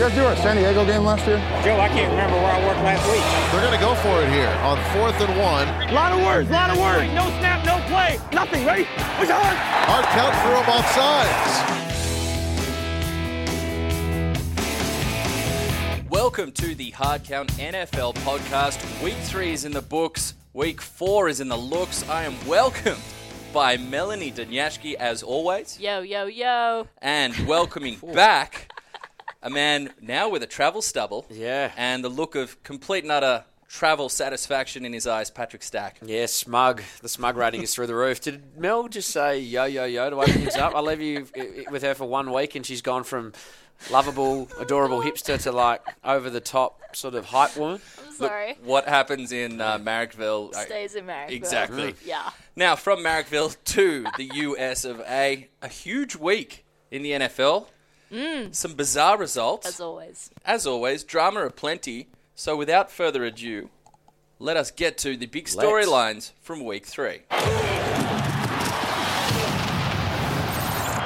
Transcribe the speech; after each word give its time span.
You 0.00 0.08
guys 0.08 0.16
do 0.16 0.24
our 0.24 0.36
San 0.36 0.56
Diego 0.56 0.86
game 0.86 1.04
last 1.04 1.26
year? 1.26 1.36
Joe, 1.62 1.78
I 1.78 1.88
can't 1.88 2.08
remember 2.10 2.36
where 2.36 2.50
I 2.50 2.66
worked 2.66 2.80
last 2.80 3.04
week. 3.12 3.20
They're 3.52 3.60
going 3.60 3.78
to 3.78 3.84
go 3.84 3.94
for 3.96 4.22
it 4.22 4.32
here 4.32 4.48
on 4.64 4.78
fourth 4.94 5.20
and 5.20 5.38
one. 5.38 5.68
A 5.90 5.92
lot 5.92 6.12
of 6.12 6.24
words, 6.24 6.48
a 6.48 6.52
lot 6.52 6.70
of 6.70 6.78
words. 6.78 7.12
No 7.12 7.28
snap, 7.38 7.66
no 7.66 7.78
play. 7.86 8.18
Nothing, 8.32 8.64
ready? 8.64 8.84
Push 9.18 9.28
hard. 9.28 9.58
Hard 9.58 10.06
count 10.06 10.34
for 10.36 10.52
them 10.56 10.70
off 10.70 10.90
sides. 15.92 16.08
Welcome 16.08 16.52
to 16.52 16.74
the 16.74 16.92
Hard 16.92 17.24
Count 17.24 17.50
NFL 17.58 18.14
podcast. 18.24 18.80
Week 19.04 19.18
three 19.24 19.52
is 19.52 19.66
in 19.66 19.72
the 19.72 19.82
books. 19.82 20.32
Week 20.54 20.80
four 20.80 21.28
is 21.28 21.40
in 21.40 21.48
the 21.48 21.58
looks. 21.58 22.08
I 22.08 22.22
am 22.22 22.36
welcomed 22.46 23.02
by 23.52 23.76
Melanie 23.76 24.32
Dinjaski 24.32 24.94
as 24.94 25.22
always, 25.22 25.78
Yo, 25.78 26.00
yo, 26.00 26.24
yo. 26.24 26.88
and 27.02 27.36
welcoming 27.46 27.98
back 28.14 28.72
a 29.42 29.50
man 29.50 29.92
now 30.00 30.28
with 30.28 30.42
a 30.42 30.46
travel 30.46 30.82
stubble. 30.82 31.26
Yeah. 31.30 31.72
And 31.76 32.04
the 32.04 32.08
look 32.08 32.34
of 32.34 32.62
complete 32.62 33.04
and 33.04 33.12
utter 33.12 33.44
travel 33.68 34.08
satisfaction 34.08 34.84
in 34.84 34.92
his 34.92 35.06
eyes, 35.06 35.30
Patrick 35.30 35.62
Stack. 35.62 36.00
Yeah, 36.04 36.26
smug. 36.26 36.82
The 37.02 37.08
smug 37.08 37.36
rating 37.36 37.62
is 37.62 37.74
through 37.74 37.86
the 37.86 37.94
roof. 37.94 38.20
Did 38.20 38.58
Mel 38.58 38.88
just 38.88 39.10
say 39.10 39.38
yo, 39.38 39.64
yo, 39.64 39.84
yo 39.84 40.10
to 40.10 40.16
open 40.16 40.32
things 40.34 40.56
up? 40.56 40.74
I 40.74 40.80
leave 40.80 41.00
you 41.00 41.26
with 41.70 41.82
her 41.82 41.94
for 41.94 42.06
one 42.06 42.32
week 42.32 42.56
and 42.56 42.66
she's 42.66 42.82
gone 42.82 43.04
from 43.04 43.32
lovable, 43.90 44.48
adorable 44.58 45.00
hipster 45.00 45.40
to 45.42 45.52
like 45.52 45.82
over 46.04 46.28
the 46.28 46.40
top 46.40 46.80
sort 46.94 47.14
of 47.14 47.26
hype 47.26 47.56
woman. 47.56 47.80
I'm 48.04 48.12
sorry. 48.12 48.58
What 48.62 48.88
happens 48.88 49.32
in 49.32 49.60
uh, 49.60 49.78
Marrickville? 49.78 50.54
Stays 50.54 50.96
in 50.96 51.06
Marrickville. 51.06 51.30
Exactly. 51.30 51.94
Yeah. 52.04 52.30
Now, 52.56 52.76
from 52.76 52.98
Marrickville 52.98 53.56
to 53.66 54.04
the 54.16 54.30
US 54.34 54.84
of 54.84 55.00
A, 55.02 55.48
a 55.62 55.68
huge 55.68 56.16
week 56.16 56.66
in 56.90 57.02
the 57.02 57.12
NFL. 57.12 57.66
Mm. 58.10 58.54
Some 58.54 58.74
bizarre 58.74 59.16
results. 59.18 59.66
As 59.66 59.80
always. 59.80 60.30
As 60.44 60.66
always, 60.66 61.04
drama 61.04 61.46
aplenty. 61.46 62.08
So, 62.34 62.56
without 62.56 62.90
further 62.90 63.24
ado, 63.24 63.70
let 64.38 64.56
us 64.56 64.70
get 64.70 64.96
to 64.98 65.16
the 65.16 65.26
big 65.26 65.46
storylines 65.46 66.32
from 66.40 66.64
week 66.64 66.86
three. 66.86 67.20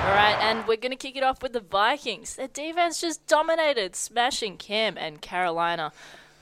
All 0.05 0.11
right, 0.11 0.37
and 0.41 0.67
we're 0.69 0.77
going 0.77 0.93
to 0.93 0.97
kick 0.97 1.17
it 1.17 1.23
off 1.25 1.43
with 1.43 1.53
the 1.53 1.61
Vikings. 1.61 2.37
Their 2.37 2.49
defense 2.49 3.01
just 3.01 3.27
dominated, 3.27 3.97
smashing 3.97 4.57
Cam 4.59 4.97
and 4.97 5.21
Carolina. 5.21 5.93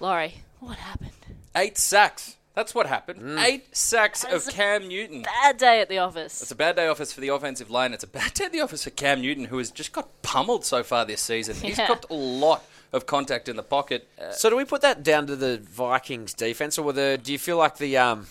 Laurie, 0.01 0.43
what 0.61 0.77
happened? 0.77 1.13
Eight 1.57 1.79
sacks. 1.79 2.37
That's 2.55 2.75
what 2.75 2.87
happened. 2.87 3.21
Mm. 3.23 3.43
Eight 3.45 3.75
sacks 3.77 4.25
of 4.25 4.31
That's 4.31 4.49
a 4.49 4.53
Cam 4.53 4.87
Newton. 4.89 5.23
Bad 5.23 5.57
day 5.57 5.81
at 5.81 5.89
the 5.89 5.99
office. 5.99 6.43
It's 6.43 6.51
a 6.51 6.55
bad 6.57 6.77
day 6.77 6.87
office 6.87 7.13
for 7.13 7.21
the 7.23 7.29
offensive 7.29 7.71
line. 7.71 7.93
It's 7.95 8.05
a 8.05 8.09
bad 8.09 8.35
day 8.35 8.45
at 8.45 8.53
the 8.53 8.61
office 8.61 8.85
for 8.85 8.91
Cam 8.91 9.23
Newton, 9.23 9.47
who 9.47 9.57
has 9.59 9.71
just 9.71 9.93
got 9.93 10.09
pummeled 10.23 10.65
so 10.65 10.83
far 10.83 11.05
this 11.07 11.23
season. 11.23 11.55
He's 11.57 11.79
Yeah. 11.79 11.89
got 11.89 12.05
a 12.11 12.15
lot 12.15 12.63
of 12.93 13.07
contact 13.07 13.49
in 13.49 13.57
the 13.57 13.63
pocket. 13.63 14.07
Uh, 14.21 14.33
So 14.33 14.51
do 14.51 14.57
we 14.57 14.65
put 14.67 14.83
that 14.83 15.03
down 15.03 15.27
to 15.29 15.37
the 15.37 15.59
Vikings 15.59 16.35
defense 16.35 16.77
or 16.79 16.83
were 16.83 16.93
the, 16.93 17.19
do 17.23 17.33
you 17.33 17.39
feel 17.39 17.57
like 17.57 17.79
the 17.79 17.97
um, 17.97 18.27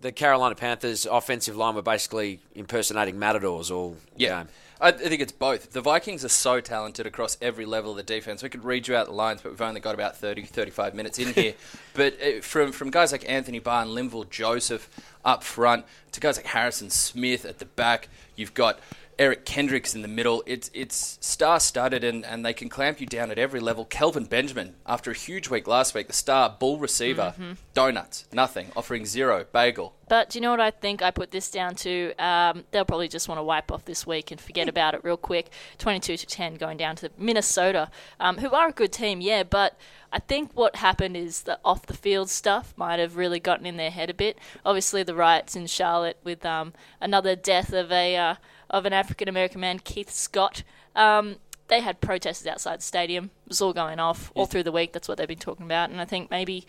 the 0.00 0.12
Carolina 0.12 0.54
Panthers 0.54 1.04
offensive 1.06 1.56
line 1.56 1.74
were 1.74 1.82
basically 1.82 2.38
impersonating 2.54 3.18
matadors 3.18 3.70
all 3.72 3.96
Yeah. 4.16 4.44
game? 4.44 4.48
I 4.80 4.88
I 4.88 4.92
think 4.92 5.20
it's 5.20 5.32
both. 5.32 5.72
The 5.72 5.80
Vikings 5.80 6.24
are 6.24 6.28
so 6.28 6.60
talented 6.60 7.06
across 7.06 7.36
every 7.40 7.66
level 7.66 7.92
of 7.92 7.96
the 7.96 8.02
defense. 8.02 8.42
We 8.42 8.48
could 8.48 8.64
read 8.64 8.88
you 8.88 8.96
out 8.96 9.06
the 9.06 9.12
lines, 9.12 9.42
but 9.42 9.52
we've 9.52 9.60
only 9.60 9.80
got 9.80 9.94
about 9.94 10.16
30, 10.16 10.42
35 10.42 10.94
minutes 10.94 11.18
in 11.18 11.32
here. 11.32 11.54
but 11.94 12.14
uh, 12.20 12.40
from 12.40 12.72
from 12.72 12.90
guys 12.90 13.12
like 13.12 13.28
Anthony 13.28 13.58
Barr 13.58 13.82
and 13.82 13.90
Linval 13.90 14.28
Joseph 14.28 14.88
up 15.24 15.42
front 15.42 15.84
to 16.12 16.20
guys 16.20 16.36
like 16.36 16.46
Harrison 16.46 16.90
Smith 16.90 17.44
at 17.44 17.58
the 17.58 17.64
back, 17.64 18.08
you've 18.36 18.54
got 18.54 18.78
Eric 19.18 19.44
Kendricks 19.44 19.94
in 19.94 20.02
the 20.02 20.08
middle. 20.08 20.42
It's 20.46 20.70
it's 20.74 21.18
star 21.20 21.60
studded 21.60 22.04
and, 22.04 22.24
and 22.24 22.44
they 22.44 22.52
can 22.52 22.68
clamp 22.68 23.00
you 23.00 23.06
down 23.06 23.30
at 23.30 23.38
every 23.38 23.60
level. 23.60 23.84
Kelvin 23.84 24.24
Benjamin, 24.24 24.74
after 24.86 25.10
a 25.10 25.14
huge 25.14 25.48
week 25.48 25.66
last 25.66 25.94
week, 25.94 26.06
the 26.06 26.12
star 26.12 26.54
bull 26.58 26.78
receiver, 26.78 27.34
donuts, 27.74 28.26
nothing, 28.32 28.68
offering 28.76 29.06
zero, 29.06 29.46
bagel. 29.52 29.94
But 30.08 30.30
do 30.30 30.38
you 30.38 30.42
know 30.42 30.50
what 30.50 30.60
I 30.60 30.70
think 30.70 31.02
I 31.02 31.10
put 31.10 31.30
this 31.30 31.50
down 31.50 31.74
to? 31.76 32.14
Um, 32.18 32.64
they'll 32.70 32.84
probably 32.84 33.08
just 33.08 33.28
want 33.28 33.38
to 33.38 33.42
wipe 33.42 33.72
off 33.72 33.84
this 33.84 34.06
week 34.06 34.30
and 34.30 34.40
forget 34.40 34.68
about 34.68 34.94
it 34.94 35.02
real 35.02 35.16
quick. 35.16 35.50
22 35.78 36.16
to 36.18 36.26
10 36.26 36.54
going 36.54 36.76
down 36.76 36.94
to 36.96 37.10
Minnesota, 37.18 37.90
um, 38.20 38.38
who 38.38 38.50
are 38.50 38.68
a 38.68 38.72
good 38.72 38.92
team, 38.92 39.20
yeah, 39.20 39.42
but 39.42 39.76
I 40.12 40.20
think 40.20 40.52
what 40.54 40.76
happened 40.76 41.16
is 41.16 41.42
the 41.42 41.58
off 41.64 41.86
the 41.86 41.94
field 41.94 42.30
stuff 42.30 42.72
might 42.76 43.00
have 43.00 43.16
really 43.16 43.40
gotten 43.40 43.66
in 43.66 43.76
their 43.76 43.90
head 43.90 44.08
a 44.08 44.14
bit. 44.14 44.38
Obviously, 44.64 45.02
the 45.02 45.14
riots 45.14 45.56
in 45.56 45.66
Charlotte 45.66 46.18
with 46.22 46.46
um, 46.46 46.72
another 47.00 47.34
death 47.34 47.72
of 47.72 47.90
a 47.90 48.16
uh, 48.16 48.34
of 48.70 48.86
an 48.86 48.92
African 48.92 49.28
American 49.28 49.60
man, 49.60 49.78
Keith 49.78 50.10
Scott. 50.10 50.62
Um, 50.94 51.36
they 51.68 51.80
had 51.80 52.00
protesters 52.00 52.46
outside 52.46 52.78
the 52.78 52.84
stadium. 52.84 53.26
It 53.46 53.48
was 53.50 53.60
all 53.60 53.72
going 53.72 53.98
off 53.98 54.30
all 54.34 54.46
through 54.46 54.62
the 54.62 54.72
week. 54.72 54.92
That's 54.92 55.08
what 55.08 55.18
they've 55.18 55.26
been 55.28 55.38
talking 55.38 55.66
about, 55.66 55.90
and 55.90 56.00
I 56.00 56.04
think 56.04 56.30
maybe 56.30 56.66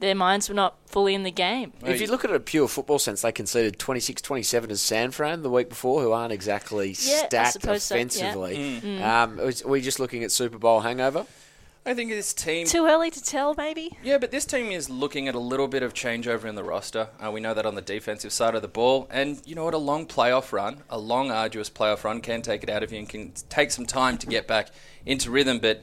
their 0.00 0.14
minds 0.14 0.48
were 0.48 0.54
not 0.54 0.76
fully 0.86 1.12
in 1.14 1.24
the 1.24 1.30
game. 1.30 1.72
If 1.84 2.00
you 2.00 2.06
look 2.06 2.24
at 2.24 2.30
it 2.30 2.36
a 2.36 2.40
pure 2.40 2.68
football 2.68 2.98
sense, 3.00 3.22
they 3.22 3.32
conceded 3.32 3.78
26-27 3.80 4.70
as 4.70 4.80
San 4.80 5.10
Fran 5.10 5.42
the 5.42 5.50
week 5.50 5.68
before, 5.68 6.00
who 6.02 6.12
aren't 6.12 6.32
exactly 6.32 6.90
Yeah, 6.90 7.26
stacked 7.26 7.54
suppose 7.54 7.82
so, 7.82 7.94
yeah. 7.96 8.00
offensively. 8.02 9.02
Um, 9.02 9.36
was- 9.38 9.62
are 9.62 9.68
we 9.68 9.80
just 9.80 9.98
looking 9.98 10.22
at 10.22 10.30
Super 10.30 10.56
Bowl 10.56 10.80
hangover? 10.80 11.26
I 11.86 11.94
think 11.94 12.10
this 12.10 12.34
team 12.34 12.66
Too 12.66 12.86
early 12.86 13.10
to 13.10 13.22
tell, 13.22 13.54
maybe. 13.54 13.96
Yeah, 14.02 14.18
but 14.18 14.30
this 14.30 14.44
team 14.44 14.70
is 14.70 14.90
looking 14.90 15.26
at 15.26 15.34
a 15.34 15.38
little 15.38 15.68
bit 15.68 15.82
of 15.82 15.94
changeover 15.94 16.44
in 16.44 16.54
the 16.54 16.62
roster. 16.62 17.08
Uh, 17.18 17.30
we 17.30 17.40
know 17.40 17.54
that 17.54 17.64
on 17.64 17.74
the 17.76 17.82
defensive 17.82 18.32
side 18.32 18.54
of 18.54 18.62
the 18.62 18.68
ball. 18.68 19.08
And 19.10 19.40
you 19.46 19.54
know 19.54 19.64
what? 19.64 19.74
A 19.74 19.78
long 19.78 20.06
playoff 20.06 20.52
run, 20.52 20.82
a 20.90 20.98
long, 20.98 21.30
arduous 21.30 21.70
playoff 21.70 22.04
run 22.04 22.20
can 22.20 22.42
take 22.42 22.62
it 22.62 22.68
out 22.68 22.82
of 22.82 22.92
you 22.92 22.98
and 22.98 23.08
can 23.08 23.32
take 23.48 23.70
some 23.70 23.86
time 23.86 24.18
to 24.18 24.26
get 24.26 24.46
back 24.46 24.68
into 25.06 25.30
rhythm. 25.30 25.60
But 25.60 25.82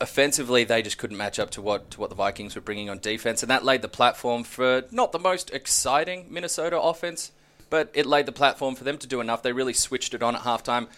offensively, 0.00 0.64
they 0.64 0.80
just 0.80 0.96
couldn't 0.96 1.18
match 1.18 1.38
up 1.38 1.50
to 1.50 1.62
what, 1.62 1.90
to 1.90 2.00
what 2.00 2.08
the 2.08 2.16
Vikings 2.16 2.54
were 2.54 2.62
bringing 2.62 2.88
on 2.88 2.98
defense. 2.98 3.42
And 3.42 3.50
that 3.50 3.64
laid 3.64 3.82
the 3.82 3.88
platform 3.88 4.42
for 4.42 4.84
not 4.90 5.12
the 5.12 5.18
most 5.18 5.50
exciting 5.50 6.26
Minnesota 6.30 6.80
offense, 6.80 7.32
but 7.68 7.90
it 7.94 8.06
laid 8.06 8.26
the 8.26 8.32
platform 8.32 8.74
for 8.74 8.84
them 8.84 8.96
to 8.98 9.06
do 9.06 9.20
enough. 9.20 9.42
They 9.42 9.52
really 9.52 9.74
switched 9.74 10.14
it 10.14 10.22
on 10.22 10.34
at 10.34 10.42
halftime. 10.42 10.88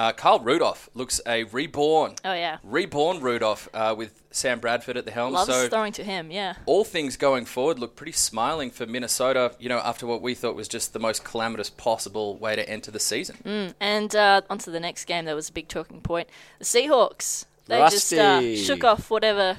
Uh, 0.00 0.12
Carl 0.12 0.40
Rudolph 0.40 0.88
looks 0.94 1.20
a 1.26 1.44
reborn, 1.44 2.14
Oh, 2.24 2.32
yeah. 2.32 2.56
reborn 2.64 3.20
Rudolph 3.20 3.68
uh, 3.74 3.94
with 3.94 4.22
Sam 4.30 4.58
Bradford 4.58 4.96
at 4.96 5.04
the 5.04 5.10
helm. 5.10 5.34
Loves 5.34 5.50
so 5.50 5.68
throwing 5.68 5.92
to 5.92 6.02
him, 6.02 6.30
yeah. 6.30 6.54
all 6.64 6.84
things 6.84 7.18
going 7.18 7.44
forward 7.44 7.78
look 7.78 7.96
pretty 7.96 8.12
smiling 8.12 8.70
for 8.70 8.86
Minnesota, 8.86 9.54
you 9.58 9.68
know, 9.68 9.76
after 9.76 10.06
what 10.06 10.22
we 10.22 10.34
thought 10.34 10.56
was 10.56 10.68
just 10.68 10.94
the 10.94 10.98
most 10.98 11.22
calamitous 11.22 11.68
possible 11.68 12.38
way 12.38 12.56
to 12.56 12.66
enter 12.66 12.90
the 12.90 12.98
season. 12.98 13.74
And 13.78 14.16
uh, 14.16 14.40
on 14.48 14.56
to 14.60 14.70
the 14.70 14.80
next 14.80 15.04
game, 15.04 15.26
that 15.26 15.34
was 15.34 15.50
a 15.50 15.52
big 15.52 15.68
talking 15.68 16.00
point. 16.00 16.30
The 16.60 16.64
Seahawks, 16.64 17.44
they 17.66 17.76
just 17.90 18.10
uh, 18.14 18.56
shook 18.56 18.84
off 18.84 19.10
whatever, 19.10 19.58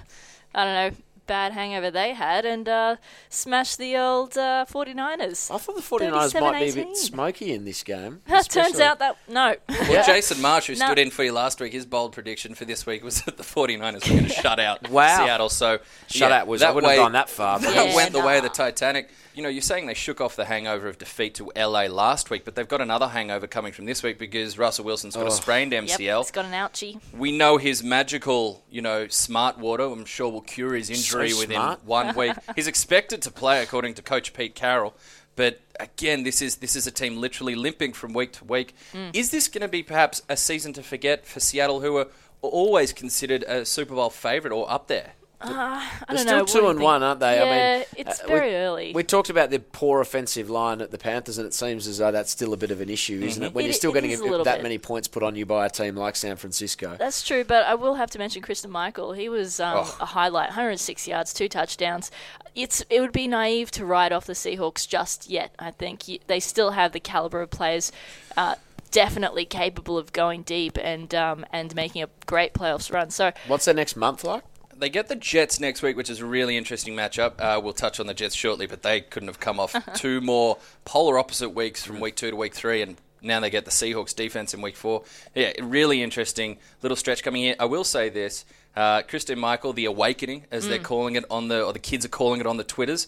I 0.55 0.63
don't 0.63 0.73
know, 0.73 0.97
bad 1.27 1.53
hangover 1.53 1.89
they 1.91 2.13
had 2.13 2.45
and 2.45 2.67
uh, 2.67 2.95
smashed 3.29 3.77
the 3.77 3.95
old 3.97 4.37
uh, 4.37 4.65
49ers. 4.69 5.53
I 5.53 5.57
thought 5.57 5.75
the 5.75 5.81
49ers 5.81 6.39
might 6.39 6.59
be 6.59 6.69
a 6.69 6.85
bit 6.85 6.97
smoky 6.97 7.53
in 7.53 7.65
this 7.65 7.83
game. 7.83 8.21
Turns 8.49 8.79
out 8.79 8.99
that, 8.99 9.17
no. 9.29 9.55
Well, 9.69 10.05
Jason 10.05 10.41
Marsh, 10.41 10.67
who 10.67 10.75
No. 10.75 10.85
stood 10.85 10.99
in 10.99 11.09
for 11.11 11.23
you 11.23 11.31
last 11.31 11.59
week, 11.61 11.73
his 11.73 11.85
bold 11.85 12.13
prediction 12.13 12.55
for 12.55 12.65
this 12.65 12.85
week 12.85 13.03
was 13.03 13.21
that 13.23 13.37
the 13.37 13.43
49ers 13.43 14.03
were 14.09 14.15
going 14.15 14.23
to 14.27 14.29
shut 14.29 14.59
out 14.59 14.89
Wow. 14.89 15.17
Seattle. 15.17 15.49
So 15.49 15.79
Shutout 16.09 16.29
yeah, 16.29 16.43
was, 16.43 16.61
that 16.61 16.75
wouldn't 16.75 16.89
way- 16.89 16.95
have 16.97 17.03
gone 17.05 17.13
that 17.13 17.29
far. 17.29 17.59
but- 17.59 17.73
That 17.73 17.89
Yeah, 17.89 17.95
went 17.95 18.11
the 18.11 18.19
way 18.21 18.37
of 18.37 18.43
the. 18.43 18.51
Titanic. 18.51 19.09
You 19.33 19.41
know, 19.43 19.47
you're 19.49 19.61
saying 19.61 19.85
they 19.85 19.93
shook 19.93 20.19
off 20.19 20.35
the 20.35 20.43
hangover 20.43 20.89
of 20.89 20.97
defeat 20.97 21.35
to 21.35 21.53
LA 21.55 21.83
last 21.83 22.29
week, 22.29 22.43
but 22.43 22.55
they've 22.55 22.67
got 22.67 22.81
another 22.81 23.07
hangover 23.07 23.47
coming 23.47 23.71
from 23.71 23.85
this 23.85 24.03
week 24.03 24.19
because 24.19 24.57
Russell 24.57 24.83
Wilson's 24.83 25.15
got 25.15 25.25
a 25.25 25.31
sprained 25.31 25.71
MCL. 25.71 25.87
Yep, 25.87 25.99
MCL. 25.99 26.21
it's 26.21 26.31
got 26.31 26.43
an 26.45 26.51
ouchie. 26.51 26.99
We 27.17 27.31
know 27.31 27.55
his 27.55 27.81
magical, 27.81 28.61
you 28.69 28.81
know, 28.81 29.07
smart 29.07 29.57
water. 29.57 29.83
I'm 29.83 30.03
sure 30.03 30.29
will 30.29 30.41
cure 30.41 30.73
his 30.75 30.89
injury 30.89 31.20
So 31.29 31.39
within 31.39 31.61
one 31.85 32.15
week. 32.15 32.33
He's 32.55 32.67
expected 32.67 33.21
to 33.23 33.31
play, 33.31 33.61
according 33.61 33.95
to 33.95 34.01
Coach 34.01 34.33
Pete 34.33 34.55
Carroll. 34.55 34.95
But 35.35 35.61
again, 35.79 36.23
this 36.23 36.41
is 36.41 36.57
this 36.57 36.75
is 36.75 36.87
a 36.87 36.91
team 36.91 37.17
literally 37.17 37.55
limping 37.55 37.93
from 37.93 38.13
week 38.13 38.33
to 38.33 38.45
week. 38.45 38.75
Mm. 38.93 39.15
Is 39.15 39.31
this 39.31 39.47
going 39.47 39.61
to 39.61 39.67
be 39.67 39.81
perhaps 39.83 40.21
a 40.27 40.35
season 40.35 40.73
to 40.73 40.83
forget 40.83 41.25
for 41.25 41.39
Seattle, 41.39 41.81
who 41.81 41.97
are 41.97 42.07
always 42.41 42.91
considered 42.93 43.43
a 43.43 43.65
Super 43.65 43.95
Bowl 43.95 44.09
favorite 44.09 44.53
or 44.53 44.69
up 44.69 44.87
there? 44.87 45.13
I 45.43 45.89
They're 46.07 46.17
don't 46.17 46.19
still 46.27 46.37
know. 46.37 46.45
two 46.45 46.53
what 46.59 46.61
do 46.61 46.69
and 46.71 46.79
one, 46.81 47.03
aren't 47.03 47.19
they? 47.19 47.35
Yeah, 47.37 47.43
I 47.43 47.77
mean, 47.79 47.85
it's 48.07 48.19
uh, 48.19 48.27
very 48.27 48.49
we, 48.49 48.55
early. 48.55 48.91
We 48.93 49.03
talked 49.03 49.29
about 49.29 49.49
the 49.49 49.59
poor 49.59 50.01
offensive 50.01 50.49
line 50.49 50.81
at 50.81 50.91
the 50.91 50.97
Panthers, 50.97 51.37
and 51.37 51.47
it 51.47 51.53
seems 51.53 51.87
as 51.87 51.97
though 51.97 52.11
that's 52.11 52.31
still 52.31 52.53
a 52.53 52.57
bit 52.57 52.71
of 52.71 52.81
an 52.81 52.89
issue, 52.89 53.19
isn't 53.21 53.41
it? 53.43 53.53
When 53.53 53.63
It- 53.65 53.69
you're 53.69 53.73
still 53.73 53.91
it 53.91 53.95
getting 53.95 54.11
is 54.11 54.19
a 54.19 54.23
a- 54.23 54.25
little 54.29 54.45
that 54.45 54.57
bit. 54.57 54.63
many 54.63 54.77
points 54.77 55.07
put 55.07 55.23
on 55.23 55.35
you 55.35 55.45
by 55.45 55.65
a 55.65 55.69
team 55.69 55.95
like 55.95 56.15
San 56.15 56.35
Francisco. 56.37 56.95
That's 56.97 57.23
true, 57.23 57.43
but 57.43 57.65
I 57.65 57.75
will 57.75 57.95
have 57.95 58.09
to 58.11 58.19
mention 58.19 58.41
Christine 58.41 58.71
Michael. 58.71 59.13
He 59.13 59.29
was 59.29 59.59
um, 59.59 59.77
Oh. 59.77 59.97
a 60.01 60.05
highlight, 60.05 60.49
106 60.49 61.07
yards, 61.07 61.33
two 61.33 61.47
touchdowns. 61.49 62.11
It's 62.53 62.83
it 62.89 62.99
would 63.01 63.13
be 63.13 63.27
naive 63.27 63.71
to 63.71 63.85
write 63.85 64.11
off 64.11 64.25
the 64.25 64.33
Seahawks 64.33 64.87
just 64.87 65.29
yet. 65.29 65.53
I 65.57 65.71
think 65.71 66.07
You- 66.07 66.19
they 66.27 66.39
still 66.39 66.71
have 66.71 66.91
the 66.91 66.99
caliber 66.99 67.41
of 67.41 67.49
players. 67.49 67.91
Uh, 68.37 68.55
Definitely 68.91 69.45
capable 69.45 69.97
of 69.97 70.11
going 70.11 70.41
deep 70.41 70.77
and 70.77 71.15
um, 71.15 71.45
and 71.53 71.73
making 71.73 72.03
a 72.03 72.09
great 72.25 72.53
playoffs 72.53 72.91
run. 72.91 73.09
So 73.09 73.31
What's 73.47 73.63
their 73.63 73.73
next 73.73 73.95
month 73.95 74.25
like? 74.25 74.43
They 74.81 74.89
get 74.89 75.09
the 75.09 75.15
Jets 75.15 75.59
next 75.59 75.83
week, 75.83 75.95
which 75.95 76.09
is 76.09 76.21
a 76.21 76.25
really 76.25 76.57
interesting 76.57 76.95
matchup. 76.95 77.33
Uh, 77.39 77.61
we'll 77.63 77.71
touch 77.71 77.99
on 77.99 78.07
the 78.07 78.15
Jets 78.15 78.33
shortly, 78.33 78.65
but 78.65 78.81
they 78.81 78.99
couldn't 78.99 79.29
have 79.29 79.39
come 79.39 79.59
off 79.59 79.75
two 79.93 80.21
more 80.21 80.57
polar 80.85 81.19
opposite 81.19 81.49
weeks 81.49 81.85
from 81.85 81.99
week 81.99 82.15
two 82.15 82.31
to 82.31 82.35
week 82.35 82.55
three, 82.55 82.81
and 82.81 82.97
Now 83.21 83.39
they 83.39 83.49
get 83.49 83.65
the 83.65 83.71
Seahawks 83.71 84.15
defense 84.15 84.53
in 84.53 84.61
week 84.61 84.75
four. 84.75 85.03
Yeah, 85.35 85.51
really 85.61 86.01
interesting 86.01 86.57
little 86.81 86.95
stretch 86.95 87.23
coming 87.23 87.43
here. 87.43 87.55
I 87.59 87.65
will 87.65 87.83
say 87.83 88.09
this: 88.09 88.45
uh, 88.75 89.03
Christine 89.03 89.39
Michael, 89.39 89.73
the 89.73 89.85
awakening, 89.85 90.45
as 90.51 90.67
they're 90.67 90.79
calling 90.79 91.15
it 91.15 91.25
on 91.29 91.47
the, 91.47 91.63
or 91.63 91.73
the 91.73 91.79
kids 91.79 92.03
are 92.05 92.09
calling 92.09 92.39
it 92.41 92.47
on 92.47 92.57
the 92.57 92.63
Twitters. 92.63 93.07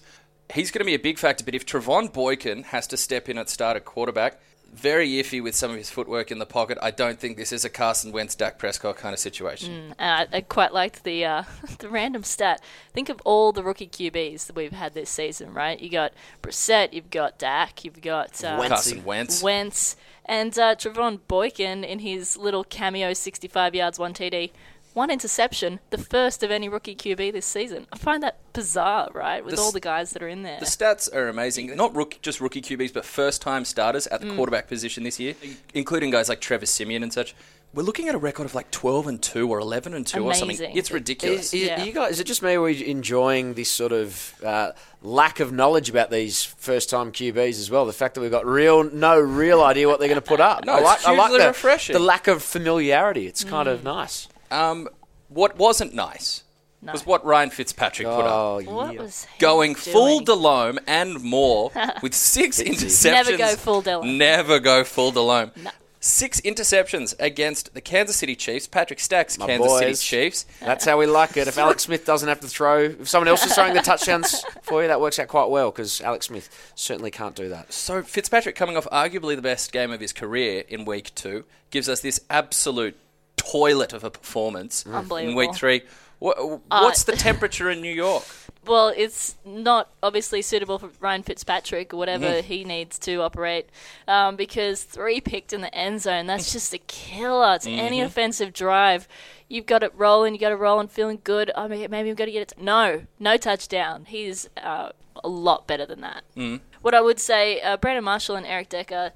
He's 0.54 0.70
going 0.72 0.82
to 0.82 0.86
be 0.86 0.94
a 0.94 1.00
big 1.00 1.18
factor. 1.18 1.44
But 1.44 1.56
if 1.56 1.66
Trevone 1.66 2.14
Boykin 2.14 2.64
has 2.66 2.86
to 2.88 2.98
step 2.98 3.30
in 3.30 3.38
at 3.38 3.50
start 3.50 3.76
at 3.76 3.86
quarterback, 3.86 4.40
very 4.74 5.10
iffy 5.12 5.42
with 5.42 5.56
some 5.56 5.72
of 5.72 5.78
his 5.78 5.90
footwork 5.90 6.32
in 6.32 6.40
the 6.40 6.46
pocket. 6.46 6.78
I 6.82 6.92
don't 6.92 7.20
think 7.20 7.38
this 7.38 7.52
is 7.52 7.64
a 7.64 7.70
Carson 7.70 8.12
Wentz, 8.12 8.36
Dak 8.36 8.58
Prescott 8.58 8.98
kind 8.98 9.14
of 9.14 9.20
situation. 9.20 9.94
Uh, 10.00 10.26
I 10.32 10.42
quite 10.42 10.74
liked 10.74 11.04
the 11.04 11.26
uh, 11.26 11.44
the 11.80 11.90
random 11.90 12.24
stat. 12.24 12.62
Think 12.92 13.10
of 13.10 13.22
all 13.24 13.52
the 13.52 13.64
rookie 13.64 13.88
QBs 13.88 14.48
that 14.48 14.56
we've 14.56 14.72
had 14.72 14.94
this 14.94 15.10
season, 15.10 15.54
right? 15.54 15.80
You 15.80 15.90
got 15.90 16.14
Brissett, 16.42 16.94
you've 16.94 17.10
got 17.10 17.38
Dak, 17.38 17.86
you've 17.86 18.02
got 18.02 18.44
uh, 18.44 18.58
Wentz. 18.60 18.70
Carson 18.70 19.04
Wentz. 19.06 19.44
Wentz, 19.44 19.96
and 20.26 20.58
uh, 20.58 20.76
Trevone 20.76 21.20
Boykin 21.28 21.84
in 21.84 22.00
his 22.00 22.38
little 22.38 22.64
cameo 22.64 23.14
65 23.14 23.76
yards, 23.76 24.00
one 24.00 24.14
TD, 24.14 24.52
one 24.94 25.10
interception, 25.10 25.80
the 25.90 25.98
first 25.98 26.44
of 26.44 26.52
any 26.52 26.70
rookie 26.70 26.96
QB 26.96 27.34
this 27.34 27.46
season. 27.46 27.88
I 27.92 27.98
find 27.98 28.22
that 28.24 28.38
bizarre, 28.54 29.10
right? 29.14 29.44
With 29.44 29.56
The 29.56 29.62
all 29.62 29.72
the 29.72 29.80
guys 29.80 30.12
that 30.12 30.22
are 30.22 30.28
in 30.28 30.44
there. 30.44 30.60
The 30.60 30.66
stats 30.66 31.14
are 31.14 31.28
amazing. 31.30 31.76
Not 31.76 31.96
rook, 31.96 32.20
just 32.22 32.40
rookie 32.40 32.62
QBs, 32.62 32.94
but 32.94 33.04
first-time 33.06 33.66
starters 33.66 34.06
at 34.08 34.22
the 34.22 34.28
Mm. 34.28 34.36
quarterback 34.36 34.68
position 34.68 35.04
this 35.04 35.20
year, 35.20 35.34
including 35.74 36.12
guys 36.12 36.30
like 36.30 36.40
Trevor 36.42 36.66
Siemian 36.68 37.02
and 37.04 37.12
such. 37.12 37.34
We're 37.74 37.82
looking 37.82 38.08
at 38.08 38.14
a 38.14 38.20
record 38.20 38.46
of 38.46 38.54
like 38.54 38.70
12 38.70 39.08
and 39.08 39.20
2 39.20 39.50
or 39.50 39.58
11 39.58 39.96
and 39.96 40.06
2 40.06 40.24
or 40.24 40.36
something. 40.36 40.78
It's 40.78 40.92
ridiculous. 40.92 41.56
Is, 41.56 41.62
is, 41.64 41.68
Yeah. 41.70 41.84
you 41.84 41.92
guys, 41.92 42.12
is 42.12 42.20
it 42.20 42.26
just 42.26 42.44
me 42.44 42.56
or 42.56 42.68
are 42.68 42.70
you 42.70 42.86
enjoying 42.86 43.56
this 43.56 43.72
sort 43.72 43.92
of 43.92 44.36
uh, 44.46 44.74
lack 45.02 45.40
of 45.40 45.52
knowledge 45.52 45.90
about 45.90 46.12
these 46.12 46.44
first-time 46.44 47.12
QBs 47.12 47.60
as 47.60 47.72
well? 47.72 47.88
The 47.88 47.92
fact 47.94 48.14
that 48.14 48.22
we've 48.22 48.30
got 48.30 48.46
real, 48.46 48.84
no 48.84 49.20
real 49.20 49.64
idea 49.64 49.88
what 49.88 49.98
they're 49.98 50.08
going 50.08 50.22
to 50.22 50.28
put 50.28 50.40
up. 50.40 50.66
No, 50.66 50.74
I 50.74 50.78
it's 50.78 50.86
like, 50.86 51.08
I 51.08 51.16
like 51.18 51.32
the, 51.32 51.48
refreshing. 51.48 51.94
the 51.94 52.00
lack 52.00 52.28
of 52.28 52.44
familiarity. 52.44 53.26
It's 53.26 53.44
kind 53.44 53.68
Mm. 53.68 53.72
of 53.74 53.84
nice. 53.84 54.28
Um, 54.54 54.88
what 55.30 55.58
wasn't 55.58 55.94
nice 55.96 56.44
No. 56.82 56.92
was 56.92 57.06
what 57.06 57.26
Ryan 57.26 57.50
Fitzpatrick 57.50 58.08
put 58.08 58.22
up. 58.26 58.32
Oh, 58.32 58.62
what 58.66 58.98
was 58.98 59.26
he 59.26 59.40
Going 59.40 59.74
full 59.76 60.20
doing? 60.20 60.26
Delhomme 60.26 60.80
and 60.88 61.22
more 61.24 61.72
with 62.02 62.14
six 62.14 62.62
interceptions. 62.62 63.12
Never 63.12 63.38
go 63.38 63.56
full 63.56 63.82
Delhomme. 63.82 64.18
Never 64.18 64.60
go 64.60 64.84
full 64.84 65.12
Delhomme. 65.12 65.52
No. 65.56 65.72
Six 66.06 66.42
interceptions 66.42 67.16
against 67.18 67.74
the 67.74 67.80
Kansas 67.80 68.18
City 68.18 68.36
Chiefs. 68.36 68.68
Patrick 68.68 69.00
Stack's 69.00 69.38
My 69.40 69.46
Kansas 69.48 69.72
City 69.78 69.92
boys. 69.92 70.04
Chiefs. 70.04 70.46
That's 70.60 70.84
how 70.84 71.00
we 71.00 71.06
like 71.06 71.38
it. 71.38 71.48
If 71.48 71.58
Alex 71.58 71.84
Smith 71.84 72.06
doesn't 72.06 72.28
have 72.28 72.42
to 72.42 72.48
throw, 72.50 72.80
if 72.84 73.08
someone 73.08 73.30
else 73.30 73.46
is 73.46 73.56
throwing 73.56 73.74
the 73.74 73.80
touchdowns 73.82 74.44
for 74.64 74.82
you, 74.82 74.90
that 74.90 75.00
works 75.00 75.18
out 75.18 75.30
quite 75.30 75.50
well 75.50 75.72
because 75.72 76.02
Alex 76.02 76.26
Smith 76.26 76.74
certainly 76.76 77.10
can't 77.10 77.36
do 77.36 77.48
that. 77.48 77.72
So 77.72 78.04
Fitzpatrick 78.04 78.54
coming 78.58 78.76
off 78.76 78.86
arguably 78.92 79.38
the 79.38 79.42
best 79.42 79.72
game 79.72 79.92
of 79.94 80.02
his 80.02 80.12
career 80.12 80.66
in 80.68 80.84
week 80.84 81.16
two 81.16 81.46
gives 81.72 81.88
us 81.88 82.02
this 82.02 82.20
absolute 82.30 82.98
toilet 83.38 83.94
of 83.94 84.04
a 84.04 84.10
performance 84.12 84.86
in 84.86 85.36
week 85.36 85.54
three. 85.56 85.82
Wha- 86.20 86.60
What's 86.70 87.04
the 87.04 87.12
temperature 87.18 87.70
in 87.70 87.82
New 87.82 87.92
York? 87.94 88.24
Well, 88.66 88.94
it's 88.96 89.36
not 89.44 89.90
obviously 90.02 90.42
suitable 90.42 90.80
for 90.80 90.90
Ryan 91.02 91.22
Fitzpatrick 91.24 91.94
or 91.94 91.98
whatever 91.98 92.26
Mm. 92.28 92.44
he 92.44 92.64
needs 92.64 92.98
to 93.00 93.22
operate 93.22 93.68
um, 94.08 94.38
because 94.38 94.84
three 94.84 95.20
picked 95.20 95.52
in 95.52 95.60
the 95.60 95.74
end 95.76 96.02
zone. 96.02 96.28
That's 96.28 96.54
just 96.54 96.74
a 96.74 96.78
killer 96.78 97.58
to 97.60 97.70
any 97.70 97.98
Mm-hmm. 97.98 98.06
offensive 98.08 98.54
drive. 98.54 99.06
You've 99.50 99.66
got 99.66 99.84
it 99.84 99.92
rolling, 99.98 100.34
you 100.34 100.40
got 100.40 100.54
it 100.54 100.56
rolling, 100.56 100.88
feeling 100.88 101.20
good. 101.26 101.52
I 101.58 101.68
mean, 101.68 101.86
maybe 101.92 102.10
I've 102.10 102.16
got 102.16 102.26
to 102.26 102.32
get 102.32 102.54
it. 102.54 102.54
No, 102.58 103.02
no 103.20 103.36
touchdown. 103.36 104.06
He's 104.08 104.50
uh, 104.56 104.92
a 105.22 105.28
lot 105.28 105.68
better 105.68 105.86
than 105.86 106.00
that. 106.00 106.24
Mm. 106.38 106.62
What 106.82 106.96
I 106.96 107.02
would 107.02 107.20
say, 107.20 107.60
uh, 107.62 107.76
Brandon 107.76 108.04
Marshall 108.06 108.38
and 108.38 108.46
Eric 108.46 108.70
Decker 108.70 109.12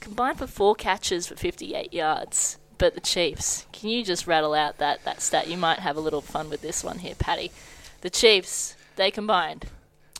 combined 0.00 0.36
for 0.38 0.46
four 0.46 0.74
catches 0.74 1.26
for 1.26 1.36
58 1.36 1.94
yards. 1.94 2.58
But 2.80 2.94
the 2.94 3.00
Chiefs, 3.00 3.66
can 3.72 3.90
you 3.90 4.02
just 4.02 4.26
rattle 4.26 4.54
out 4.54 4.78
that, 4.78 5.04
that 5.04 5.20
stat? 5.20 5.48
You 5.48 5.58
might 5.58 5.80
have 5.80 5.98
a 5.98 6.00
little 6.00 6.22
fun 6.22 6.48
with 6.48 6.62
this 6.62 6.82
one 6.82 7.00
here, 7.00 7.14
Patty. 7.14 7.52
The 8.00 8.08
Chiefs, 8.08 8.74
they 8.96 9.10
combined. 9.10 9.66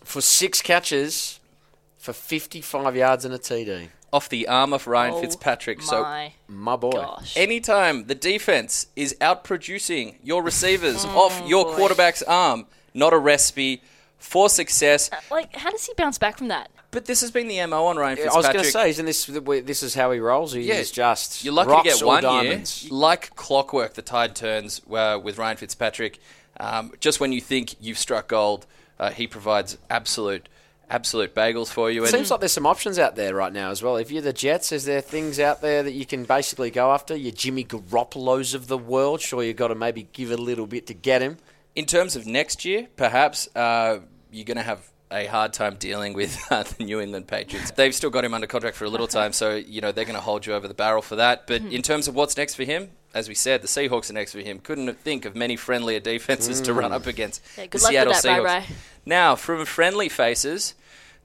For 0.05 0.21
six 0.21 0.61
catches, 0.61 1.41
for 1.97 2.13
55 2.13 2.95
yards 2.95 3.25
and 3.25 3.33
a 3.33 3.39
TD. 3.39 3.89
Off 4.13 4.29
the 4.29 4.47
arm 4.47 4.75
of 4.75 4.87
Ryan 4.87 5.15
Oh 5.15 5.21
Fitzpatrick. 5.23 5.81
So 5.81 6.03
My 6.03 6.35
My 6.49 6.77
boy. 6.77 6.91
gosh. 6.91 7.35
anytime 7.35 8.09
the 8.09 8.15
defense 8.15 8.89
is 8.95 9.17
outproducing 9.23 10.17
your 10.23 10.43
receivers 10.43 11.05
off 11.07 11.41
your 11.47 11.67
oh, 11.67 11.71
boy. 11.71 11.77
quarterback's 11.77 12.23
arm, 12.25 12.67
not 12.93 13.15
a 13.15 13.19
recipe 13.19 13.83
for 14.21 14.49
success. 14.49 15.11
like, 15.31 15.57
how 15.57 15.71
does 15.71 15.85
he 15.85 15.93
bounce 15.97 16.19
back 16.19 16.39
from 16.39 16.49
that? 16.49 16.71
But 16.93 17.05
this 17.07 17.21
has 17.21 17.31
been 17.31 17.49
the 17.49 17.65
MO 17.67 17.87
on 17.87 17.97
Ryan 17.97 18.19
I 18.19 18.23
Fitzpatrick. 18.23 18.37
was 18.37 18.53
going 18.53 18.65
to 18.65 18.71
say, 18.71 18.91
isn't 18.91 19.07
this 19.07 19.27
this 19.65 19.83
is 19.83 19.95
how 19.95 20.11
he 20.13 20.19
rolls? 20.21 20.53
He's 20.53 20.67
Yeah, 20.67 20.83
just 20.83 21.45
You're 21.45 21.55
lucky 21.55 21.71
rocks 21.71 21.85
to 21.85 21.91
get 21.95 22.03
or 22.03 22.07
one 22.07 22.23
diamonds. 22.23 22.85
year. 22.85 22.93
Like 22.93 23.35
clockwork, 23.37 23.95
the 23.95 24.03
tide 24.03 24.35
turns 24.37 24.81
uh, 24.93 25.19
with 25.23 25.39
Ryan 25.39 25.57
Fitzpatrick. 25.57 26.19
Um, 26.59 26.93
just 27.01 27.21
when 27.21 27.33
you 27.33 27.41
think 27.41 27.77
you've 27.81 27.99
struck 27.99 28.29
gold, 28.29 28.67
uh, 28.99 29.11
he 29.11 29.27
provides 29.29 29.79
absolute, 29.89 30.49
absolute 30.91 31.33
bagels 31.35 31.69
for 31.69 31.91
you. 31.93 32.03
It 32.03 32.07
And 32.09 32.17
seems 32.17 32.31
like 32.33 32.41
there's 32.41 32.51
some 32.53 32.67
options 32.67 32.99
out 32.99 33.15
there 33.15 33.35
right 33.37 33.53
now 33.53 33.71
as 33.71 33.83
well. 33.85 33.97
If 33.97 34.11
you're 34.11 34.21
the 34.21 34.33
Jets, 34.33 34.73
is 34.73 34.85
there 34.85 35.01
things 35.01 35.39
out 35.39 35.61
there 35.63 35.85
that 35.85 35.93
you 35.93 36.05
can 36.05 36.25
basically 36.25 36.71
go 36.73 36.91
after? 36.93 37.15
Your 37.15 37.33
Jimmy 37.33 37.65
Garoppolos 37.65 38.53
of 38.55 38.67
the 38.67 38.77
world. 38.77 39.21
Sure, 39.21 39.43
you've 39.45 39.57
got 39.57 39.69
to 39.69 39.75
maybe 39.77 40.09
give 40.13 40.33
a 40.33 40.37
little 40.37 40.67
bit 40.67 40.89
to 40.89 40.95
get 40.95 41.23
him. 41.23 41.39
In 41.75 41.87
terms 41.87 42.17
of 42.17 42.27
next 42.27 42.65
year, 42.65 42.89
perhaps 42.97 43.49
uh, 43.55 44.01
you're 44.31 44.45
going 44.45 44.57
to 44.57 44.63
have 44.63 44.87
a 45.13 45.27
hard 45.27 45.53
time 45.53 45.77
dealing 45.77 46.13
with 46.13 46.41
uh, 46.51 46.63
the 46.79 46.85
New 46.85 47.01
England 47.01 47.27
Patriots. 47.27 47.73
They've 47.73 47.95
still 47.95 48.11
got 48.11 48.25
him 48.25 48.35
under 48.35 48.47
contract 48.47 48.77
for 48.77 48.85
a 48.85 48.89
little 48.89 49.09
time, 49.09 49.33
so 49.33 49.57
you 49.57 49.81
know 49.81 49.93
they're 49.93 50.05
going 50.05 50.15
to 50.15 50.21
hold 50.21 50.47
you 50.47 50.55
over 50.55 50.69
the 50.69 50.75
barrel 50.75 51.03
for 51.03 51.17
that. 51.17 51.47
But 51.47 51.63
in 51.63 51.83
terms 51.83 52.09
of 52.09 52.15
what's 52.15 52.37
next 52.37 52.55
for 52.55 52.65
him, 52.65 52.91
as 53.13 53.29
we 53.29 53.35
said, 53.35 53.63
the 53.63 53.69
Seahawks 53.69 54.11
are 54.11 54.15
next 54.15 54.33
for 54.33 54.41
him. 54.41 54.61
Couldn't 54.61 54.93
think 54.99 55.25
of 55.25 55.35
many 55.35 55.57
friendlier 55.57 56.01
defenses 56.01 56.61
to 56.63 56.73
run 56.75 56.93
up 56.93 57.07
against 57.07 57.43
Yeah, 57.57 57.65
the 57.65 57.69
good 57.69 57.83
luck 57.83 57.91
with 57.91 57.93
Seattle 57.93 58.13
that, 58.13 58.25
Seahawks. 58.25 58.45
Rai. 58.45 58.65
Now, 59.05 59.35
from 59.35 59.65
friendly 59.65 60.09
faces 60.09 60.75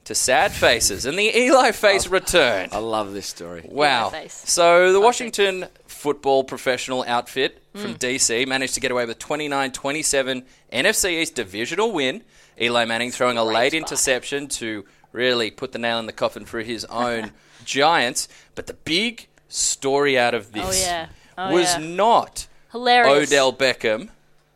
to 0.04 0.14
sad 0.14 0.52
faces, 0.52 1.04
and 1.04 1.18
the 1.18 1.36
Eli 1.36 1.72
face 1.72 2.06
returned. 2.06 2.72
I 2.72 2.78
love 2.78 3.12
this 3.12 3.26
story. 3.26 3.68
Wow. 3.68 4.12
So 4.28 4.92
the. 4.92 5.00
Washington 5.00 5.66
football 6.06 6.44
professional 6.44 7.04
outfit 7.08 7.60
from 7.74 7.94
Mm. 7.94 7.98
DC 7.98 8.46
managed 8.46 8.74
to 8.74 8.80
get 8.80 8.92
away 8.92 9.04
with 9.06 9.18
29-27 9.18 10.44
NFC 10.72 11.20
East 11.20 11.34
divisional 11.34 11.90
win. 11.90 12.22
Eli 12.60 12.84
Manning 12.84 13.10
throwing 13.10 13.36
a 13.36 13.42
Great 13.44 13.54
late 13.54 13.72
spot. 13.72 13.78
interception 13.90 14.46
to 14.46 14.84
really 15.10 15.50
put 15.50 15.72
the 15.72 15.80
nail 15.80 15.98
in 15.98 16.06
the 16.06 16.12
coffin 16.12 16.44
for 16.44 16.60
his 16.62 16.84
own 16.84 17.32
Giants. 17.64 18.28
But 18.54 18.68
the 18.68 18.74
big 18.74 19.26
story 19.48 20.16
out 20.16 20.32
of 20.32 20.52
this 20.52 20.64
Oh, 20.64 20.86
yeah. 20.88 21.06
Oh, 21.36 21.52
was 21.52 21.76
yeah. 21.76 21.78
not 21.96 22.46
Hilarious. 22.70 23.32
Odell 23.32 23.52
Beckham 23.52 24.10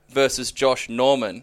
versus 0.08 0.52
Josh 0.52 0.88
Norman. 0.88 1.42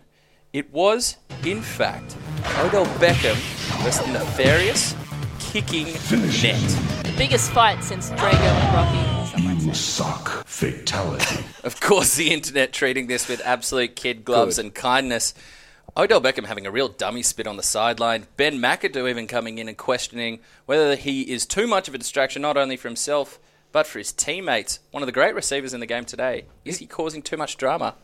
It 0.54 0.72
was, 0.72 1.18
in 1.44 1.62
fact, 1.62 2.16
Odell 2.60 2.86
Beckham 3.04 3.36
versus 3.84 4.06
the 4.06 4.14
nefarious 4.14 4.96
kicking 5.40 5.88
net. 6.42 6.64
The 7.04 7.14
biggest 7.18 7.52
fight 7.52 7.84
since 7.84 8.10
Drago 8.12 8.34
and 8.34 8.74
Rocky. 8.74 9.17
Some 9.74 10.08
might 10.08 10.16
You 10.16 10.24
say. 10.24 10.30
suck. 10.30 10.48
Fatality. 10.48 11.44
Of 11.64 11.82
course, 11.82 12.16
the 12.16 12.32
internet 12.32 12.72
treating 12.72 13.08
this 13.08 13.28
with 13.28 13.42
absolute 13.44 13.96
kid 13.96 14.24
gloves 14.24 14.56
Good. 14.56 14.66
and 14.66 14.74
kindness. 14.74 15.34
Odell 15.98 16.22
Beckham 16.22 16.46
having 16.46 16.66
a 16.66 16.72
real 16.72 16.88
dummy 16.88 17.22
spit 17.22 17.46
on 17.48 17.58
the 17.58 17.64
sideline. 17.64 18.28
Ben 18.38 18.60
McAdoo 18.60 19.10
even 19.10 19.28
coming 19.28 19.58
in 19.58 19.68
and 19.68 19.78
questioning 19.78 20.40
whether 20.66 20.96
he 20.96 21.24
is 21.24 21.46
too 21.46 21.68
much 21.68 21.88
of 21.90 21.96
a 21.96 21.98
distraction, 21.98 22.42
not 22.42 22.56
only 22.56 22.78
for 22.78 22.88
himself, 22.88 23.40
but 23.74 23.86
for 23.86 23.98
his 24.00 24.14
teammates. 24.14 24.80
One 24.92 25.04
of 25.04 25.08
the 25.08 25.12
great 25.12 25.36
receivers 25.36 25.74
in 25.74 25.80
the 25.82 25.86
game 25.86 26.06
today. 26.06 26.46
Is 26.64 26.78
he 26.78 26.86
causing 26.86 27.22
too 27.22 27.36
much 27.36 27.58
drama? 27.58 27.96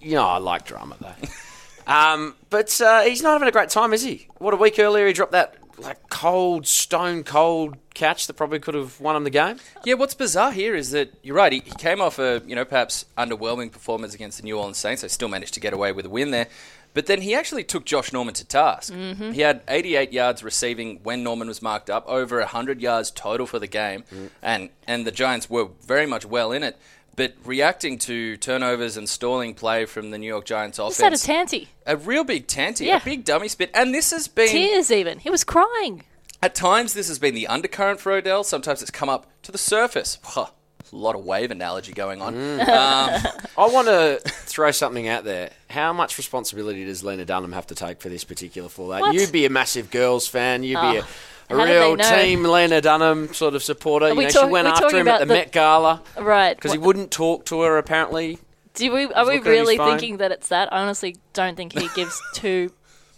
You 0.00 0.14
know, 0.14 0.24
I 0.26 0.38
like 0.38 0.64
drama 0.64 0.96
though. 1.00 1.28
um, 1.92 2.34
but 2.48 2.80
uh, 2.80 3.02
he's 3.02 3.22
not 3.22 3.32
having 3.34 3.48
a 3.48 3.52
great 3.52 3.68
time, 3.68 3.92
is 3.92 4.02
he? 4.02 4.26
What 4.38 4.54
a 4.54 4.56
week 4.56 4.78
earlier 4.78 5.06
he 5.06 5.12
dropped 5.12 5.32
that 5.32 5.56
like 5.78 6.08
cold, 6.20 6.66
stone 6.66 7.24
cold 7.24 7.76
catch 7.94 8.26
that 8.26 8.34
probably 8.34 8.58
could 8.58 8.74
have 8.74 9.00
won 9.00 9.16
him 9.16 9.24
the 9.24 9.30
game. 9.30 9.56
Yeah, 9.84 9.94
what's 9.94 10.12
bizarre 10.12 10.52
here 10.52 10.74
is 10.74 10.90
that 10.90 11.12
you're 11.22 11.36
right. 11.36 11.52
He, 11.52 11.60
he 11.60 11.70
came 11.72 12.00
off 12.00 12.18
a 12.18 12.42
you 12.46 12.54
know 12.54 12.64
perhaps 12.66 13.06
underwhelming 13.16 13.72
performance 13.72 14.14
against 14.14 14.38
the 14.38 14.44
New 14.44 14.58
Orleans 14.58 14.76
Saints. 14.76 15.00
They 15.02 15.08
still 15.08 15.28
managed 15.28 15.54
to 15.54 15.60
get 15.60 15.72
away 15.72 15.92
with 15.92 16.04
a 16.04 16.10
win 16.10 16.30
there, 16.30 16.48
but 16.92 17.06
then 17.06 17.22
he 17.22 17.34
actually 17.34 17.64
took 17.64 17.86
Josh 17.86 18.12
Norman 18.12 18.34
to 18.34 18.44
task. 18.44 18.92
Mm-hmm. 18.92 19.32
He 19.32 19.40
had 19.40 19.62
88 19.66 20.12
yards 20.12 20.42
receiving 20.44 21.00
when 21.02 21.22
Norman 21.22 21.48
was 21.48 21.62
marked 21.62 21.88
up, 21.88 22.06
over 22.06 22.38
100 22.40 22.82
yards 22.82 23.10
total 23.10 23.46
for 23.46 23.58
the 23.58 23.66
game, 23.66 24.04
mm. 24.12 24.28
and 24.42 24.68
and 24.86 25.06
the 25.06 25.12
Giants 25.12 25.48
were 25.48 25.68
very 25.86 26.06
much 26.06 26.26
well 26.26 26.52
in 26.52 26.62
it. 26.62 26.76
But 27.16 27.34
reacting 27.44 27.98
to 28.00 28.36
turnovers 28.36 28.96
and 28.96 29.08
stalling 29.08 29.54
play 29.54 29.84
from 29.84 30.10
the 30.10 30.18
New 30.18 30.26
York 30.26 30.44
Giants 30.44 30.78
Just 30.78 31.00
had 31.00 31.12
a 31.12 31.16
offense, 31.16 31.22
tanty. 31.22 31.68
a 31.86 31.96
real 31.96 32.24
big 32.24 32.46
tanty, 32.46 32.86
Yeah. 32.86 32.96
a 32.98 33.04
big 33.04 33.24
dummy 33.24 33.48
spit, 33.48 33.70
and 33.74 33.94
this 33.94 34.10
has 34.10 34.28
been 34.28 34.48
Tears 34.48 34.90
even. 34.90 35.18
He 35.18 35.28
was 35.30 35.44
crying. 35.44 36.04
At 36.42 36.54
times, 36.54 36.94
this 36.94 37.08
has 37.08 37.18
been 37.18 37.34
the 37.34 37.46
undercurrent 37.46 38.00
for 38.00 38.12
Odell. 38.12 38.44
Sometimes 38.44 38.82
it's 38.82 38.90
come 38.90 39.08
up 39.08 39.26
to 39.42 39.52
the 39.52 39.58
surface. 39.58 40.18
Huh, 40.30 40.46
a 40.92 40.96
lot 40.96 41.14
of 41.14 41.24
wave 41.24 41.50
analogy 41.50 41.92
going 41.92 42.20
on. 42.20 42.34
Mm. 42.34 42.60
Um, 42.68 43.32
I 43.58 43.68
want 43.68 43.86
to 43.88 44.20
throw 44.24 44.70
something 44.70 45.06
out 45.06 45.24
there. 45.24 45.50
How 45.68 45.92
much 45.92 46.18
responsibility 46.18 46.84
does 46.84 47.04
Lena 47.04 47.24
Dunham 47.24 47.52
have 47.52 47.66
to 47.68 47.74
take 47.74 48.00
for 48.00 48.08
this 48.08 48.24
particular 48.24 48.68
fallout? 48.68 49.02
What? 49.02 49.14
You'd 49.14 49.30
be 49.30 49.44
a 49.44 49.50
massive 49.50 49.90
girls 49.90 50.26
fan. 50.26 50.62
You'd 50.62 50.80
be 50.80 50.98
oh, 50.98 51.06
a, 51.50 51.54
A 51.54 51.58
How 51.58 51.64
real 51.64 51.96
team 51.96 52.44
Lena 52.44 52.80
Dunham 52.80 53.32
sort 53.34 53.54
of 53.54 53.62
supporter. 53.62 54.08
You 54.08 54.14
we 54.16 54.24
know, 54.24 54.30
talk- 54.30 54.44
she 54.46 54.50
went 54.50 54.68
after 54.68 54.88
him 54.96 54.96
at 54.96 55.02
about 55.02 55.18
the, 55.20 55.26
the- 55.26 55.34
Met 55.34 55.52
Gala 55.52 56.02
Right. 56.18 56.56
because 56.56 56.72
he 56.72 56.78
wouldn't 56.78 57.10
talk 57.10 57.44
to 57.46 57.60
her. 57.60 57.76
Apparently, 57.78 58.38
Do 58.74 58.92
we? 58.92 59.04
Are 59.12 59.26
we 59.26 59.36
looking 59.36 59.46
at 59.46 59.50
really 59.50 59.76
phone. 59.76 59.90
thinking 59.90 60.16
that 60.16 60.32
it's 60.32 60.48
that? 60.48 60.72
I 60.72 60.80
honestly 60.80 61.16
don't 61.34 61.56
think 61.56 61.78
he 61.78 61.88
gives 61.94 62.20
two 62.34 62.72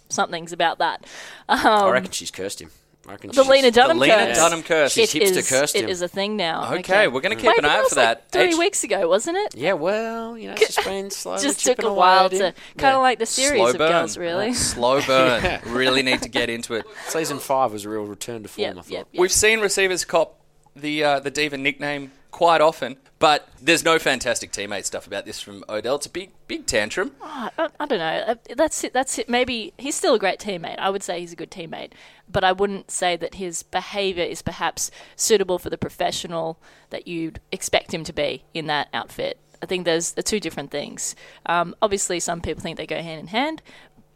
somethings 0.08 0.52
about 0.52 0.78
that. 0.78 1.06
I 1.48 1.84
um, 1.86 1.90
reckon 1.92 2.10
she's 2.10 2.30
cursed 2.30 2.60
him. 2.60 2.70
I 3.06 3.12
reckon 3.12 3.30
The 3.32 3.42
Lena 3.42 3.70
Dunham 3.72 3.98
Lena 3.98 4.14
curse. 4.26 4.36
Dunham 4.36 4.62
curse. 4.62 4.92
She's 4.92 5.12
It 5.14 5.22
hipster 5.24 5.36
is- 5.38 5.48
cursed 5.48 5.74
him. 5.76 5.88
is 5.88 6.02
a 6.02 6.08
thing 6.08 6.36
now. 6.36 6.72
Okay, 6.74 7.08
we're 7.08 7.20
gonna 7.20 7.34
keep 7.34 7.46
Wait, 7.48 7.58
an 7.58 7.64
eye 7.64 7.76
out 7.78 7.82
was 7.84 7.92
for 7.94 8.00
like 8.00 8.30
that. 8.30 8.30
Three 8.30 8.50
H- 8.52 8.56
weeks 8.58 8.84
ago, 8.84 9.08
wasn't 9.08 9.38
it? 9.38 9.56
Yeah, 9.56 9.72
well, 9.72 10.38
you 10.38 10.48
know, 10.50 10.54
she's 10.56 10.76
been 10.84 11.10
slowly 11.10 11.42
Just 11.42 11.64
took 11.64 11.82
a 11.82 11.92
while 11.92 12.30
to 12.30 12.36
him. 12.36 12.54
kind 12.76 12.92
Yeah. 12.92 12.96
of 12.96 13.02
like 13.02 13.18
the 13.18 13.26
series 13.26 13.60
Slow 13.60 13.70
of 13.70 13.78
burn. 13.78 13.90
girls, 13.90 14.16
really. 14.16 14.54
Slow 14.54 15.00
burn. 15.02 15.60
really 15.66 16.02
need 16.02 16.22
to 16.22 16.28
get 16.28 16.48
into 16.48 16.74
it. 16.74 16.84
Season 17.08 17.38
five 17.40 17.72
was 17.72 17.84
a 17.84 17.88
real 17.88 18.04
return 18.04 18.44
to 18.44 18.48
form. 18.48 18.62
Yep, 18.62 18.70
I 18.70 18.74
thought. 18.82 18.90
yep, 18.90 19.06
yep. 19.12 19.20
We've 19.20 19.32
seen 19.32 19.58
receivers 19.60 20.04
cop 20.04 20.38
the 20.76 21.02
uh, 21.04 21.20
the 21.20 21.30
diva 21.30 21.58
nickname 21.58 22.12
quite 22.32 22.60
often, 22.60 22.96
but 23.20 23.48
there's 23.60 23.84
no 23.84 24.00
fantastic 24.00 24.50
teammate 24.50 24.84
stuff 24.84 25.06
about 25.06 25.24
this 25.24 25.40
from 25.40 25.62
Odell. 25.68 25.94
It's 25.96 26.06
a 26.06 26.10
big 26.10 26.32
big 26.48 26.66
tantrum. 26.66 27.12
I, 27.22 27.50
I 27.78 27.86
don't 27.86 27.98
know. 27.98 28.24
Uh, 28.26 28.34
That's 28.56 28.82
it. 28.82 28.92
That's 28.92 29.18
it. 29.18 29.28
Maybe 29.28 29.72
he's 29.78 29.94
still 29.94 30.14
a 30.14 30.18
great 30.18 30.40
teammate. 30.40 30.78
I 30.78 30.90
would 30.90 31.04
say 31.04 31.20
he's 31.20 31.32
a 31.32 31.36
good 31.36 31.52
teammate, 31.52 31.92
but 32.28 32.42
I 32.42 32.50
wouldn't 32.50 32.90
say 32.90 33.16
that 33.16 33.36
his 33.36 33.62
behaviour 33.62 34.24
is 34.24 34.42
perhaps 34.42 34.90
suitable 35.14 35.60
for 35.60 35.70
the 35.70 35.78
professional 35.78 36.58
that 36.90 37.06
you'd 37.06 37.38
expect 37.52 37.94
him 37.94 38.02
to 38.02 38.12
be 38.12 38.44
in 38.52 38.66
that 38.66 38.88
outfit. 38.92 39.38
I 39.62 39.66
think 39.66 39.84
there's 39.84 40.12
the 40.12 40.24
two 40.24 40.40
different 40.40 40.72
things. 40.72 41.14
Um, 41.46 41.76
obviously, 41.80 42.18
some 42.18 42.40
people 42.40 42.62
think 42.62 42.76
they 42.76 42.86
go 42.86 43.00
hand 43.00 43.20
in 43.20 43.26
hand. 43.28 43.62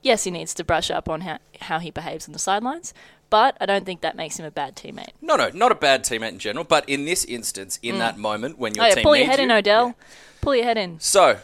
Yes, 0.02 0.25
he 0.25 0.30
needs 0.30 0.54
to 0.54 0.64
brush 0.64 0.90
up 0.90 1.08
on 1.08 1.20
how, 1.20 1.38
how 1.61 1.78
he 1.78 1.90
behaves 1.90 2.28
on 2.28 2.32
the 2.32 2.38
sidelines, 2.38 2.92
but 3.30 3.56
I 3.61 3.66
don't 3.66 3.85
think 3.85 4.00
that 4.02 4.16
makes 4.16 4.38
him 4.38 4.45
a 4.47 4.50
bad 4.50 4.76
teammate. 4.76 5.11
No, 5.21 5.37
no, 5.37 5.50
not 5.52 5.73
a 5.73 5.75
bad 5.75 6.04
teammate 6.04 6.30
in 6.30 6.38
general, 6.38 6.64
but 6.64 6.88
in 6.88 7.04
this 7.04 7.25
instance, 7.25 7.78
in 7.83 7.99
that 7.99 8.18
moment 8.18 8.59
when 8.59 8.75
your 8.75 8.85
oh 8.85 8.88
yeah, 8.88 8.95
team 8.95 9.02
pull 9.04 9.16
your 9.16 9.26
head 9.26 9.38
you, 9.38 9.45
in, 9.45 9.50
Odell. 9.50 9.87
Yeah. 9.88 9.92
Pull 10.40 10.54
your 10.56 10.64
head 10.64 10.78
in. 10.78 11.00
So, 11.00 11.38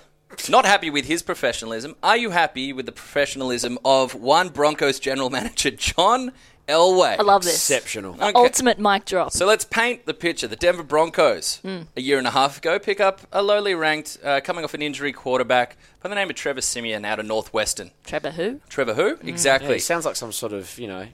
not 0.49 0.65
happy 0.65 0.91
with 0.91 1.07
his 1.07 1.23
professionalism. 1.23 1.97
Are 2.03 2.17
you 2.17 2.31
happy 2.31 2.73
with 2.73 2.87
the 2.87 2.93
professionalism 2.93 3.79
of 3.85 4.15
one 4.15 4.49
Broncos 4.49 4.99
general 5.01 5.29
manager, 5.39 5.71
John 5.73 6.33
Elway? 6.69 7.19
I 7.19 7.23
love 7.23 7.43
this. 7.43 7.55
Exceptional. 7.55 8.15
Okay. 8.15 8.33
ultimate 8.35 8.79
mic 8.79 9.05
drop. 9.05 9.33
So 9.33 9.45
let's 9.47 9.65
paint 9.65 10.07
the 10.07 10.15
picture. 10.15 10.47
The 10.47 10.57
Denver 10.57 10.85
Broncos, 10.85 11.57
Hmm. 11.63 11.83
a 11.97 12.01
year 12.01 12.19
and 12.19 12.27
a 12.27 12.31
half 12.31 12.59
ago, 12.59 12.79
pick 12.79 13.01
up 13.01 13.23
a 13.33 13.43
lowly 13.43 13.75
ranked, 13.75 14.19
uh, 14.25 14.41
coming 14.41 14.63
off 14.65 14.73
an 14.75 14.83
injury 14.83 15.13
quarterback 15.13 15.77
by 16.01 16.09
the 16.09 16.15
name 16.15 16.31
of 16.31 16.37
Trevor 16.37 16.61
Siemian 16.61 17.05
out 17.05 17.19
of 17.19 17.27
Northwestern. 17.27 17.91
Trevor 18.07 18.31
who? 18.31 18.61
Trevor 18.69 18.95
who? 18.95 19.09
Yeah, 19.23 19.29
Exactly. 19.29 19.75
he 19.75 19.81
sounds 19.81 20.07
like 20.07 20.17
some 20.17 20.31
sort 20.33 20.53
of 20.53 20.79
you 20.79 20.87
know 20.87 21.09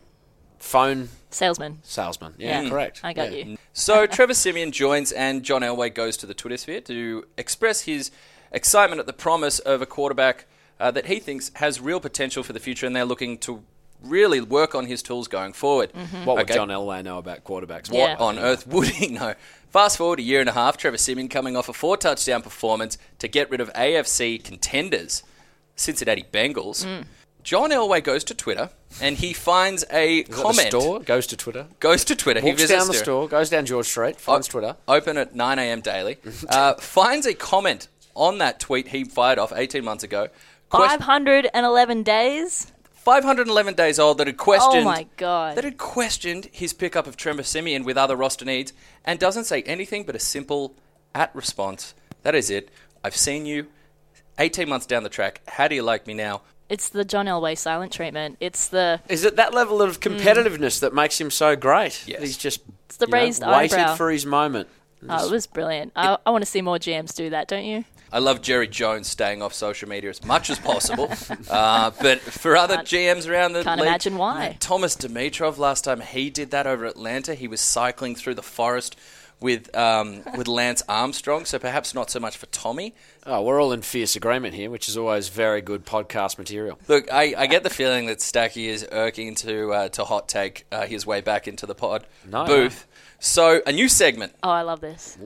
phone 0.59 1.09
Salesman. 1.31 1.79
salesman. 1.83 2.35
Yeah, 2.39 2.63
Yeah. 2.63 2.69
correct. 2.71 3.01
I 3.05 3.13
got 3.13 3.33
Yeah. 3.33 3.45
you. 3.45 3.59
So 3.73 4.07
Trevor 4.17 4.35
Siemian 4.35 4.73
joins, 4.73 5.13
and 5.13 5.43
John 5.43 5.63
Elway 5.63 5.95
goes 5.95 6.17
to 6.19 6.27
the 6.27 6.35
Twitter 6.35 6.57
sphere 6.57 6.81
to 6.83 7.25
express 7.37 7.83
his 7.83 8.11
excitement 8.53 8.99
at 9.01 9.07
the 9.07 9.13
promise 9.13 9.59
of 9.59 9.83
a 9.83 9.87
quarterback 9.87 10.47
uh, 10.81 10.91
that 10.93 11.07
he 11.07 11.19
thinks 11.21 11.51
has 11.57 11.81
real 11.81 12.01
potential 12.01 12.43
for 12.43 12.53
the 12.53 12.61
future, 12.61 12.87
and 12.87 12.95
they're 12.97 13.05
looking 13.05 13.37
to 13.39 13.63
really 14.03 14.41
work 14.41 14.75
on 14.77 14.87
his 14.87 15.03
tools 15.03 15.27
going 15.27 15.53
forward. 15.53 15.91
What 16.25 16.37
would 16.37 16.43
Okay. 16.45 16.55
John 16.55 16.69
Elway 16.69 17.03
know 17.03 17.19
about 17.19 17.43
quarterbacks? 17.45 17.93
Yeah. 17.93 18.11
What 18.13 18.21
on 18.21 18.39
earth 18.39 18.67
would 18.69 18.89
he 18.89 19.09
know? 19.09 19.35
Fast 19.71 19.99
forward 19.99 20.19
a 20.21 20.23
year 20.23 20.41
and 20.41 20.49
a 20.49 20.53
half, 20.53 20.77
Trevor 20.77 20.97
Siemian 20.97 21.29
coming 21.29 21.57
off 21.57 21.69
a 21.69 21.73
four 21.73 21.97
touchdown 21.97 22.41
performance 22.43 22.97
to 23.19 23.29
get 23.29 23.51
rid 23.51 23.61
of 23.61 23.73
AFC 23.75 24.43
contenders, 24.43 25.23
Cincinnati 25.77 26.25
Bengals. 26.33 26.85
Mm. 26.87 27.05
John 27.49 27.71
Elway 27.71 28.05
goes 28.05 28.25
to 28.25 28.35
Twitter 28.35 28.69
and 29.01 29.17
he 29.17 29.33
finds 29.33 29.83
a 29.91 30.19
Is 30.19 30.29
it 30.29 30.31
the 30.31 30.37
comment. 30.43 30.69
store 30.69 31.01
goes 31.01 31.27
to 31.29 31.35
Twitter. 31.35 31.67
Goes 31.81 32.05
to 32.05 32.15
Twitter. 32.15 32.41
he 32.41 32.49
Walks 32.49 32.61
visits 32.61 32.79
down 32.79 32.89
the 32.89 32.93
store, 32.93 33.27
goes 33.27 33.49
down 33.49 33.65
George 33.65 33.87
Street, 33.87 34.21
finds 34.21 34.49
O- 34.49 34.53
Twitter. 34.53 34.77
Open 34.87 35.17
at 35.17 35.35
9 35.35 35.59
a.m. 35.59 35.81
daily. 35.81 36.19
uh, 36.51 36.75
finds 36.75 37.25
a 37.25 37.33
comment 37.33 37.89
on 38.15 38.37
that 38.37 38.61
tweet 38.61 38.89
he 38.89 39.03
fired 39.05 39.39
off 39.39 39.55
18 39.57 39.83
months 39.83 40.05
ago. 40.05 40.29
Quest- 40.69 40.99
511 40.99 42.03
days? 42.03 42.71
511 42.93 43.73
days 43.73 43.99
old 43.99 44.19
that 44.19 44.27
had 44.27 44.37
questioned. 44.37 44.83
Oh 44.83 44.85
my 44.85 45.07
god. 45.17 45.57
That 45.57 45.65
had 45.65 45.79
questioned 45.79 46.51
his 46.53 46.75
pickup 46.75 47.07
of 47.07 47.17
Trevor 47.17 47.45
Siemian 47.45 47.83
with 47.83 47.97
other 47.97 48.15
roster 48.15 48.45
needs 48.45 48.75
and 49.07 49.19
doesn't 49.19 49.45
say 49.45 49.63
anything 49.63 50.03
but 50.05 50.15
a 50.15 50.19
simple 50.21 50.75
at 51.15 51.35
response. 51.35 51.95
That 52.25 52.35
is 52.35 52.51
it. 52.51 52.69
I've 53.03 53.17
seen 53.17 53.47
you 53.47 53.69
18 54.39 54.69
months 54.69 54.85
down 54.85 55.03
the 55.03 55.09
track. 55.09 55.41
How 55.49 55.67
do 55.67 55.75
you 55.75 55.83
like 55.83 56.07
me 56.07 56.13
now? 56.13 56.43
It's 56.69 56.91
the 56.91 57.05
John 57.05 57.27
Elway 57.27 57.57
silent 57.57 57.93
treatment. 57.93 58.37
It's 58.41 58.69
the 58.69 59.01
Is 59.09 59.25
it 59.25 59.37
that 59.37 59.55
level 59.55 59.81
of 59.81 60.01
competitiveness 60.01 60.81
that 60.81 60.93
makes 60.95 61.21
him 61.21 61.31
so 61.31 61.57
great? 61.57 62.07
Yes. 62.07 62.21
He's 62.21 62.37
just 62.37 62.61
It's 62.87 62.97
the 62.99 63.07
you 63.07 63.13
know, 63.13 63.19
raised 63.19 63.43
waited 63.47 63.79
eyebrow. 63.79 63.95
for 63.97 64.11
his 64.11 64.27
moment. 64.27 64.69
oh, 65.09 65.27
it 65.27 65.31
was 65.31 65.47
brilliant. 65.47 65.93
I, 65.97 66.19
I 66.27 66.31
want 66.31 66.43
to 66.45 66.51
see 66.51 66.61
more 66.61 66.77
GMs 66.79 67.15
do 67.15 67.31
that, 67.31 67.49
don't 67.49 67.65
you? 67.65 67.85
I 68.11 68.21
love 68.21 68.41
Jerry 68.41 68.69
Jones 68.69 69.07
staying 69.07 69.43
off 69.43 69.53
social 69.53 69.87
media 69.89 70.09
as 70.09 70.25
much 70.25 70.49
as 70.49 70.59
possible. 70.59 71.11
uh, 71.51 71.91
but 72.01 72.21
for 72.21 72.57
other 72.57 72.77
Can't- 72.77 72.89
GMs 72.89 73.31
around 73.31 73.53
the 73.53 73.63
can't 73.65 73.81
league, 73.81 73.89
imagine 73.89 74.17
why. 74.17 74.57
Thomas 74.61 74.97
Dimitroff 74.97 75.59
last 75.59 75.85
time 75.85 76.01
he 76.01 76.31
did 76.31 76.51
that 76.53 76.67
over 76.67 76.87
Atlanta, 76.87 77.35
he 77.35 77.47
was 77.49 77.61
cycling 77.61 78.15
through 78.15 78.35
the 78.35 78.43
forest 78.43 78.97
with 79.41 79.75
um, 79.77 80.23
with 80.37 80.49
Lance 80.49 80.83
Armstrong. 80.89 81.45
So 81.45 81.59
perhaps 81.59 81.95
not 81.95 82.11
so 82.11 82.21
much 82.21 82.37
for 82.37 82.47
Tommy. 82.47 82.95
Oh, 83.27 83.43
we're 83.43 83.61
all 83.61 83.73
in 83.73 83.83
fierce 83.83 84.17
agreement 84.17 84.55
here, 84.55 84.71
which 84.71 84.89
is 84.89 84.97
always 84.97 85.29
very 85.29 85.61
good 85.61 85.85
podcast 85.87 86.39
material. 86.39 86.79
Look, 86.89 87.13
I, 87.13 87.35
I 87.37 87.47
get 87.47 87.63
the 87.63 87.71
feeling 87.71 88.07
that 88.07 88.19
Stacky 88.19 88.67
is 88.67 88.87
irking 88.91 89.35
to 89.37 89.73
uh, 89.73 89.89
to 89.91 90.05
hot 90.05 90.29
take 90.29 90.67
uh, 90.73 90.87
his 90.87 91.07
way 91.07 91.21
back 91.21 91.47
into 91.47 91.67
the 91.67 91.75
pod 91.75 92.07
No, 92.29 92.45
booth. 92.47 92.87
So 93.21 93.61
a 93.67 93.73
new 93.73 93.89
segment 93.89 94.33
Oh, 94.43 94.51
I 94.51 94.63
love 94.63 94.81
this. 94.81 95.19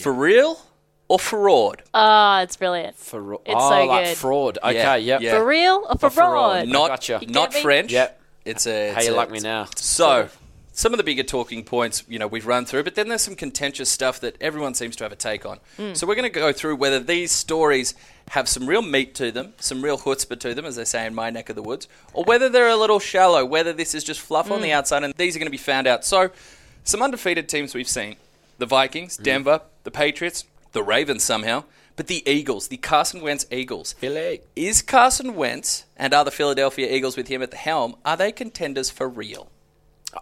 for 0.00 0.12
real 0.12 0.60
or 1.08 1.18
for 1.18 1.30
fraud? 1.40 1.82
Ah, 1.92 2.42
it's 2.42 2.56
brilliant. 2.56 2.96
For 2.96 3.34
It's 3.34 3.42
oh, 3.48 3.70
so 3.70 3.84
like 3.86 4.06
good. 4.06 4.16
fraud. 4.16 4.58
Okay, 4.62 4.74
Yeah, 4.74 4.94
yep. 4.94 5.20
yeah. 5.20 5.32
For 5.36 5.44
real 5.44 5.84
or 5.88 5.94
for 5.96 5.98
For 5.98 6.10
fraud. 6.10 6.30
fraud? 6.62 6.68
Not 6.68 6.88
gotcha. 6.88 7.18
You 7.20 7.26
not? 7.26 7.52
French. 7.52 7.90
Yep. 7.90 8.20
It's 8.44 8.66
a. 8.68 8.92
How 8.92 8.98
it's 8.98 9.08
you 9.08 9.14
a- 9.14 9.16
like 9.16 9.30
me 9.32 9.40
now? 9.40 9.66
So, 9.76 10.28
some 10.80 10.94
of 10.94 10.96
the 10.96 11.04
bigger 11.04 11.22
talking 11.22 11.62
points, 11.62 12.04
you 12.08 12.18
know, 12.18 12.26
we've 12.26 12.46
run 12.46 12.64
through, 12.64 12.82
but 12.84 12.94
then 12.94 13.08
there's 13.08 13.20
some 13.20 13.36
contentious 13.36 13.90
stuff 13.90 14.18
that 14.20 14.34
everyone 14.40 14.72
seems 14.72 14.96
to 14.96 15.04
have 15.04 15.12
a 15.12 15.16
take 15.16 15.44
on. 15.44 15.58
Hmm. 15.76 15.92
So 15.92 16.06
we're 16.06 16.14
going 16.14 16.32
to 16.32 16.40
go 16.40 16.54
through 16.54 16.76
whether 16.76 16.98
these 16.98 17.32
stories 17.32 17.92
have 18.30 18.48
some 18.48 18.66
real 18.66 18.80
meat 18.80 19.14
to 19.16 19.30
them, 19.30 19.52
some 19.58 19.82
real 19.82 19.98
chutzpah 19.98 20.40
to 20.40 20.54
them, 20.54 20.64
as 20.64 20.76
they 20.76 20.86
say 20.86 21.04
in 21.04 21.14
my 21.14 21.28
neck 21.28 21.50
of 21.50 21.56
the 21.56 21.62
woods, 21.62 21.86
or 22.14 22.24
whether 22.24 22.48
they're 22.48 22.70
a 22.70 22.76
little 22.76 22.98
shallow, 22.98 23.44
whether 23.44 23.74
this 23.74 23.94
is 23.94 24.02
just 24.04 24.20
fluff 24.20 24.46
Hmm. 24.46 24.52
on 24.54 24.62
the 24.62 24.72
outside, 24.72 25.04
and 25.04 25.12
these 25.18 25.36
are 25.36 25.38
going 25.38 25.48
to 25.48 25.50
be 25.50 25.58
found 25.58 25.86
out. 25.86 26.02
So, 26.06 26.30
some 26.82 27.02
undefeated 27.02 27.46
teams 27.46 27.74
we've 27.74 27.86
seen: 27.86 28.16
the 28.56 28.64
Vikings, 28.64 29.16
Mm-hmm. 29.16 29.24
Denver, 29.24 29.60
the 29.84 29.90
Patriots, 29.90 30.44
the 30.72 30.82
Ravens 30.82 31.22
somehow, 31.22 31.64
but 31.96 32.06
the 32.06 32.22
Eagles, 32.26 32.68
the 32.68 32.78
Carson 32.78 33.20
Wentz 33.20 33.44
Eagles. 33.50 33.92
Philly. 33.92 34.40
Is 34.56 34.80
Carson 34.80 35.34
Wentz 35.34 35.84
and 35.98 36.14
are 36.14 36.24
the 36.24 36.30
Philadelphia 36.30 36.88
Eagles 36.90 37.18
with 37.18 37.28
him 37.28 37.42
at 37.42 37.50
the 37.50 37.58
helm, 37.58 37.96
are 38.02 38.16
they 38.16 38.32
contenders 38.32 38.88
for 38.88 39.06
real? 39.06 39.50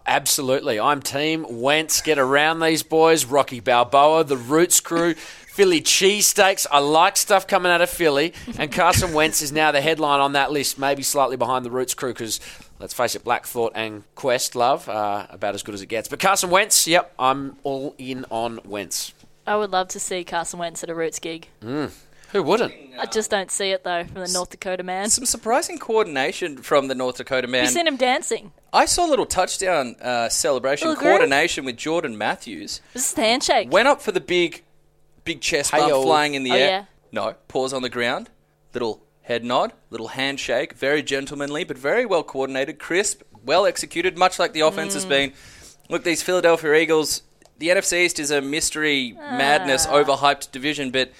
Absolutely. 0.07 0.78
I'm 0.78 1.00
team 1.00 1.47
Wentz. 1.49 2.02
Get 2.02 2.18
around 2.18 2.61
these 2.61 2.83
boys. 2.83 3.25
Rocky 3.25 3.61
Balboa, 3.61 4.25
the 4.25 4.37
Roots 4.37 4.80
crew, 4.80 5.14
Philly 5.14 5.80
cheesesteaks. 5.80 6.66
I 6.71 6.78
like 6.80 7.16
stuff 7.16 7.47
coming 7.47 7.73
out 7.73 7.80
of 7.80 7.90
Philly. 7.90 8.35
And 8.59 8.71
Carson 8.71 9.12
Wentz 9.12 9.42
is 9.42 9.52
now 9.52 9.73
the 9.73 9.80
headline 9.80 10.21
on 10.21 10.33
that 10.33 10.52
list, 10.52 10.78
maybe 10.78 11.02
slightly 11.02 11.37
behind 11.37 11.64
the 11.64 11.71
Roots 11.71 11.95
crew 11.95 12.12
because, 12.12 12.40
let's 12.78 12.95
face 12.95 13.14
it, 13.14 13.25
Black 13.25 13.47
Thought 13.47 13.73
and 13.75 14.02
Questlove 14.14 14.88
are 14.88 15.26
about 15.30 15.54
as 15.54 15.62
good 15.62 15.75
as 15.75 15.83
it 15.83 15.87
gets. 15.87 16.09
But 16.09 16.21
Carson 16.21 16.50
Wentz, 16.50 16.87
yep, 16.87 17.12
I'm 17.18 17.57
all 17.64 17.95
in 17.99 18.25
on 18.30 18.61
Wentz. 18.64 19.14
I 19.47 19.57
would 19.57 19.71
love 19.71 19.88
to 19.88 20.00
see 20.00 20.25
Carson 20.25 20.59
Wentz 20.59 20.83
at 20.85 20.90
a 20.90 20.95
Roots 20.95 21.18
gig. 21.18 21.49
Mm. 21.62 21.90
Who 22.33 22.42
wouldn't? 22.42 22.75
I 23.00 23.07
just 23.07 23.30
don't 23.30 23.50
see 23.50 23.71
it 23.71 23.85
though 23.85 24.04
from 24.04 24.23
the 24.23 24.30
North 24.33 24.50
Dakota 24.50 24.83
man. 24.83 25.09
Some 25.09 25.25
surprising 25.25 25.78
coordination 25.78 26.59
from 26.59 26.88
the 26.88 26.95
North 26.95 27.16
Dakota 27.16 27.49
man. 27.49 27.64
You 27.64 27.71
seen 27.71 27.87
him 27.87 27.97
dancing? 27.97 28.52
I 28.72 28.84
saw 28.84 29.06
a 29.06 29.10
little 29.10 29.26
touchdown 29.26 29.96
uh, 30.00 30.28
celebration 30.28 30.88
Little 30.88 31.02
coordination 31.02 31.64
with 31.64 31.76
Jordan 31.76 32.18
Matthews. 32.18 32.80
This 32.92 33.08
is 33.08 33.14
the 33.14 33.22
handshake. 33.22 33.70
Went 33.72 33.88
up 33.88 34.02
for 34.02 34.12
the 34.12 34.20
big, 34.20 34.62
big 35.25 35.40
chest 35.40 35.70
bump 35.72 35.84
Hey-o. 35.84 36.02
flying 36.02 36.34
in 36.34 36.42
the 36.42 36.52
Oh, 36.52 36.56
air. 36.56 36.68
yeah. 36.68 36.84
No, 37.10 37.34
pause 37.48 37.72
on 37.72 37.80
the 37.82 37.88
ground. 37.88 38.28
Little 38.75 39.02
head 39.22 39.42
nod, 39.44 39.72
little 39.90 40.08
handshake. 40.08 40.75
Very 40.75 41.02
gentlemanly, 41.02 41.64
but 41.64 41.78
very 41.78 42.04
well 42.04 42.22
coordinated, 42.22 42.78
crisp, 42.78 43.22
well 43.44 43.64
executed, 43.64 44.18
much 44.18 44.38
like 44.38 44.52
the 44.52 44.60
offense 44.60 44.92
Mm. 44.92 44.96
has 44.96 45.04
been. 45.06 45.32
Look, 45.88 46.04
these 46.04 46.22
Philadelphia 46.22 46.75
Eagles. 46.75 47.22
The 47.58 47.70
NFC 47.70 48.04
East 48.04 48.20
is 48.20 48.30
a 48.30 48.40
mystery, 48.42 49.12
madness, 49.18 49.87
Ah. 49.87 49.94
overhyped 49.94 50.52
division, 50.52 50.90
but 50.90 51.10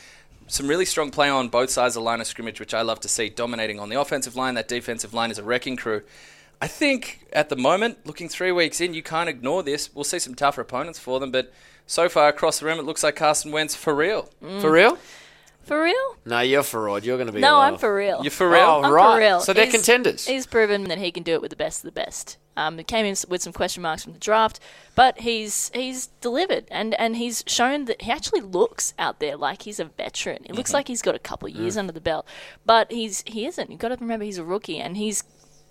some 0.47 0.69
really 0.69 0.85
strong 0.85 1.11
play 1.11 1.29
on 1.29 1.49
both 1.49 1.71
sides 1.71 1.97
of 1.97 2.03
the 2.03 2.05
line 2.05 2.21
of 2.21 2.27
scrimmage, 2.27 2.61
which 2.61 2.75
I 2.75 2.83
love 2.83 3.01
to 3.01 3.09
see, 3.09 3.29
dominating 3.31 3.81
on 3.81 3.89
the 3.89 3.99
offensive 3.99 4.37
line. 4.37 4.55
That 4.55 4.69
defensive 4.69 5.13
line 5.15 5.31
is 5.31 5.39
a 5.39 5.43
wrecking 5.43 5.77
crew. 5.77 6.03
I 6.61 6.67
think 6.67 7.27
at 7.33 7.49
the 7.49 7.57
moment, 7.57 7.99
looking 8.05 8.29
three 8.29 8.53
weeks 8.53 8.81
in, 8.81 8.93
you 8.95 9.03
can't 9.03 9.29
ignore 9.29 9.63
this. 9.63 9.95
We'll 9.95 10.05
see 10.05 10.19
some 10.19 10.35
tougher 10.35 10.61
opponents 10.63 10.99
for 10.99 11.21
them, 11.21 11.31
but 11.31 11.53
so 11.87 12.09
far 12.09 12.29
across 12.29 12.59
the 12.61 12.67
room, 12.67 12.79
it 12.79 12.85
looks 12.85 13.03
like 13.03 13.17
Carson 13.17 13.53
Wentz 13.53 13.75
for 13.75 13.95
real. 13.95 14.29
Mm. 14.43 14.61
For 14.61 14.71
real? 14.73 14.99
For 15.63 15.83
real? 15.83 16.17
No, 16.25 16.41
you're 16.41 16.63
for 16.63 16.83
Rod. 16.85 17.05
You're 17.05 17.19
going 17.19 17.27
to 17.27 17.33
be. 17.33 17.41
No, 17.41 17.59
I'm 17.59 17.77
for 17.77 17.95
real. 17.95 18.23
You're 18.23 18.31
for 18.31 18.49
real? 18.51 18.61
Oh, 18.63 18.83
I'm 18.83 18.91
right. 18.93 19.13
for 19.13 19.19
real. 19.19 19.41
So 19.41 19.53
they're 19.53 19.67
He's- 19.67 19.75
contenders. 19.77 20.27
He's 20.27 20.47
proven 20.47 20.85
that 20.85 20.97
he 20.99 21.13
can 21.13 21.23
do 21.23 21.35
it 21.35 21.43
with 21.43 21.51
the 21.51 21.57
best 21.57 21.81
of 21.81 21.85
the 21.85 21.93
best. 21.93 22.39
Um, 22.57 22.77
he 22.79 22.83
came 22.85 23.05
in 23.07 23.15
with 23.29 23.41
some 23.43 23.53
question 23.53 23.83
marks 23.83 24.03
from 24.03 24.15
the 24.15 24.19
draft, 24.19 24.59
but 24.97 25.21
he's 25.21 25.71
he's 25.75 26.07
delivered 26.21 26.65
and, 26.73 26.93
and 26.95 27.17
he's 27.17 27.45
shown 27.47 27.85
that 27.85 28.03
he 28.03 28.11
actually 28.11 28.41
looks 28.41 28.95
out 28.99 29.21
there 29.21 29.37
like 29.37 29.63
he's 29.63 29.79
a 29.79 29.85
veteran. 29.85 30.37
It 30.39 30.43
Mm-hmm. 30.49 30.55
looks 30.57 30.73
like 30.73 30.89
he's 30.89 31.03
got 31.03 31.15
a 31.15 31.21
couple 31.21 31.49
of 31.49 31.55
years 31.55 31.77
Mm. 31.77 31.81
under 31.81 31.93
the 31.93 32.01
belt, 32.01 32.27
but 32.67 32.91
he's 32.91 33.23
he 33.27 33.47
isn't. 33.47 33.71
You've 33.71 33.79
got 33.79 33.91
to 33.91 33.97
remember 34.01 34.25
he's 34.25 34.39
a 34.39 34.45
rookie 34.45 34.79
and 34.81 34.97
he's 34.97 35.23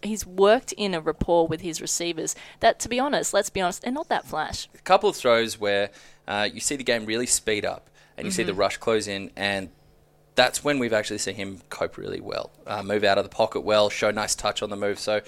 he's 0.02 0.26
worked 0.26 0.72
in 0.74 0.94
a 0.94 1.02
rapport 1.02 1.48
with 1.48 1.62
his 1.62 1.82
receivers 1.82 2.36
that, 2.60 2.80
to 2.80 2.90
be 2.90 3.00
honest, 3.00 3.34
let's 3.34 3.50
be 3.50 3.62
honest, 3.62 3.82
they're 3.82 3.92
not 3.92 4.10
that 4.10 4.26
flash. 4.26 4.68
a 4.76 4.78
couple 4.80 5.10
of 5.10 5.16
throws 5.16 5.60
where 5.60 5.90
uh, 6.28 6.48
you 6.52 6.60
see 6.60 6.76
the 6.76 6.84
game 6.84 7.06
really 7.06 7.26
speed 7.26 7.66
up 7.66 7.90
and 8.18 8.26
you 8.26 8.32
see 8.32 8.44
the 8.44 8.54
rush 8.54 8.78
close 8.78 9.08
in 9.08 9.32
and 9.36 9.70
that's 10.36 10.64
when 10.64 10.80
we've 10.80 10.94
actually 10.94 11.18
seen 11.18 11.36
him 11.36 11.62
cope 11.70 11.98
really 11.98 12.20
well 12.20 12.52
uh, 12.66 12.82
move 12.84 13.04
out 13.04 13.18
of 13.18 13.24
the 13.24 13.30
pocket 13.30 13.62
well 13.62 13.90
show 13.90 14.12
nice 14.12 14.36
touch 14.36 14.62
on 14.62 14.70
the 14.70 14.76
move 14.76 15.00
so 15.00 15.22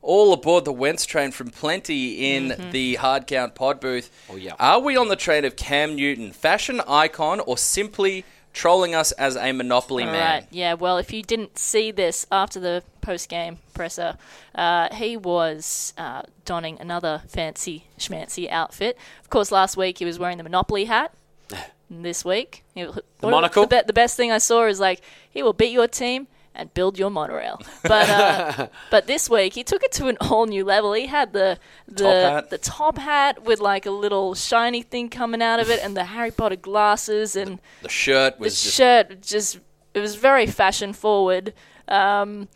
all 0.00 0.32
aboard 0.32 0.64
the 0.64 0.72
Wentz 0.72 1.04
train 1.04 1.32
from 1.32 1.50
plenty 1.50 2.34
in 2.34 2.70
the 2.70 2.94
hard 2.94 3.26
count 3.26 3.54
pod 3.56 3.80
booth. 3.80 4.10
Oh, 4.30 4.36
yeah. 4.36 4.52
Are 4.58 4.78
we 4.80 4.96
on 4.96 5.08
the 5.08 5.16
train 5.16 5.44
of 5.44 5.56
Cam 5.56 5.96
Newton, 5.96 6.30
fashion 6.32 6.80
icon, 6.86 7.40
or 7.40 7.58
simply 7.58 8.24
trolling 8.58 8.92
us 8.92 9.12
as 9.12 9.36
a 9.36 9.52
monopoly 9.52 10.02
All 10.02 10.10
man? 10.10 10.20
right. 10.20 10.46
Yeah. 10.50 10.74
Well, 10.74 10.98
if 10.98 11.12
you 11.12 11.22
didn't 11.22 11.58
see 11.58 11.92
this 11.92 12.26
after 12.32 12.58
the 12.58 12.82
post-game 13.00 13.58
presser, 13.72 14.16
uh, 14.52 14.92
he 14.92 15.16
was 15.16 15.94
uh, 15.96 16.22
donning 16.44 16.76
another 16.80 17.22
fancy 17.28 17.84
schmancy 18.00 18.50
outfit. 18.50 18.98
Of 19.22 19.30
course, 19.30 19.52
last 19.52 19.76
week 19.76 19.98
he 19.98 20.04
was 20.04 20.18
wearing 20.18 20.38
the 20.38 20.44
Monopoly 20.44 20.86
hat. 20.86 21.14
This 21.90 22.22
week, 22.22 22.64
he, 22.74 22.84
the 22.84 23.30
monocle? 23.30 23.62
The, 23.62 23.76
be- 23.76 23.86
the 23.86 23.94
best 23.94 24.14
thing 24.14 24.30
I 24.30 24.36
saw 24.36 24.66
is 24.66 24.78
like 24.78 25.00
he 25.30 25.42
will 25.42 25.54
beat 25.54 25.72
your 25.72 25.88
team 25.88 26.26
and 26.54 26.72
build 26.74 26.98
your 26.98 27.10
monorail. 27.10 27.60
But 27.82 28.08
uh, 28.10 28.66
but 28.90 29.06
this 29.06 29.28
week 29.30 29.54
he 29.54 29.62
took 29.64 29.82
it 29.82 29.92
to 29.92 30.08
an 30.08 30.16
all 30.20 30.46
new 30.46 30.64
level. 30.64 30.92
He 30.92 31.06
had 31.06 31.32
the 31.32 31.58
the 31.86 32.02
Top 32.04 32.32
hat? 32.32 32.50
the 32.50 32.58
top 32.58 32.98
hat 32.98 33.44
with 33.44 33.60
like 33.60 33.86
a 33.86 33.90
little 33.90 34.34
shiny 34.34 34.82
thing 34.82 35.08
coming 35.08 35.42
out 35.42 35.60
of 35.60 35.70
it, 35.70 35.80
and 35.82 35.96
the 35.96 36.04
Harry 36.14 36.30
Potter 36.30 36.56
glasses 36.56 37.36
and 37.36 37.60
The 37.82 37.88
shirt 37.88 38.38
the 38.38 38.44
just 38.46 38.74
shirt 38.74 39.22
just 39.22 39.60
it 39.94 40.00
was 40.00 40.16
very 40.16 40.46
fashion 40.46 40.92
forward. 40.92 41.54
Um, 41.88 42.48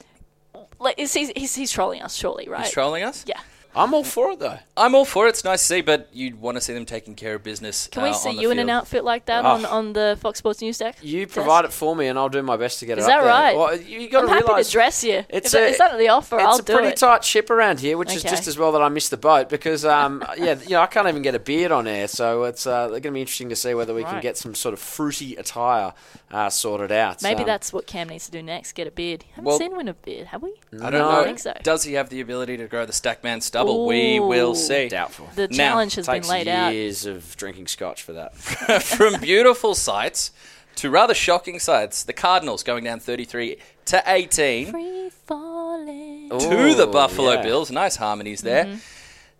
like 0.79 0.99
he's, 0.99 1.15
he's 1.15 1.55
he's 1.55 1.71
trolling 1.71 2.03
us, 2.03 2.15
surely, 2.15 2.49
right? 2.49 2.65
he's 2.65 2.73
trolling 2.73 3.05
us. 3.05 3.25
yeah. 3.27 3.41
I'm 3.75 3.95
all 3.95 4.05
for 4.05 4.33
it 4.33 4.39
though. 4.39 4.59
I'm 4.77 4.95
all 4.95 5.05
for 5.05 5.27
it. 5.27 5.31
It's 5.31 5.45
nice 5.45 5.61
to 5.63 5.67
see, 5.67 5.81
but 5.81 6.09
you'd 6.13 6.41
want 6.41 6.57
to 6.57 6.61
see 6.61 6.75
them 6.75 6.85
taking 6.85 7.15
care 7.15 7.35
of 7.35 7.43
business. 7.43 7.89
Can 7.91 8.03
we 8.03 8.11
uh, 8.11 8.13
see 8.13 8.29
on 8.31 8.37
the 8.37 8.43
you 8.43 8.51
in 8.51 8.59
an 8.59 8.69
outfit 8.69 9.03
like 9.05 9.27
that 9.27 9.45
Oh. 9.45 9.49
on, 9.49 9.65
on 9.65 9.93
the 9.95 10.19
Fox 10.21 10.39
Sports 10.39 10.61
News 10.61 10.79
deck? 10.79 10.97
You 11.01 11.25
Des? 11.27 11.33
provide 11.33 11.65
it 11.65 11.73
for 11.73 11.97
me, 11.97 12.07
and 12.09 12.19
I'll 12.19 12.29
do 12.29 12.43
my 12.43 12.57
best 12.57 12.81
to 12.81 12.87
get 12.87 12.99
Is 12.99 13.05
it 13.05 13.09
that 13.09 13.19
up 13.19 13.25
there. 13.25 13.33
right? 13.33 13.57
Well, 13.57 13.81
you 13.81 14.09
got 14.11 14.25
I'm 14.25 14.29
to 14.29 14.35
happy 14.47 14.63
to 14.65 14.71
dress 14.71 15.03
you. 15.05 15.25
It's 15.31 15.55
if 15.55 15.61
a, 15.61 15.67
is 15.69 15.79
that 15.79 15.97
the 15.99 16.09
offer? 16.09 16.37
It's 16.37 16.45
I'll 16.45 16.59
a 16.59 16.63
pretty 16.63 16.89
it. 16.89 16.97
tight 16.97 17.25
ship 17.25 17.49
around 17.51 17.81
here, 17.81 17.97
which 17.97 18.15
is 18.15 18.23
just 18.23 18.47
as 18.47 18.59
well 18.59 18.73
that 18.73 18.83
I 18.83 18.89
missed 18.89 19.11
the 19.11 19.17
boat 19.17 19.49
because, 19.49 19.85
um, 19.85 20.23
yeah, 20.37 20.59
you 20.63 20.71
know, 20.71 20.81
I 20.83 20.87
can't 20.87 21.09
even 21.09 21.23
get 21.23 21.35
a 21.35 21.39
beard 21.41 21.73
on 21.73 21.87
air, 21.87 22.09
so 22.09 22.45
it's 22.45 22.67
uh, 22.67 22.89
going 22.89 23.03
to 23.03 23.11
be 23.13 23.21
interesting 23.21 23.49
to 23.49 23.57
see 23.57 23.73
whether 23.75 23.95
we 23.95 24.05
can 24.05 24.21
get 24.21 24.37
some 24.37 24.55
sort 24.55 24.75
of 24.75 24.81
fruity 24.81 25.35
attire 25.37 25.95
uh, 26.33 26.49
sorted 26.51 26.91
out. 26.91 27.23
Maybe 27.23 27.41
Um, 27.41 27.47
that's 27.47 27.73
what 27.73 27.87
Cam 27.87 28.09
needs 28.09 28.25
to 28.27 28.33
do 28.33 28.43
next. 28.43 28.73
Get 28.73 28.87
a 28.87 28.91
beard. 28.91 29.25
Haven't 29.33 29.45
Well- 29.45 29.59
seen 29.59 29.71
him 29.73 29.77
with 29.79 29.89
a 29.89 29.95
beard, 29.95 30.29
have 30.29 30.43
we? 30.43 30.55
I 30.73 30.91
don't 30.91 30.93
No. 30.93 31.11
know. 31.13 31.21
I 31.21 31.25
think 31.25 31.39
so. 31.39 31.53
Does 31.63 31.85
he 31.85 31.93
have 31.95 32.09
the 32.09 32.21
ability 32.21 32.57
to 32.57 32.67
grow 32.67 32.87
the 32.87 32.93
Stackman 32.93 33.43
stubble? 33.43 33.87
We 33.87 34.19
will 34.19 34.55
see. 34.55 34.89
doubtful. 34.89 35.29
The 35.35 35.49
Now, 35.49 35.57
challenge 35.57 35.95
has 35.97 36.07
been 36.07 36.15
Takes 36.17 36.29
laid 36.29 36.49
out. 36.49 36.73
years 36.73 37.05
of 37.07 37.37
drinking 37.37 37.67
scotch 37.67 38.03
for 38.03 38.13
that. 38.15 38.35
From 38.83 39.21
beautiful 39.21 39.75
sights 39.75 40.31
to 40.77 40.89
rather 40.91 41.13
shocking 41.13 41.59
sights, 41.59 42.03
the 42.03 42.15
Cardinals 42.15 42.63
going 42.63 42.85
down 42.85 42.99
33 42.99 43.59
to 43.85 44.03
18 44.07 44.71
Free 44.71 45.11
falling. 45.27 46.31
to 46.31 46.75
the 46.75 46.87
Buffalo 46.87 47.33
yeah. 47.35 47.43
Bills. 47.43 47.71
Nice 47.71 47.97
harmonies 47.97 48.41
there. 48.41 48.65
Mm-hmm. 48.65 48.77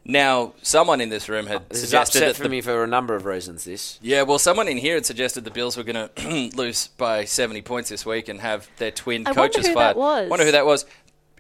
Now, 0.05 0.55
someone 0.63 1.01
in 1.01 1.11
this 1.11 1.29
room 1.29 1.47
had 1.47 1.69
This 1.69 1.79
is 1.79 1.85
suggested 1.85 2.19
upset 2.19 2.29
that 2.31 2.37
for 2.37 2.43
the 2.45 2.49
me 2.49 2.61
for 2.61 2.83
a 2.83 2.87
number 2.89 3.15
of 3.15 3.25
reasons. 3.25 3.65
This 3.65 3.99
Yeah, 4.03 4.23
well, 4.23 4.39
someone 4.39 4.67
in 4.67 4.77
here 4.77 4.95
had 4.95 5.07
suggested 5.07 5.45
the 5.45 5.51
Bills 5.51 5.77
were 5.77 5.85
going 5.85 6.09
to 6.09 6.51
lose 6.57 6.89
by 6.89 7.25
70 7.25 7.63
points 7.63 7.89
this 7.89 8.05
week 8.05 8.29
and 8.29 8.41
have 8.41 8.69
their 8.79 8.91
twin 8.91 9.27
I 9.27 9.31
wonder 9.31 9.41
coaches 9.43 9.67
who 9.69 9.75
fired. 9.75 9.91
that 9.91 9.97
was. 9.97 10.29
Wonder 10.31 10.45
who 10.45 10.53
that 10.53 10.67
was. 10.67 10.87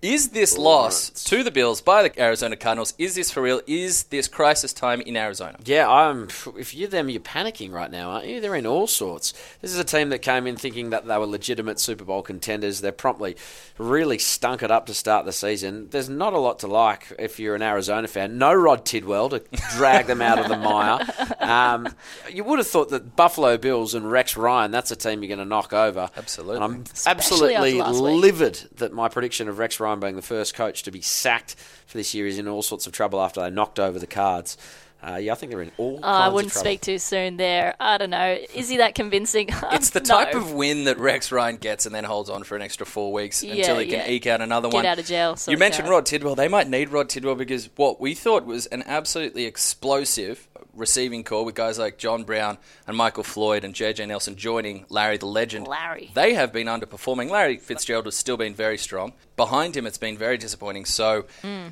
Is 0.02 0.30
this 0.30 0.58
loss 0.58 1.10
Lawrence. 1.10 1.24
to 1.24 1.44
the 1.44 1.52
Bills 1.52 1.80
by 1.80 2.02
the 2.02 2.20
Arizona 2.20 2.56
Cardinals? 2.56 2.92
Is 2.98 3.14
this 3.14 3.30
for 3.30 3.40
real? 3.40 3.60
Is 3.68 4.02
this 4.04 4.26
crisis 4.26 4.72
time 4.72 5.00
in 5.00 5.16
Arizona? 5.16 5.56
Yeah, 5.64 5.88
I'm. 5.88 6.26
If 6.58 6.74
you're 6.74 6.88
them, 6.88 7.08
you're 7.08 7.20
panicking 7.20 7.70
right 7.70 7.88
now, 7.88 8.10
aren't 8.10 8.26
you? 8.26 8.40
They're 8.40 8.56
in 8.56 8.66
all 8.66 8.88
sorts. 8.88 9.32
This 9.60 9.72
is 9.72 9.78
a 9.78 9.84
team 9.84 10.08
that 10.08 10.18
came 10.18 10.48
in 10.48 10.56
thinking 10.56 10.90
that 10.90 11.06
they 11.06 11.16
were 11.16 11.26
legitimate 11.26 11.78
Super 11.78 12.02
Bowl 12.04 12.20
contenders. 12.22 12.80
They're 12.80 12.90
promptly 12.90 13.36
really 13.78 14.18
stunk 14.18 14.64
it 14.64 14.72
up 14.72 14.86
to 14.86 14.94
start 14.94 15.24
the 15.24 15.32
season. 15.32 15.88
There's 15.90 16.08
not 16.08 16.32
a 16.32 16.38
lot 16.38 16.58
to 16.60 16.66
like 16.66 17.12
if 17.20 17.38
you're 17.38 17.54
an 17.54 17.62
Arizona 17.62 18.08
fan. 18.08 18.38
No 18.38 18.52
Rod 18.52 18.84
Tidwell 18.84 19.28
to 19.28 19.44
drag 19.76 20.06
them 20.08 20.20
out 20.20 20.40
of 20.40 20.48
the 20.48 20.56
mire. 20.56 21.06
Um, 21.38 21.88
you 22.28 22.42
would 22.42 22.58
have 22.58 22.66
thought 22.66 22.88
that 22.88 23.14
Buffalo 23.14 23.56
Bills 23.56 23.94
and 23.94 24.10
Rex 24.10 24.36
Ryan, 24.36 24.72
that's 24.72 24.90
a 24.90 24.96
team 24.96 25.22
you're 25.22 25.28
going 25.28 25.38
to 25.38 25.44
knock 25.44 25.72
over. 25.72 26.10
Absolutely. 26.16 26.56
And 26.56 26.64
I'm 26.64 26.82
Especially 26.92 27.54
absolutely 27.54 27.80
after 27.80 27.92
last 27.92 28.02
week. 28.02 28.20
livid 28.20 28.54
that 28.76 28.92
my 28.92 29.08
prediction 29.08 29.48
of 29.48 29.58
Rex 29.58 29.78
Ryan 29.78 29.91
being 30.00 30.16
the 30.16 30.22
first 30.22 30.54
coach 30.54 30.82
to 30.84 30.90
be 30.90 31.00
sacked 31.00 31.54
for 31.86 31.98
this 31.98 32.14
year 32.14 32.26
is 32.26 32.38
in 32.38 32.48
all 32.48 32.62
sorts 32.62 32.86
of 32.86 32.92
trouble 32.92 33.20
after 33.20 33.40
they 33.40 33.50
knocked 33.50 33.78
over 33.80 33.98
the 33.98 34.06
cards. 34.06 34.56
Uh, 35.04 35.16
yeah, 35.16 35.32
I 35.32 35.34
think 35.34 35.50
they're 35.50 35.60
in 35.62 35.72
all. 35.78 35.96
Oh, 35.98 36.02
kinds 36.02 36.04
I 36.04 36.28
wouldn't 36.28 36.52
trouble. 36.52 36.64
speak 36.64 36.80
too 36.82 36.98
soon 36.98 37.36
there. 37.36 37.74
I 37.80 37.98
don't 37.98 38.10
know. 38.10 38.38
Is 38.54 38.68
he 38.68 38.76
that 38.76 38.94
convincing? 38.94 39.48
It's 39.72 39.90
the 39.90 39.98
No. 39.98 40.04
type 40.06 40.34
of 40.36 40.52
win 40.52 40.84
that 40.84 40.96
Rex 40.98 41.32
Ryan 41.32 41.56
gets 41.56 41.86
and 41.86 41.94
then 41.94 42.04
holds 42.04 42.30
on 42.30 42.44
for 42.44 42.54
an 42.54 42.62
extra 42.62 42.86
four 42.86 43.12
weeks 43.12 43.42
Yeah, 43.42 43.54
until 43.54 43.78
he 43.80 43.86
can 43.86 43.98
yeah. 43.98 44.08
eke 44.10 44.28
out 44.28 44.40
another 44.40 44.68
Get 44.68 44.74
one. 44.76 44.86
out 44.86 45.00
of 45.00 45.06
jail, 45.06 45.36
You 45.48 45.58
mentioned 45.58 45.88
out. 45.88 45.90
Rod 45.90 46.06
Tidwell. 46.06 46.36
They 46.36 46.46
might 46.46 46.68
need 46.68 46.90
Rod 46.90 47.08
Tidwell 47.08 47.34
because 47.34 47.68
what 47.74 48.00
we 48.00 48.14
thought 48.14 48.44
was 48.46 48.66
an 48.66 48.84
absolutely 48.86 49.44
explosive 49.44 50.46
receiving 50.74 51.24
corps 51.24 51.44
with 51.44 51.54
guys 51.54 51.78
like 51.78 51.98
John 51.98 52.24
Brown 52.24 52.58
and 52.86 52.96
Michael 52.96 53.22
Floyd 53.22 53.64
and 53.64 53.74
JJ 53.74 54.08
Nelson 54.08 54.36
joining 54.36 54.86
Larry 54.88 55.18
the 55.18 55.26
Legend. 55.26 55.66
Larry. 55.68 56.10
They 56.14 56.34
have 56.34 56.52
been 56.52 56.66
underperforming. 56.66 57.30
Larry 57.30 57.58
Fitzgerald 57.58 58.06
has 58.06 58.16
still 58.16 58.36
been 58.36 58.54
very 58.54 58.78
strong. 58.78 59.12
Behind 59.36 59.76
him, 59.76 59.86
it's 59.86 59.98
been 59.98 60.16
very 60.16 60.36
disappointing. 60.38 60.84
So, 60.84 61.26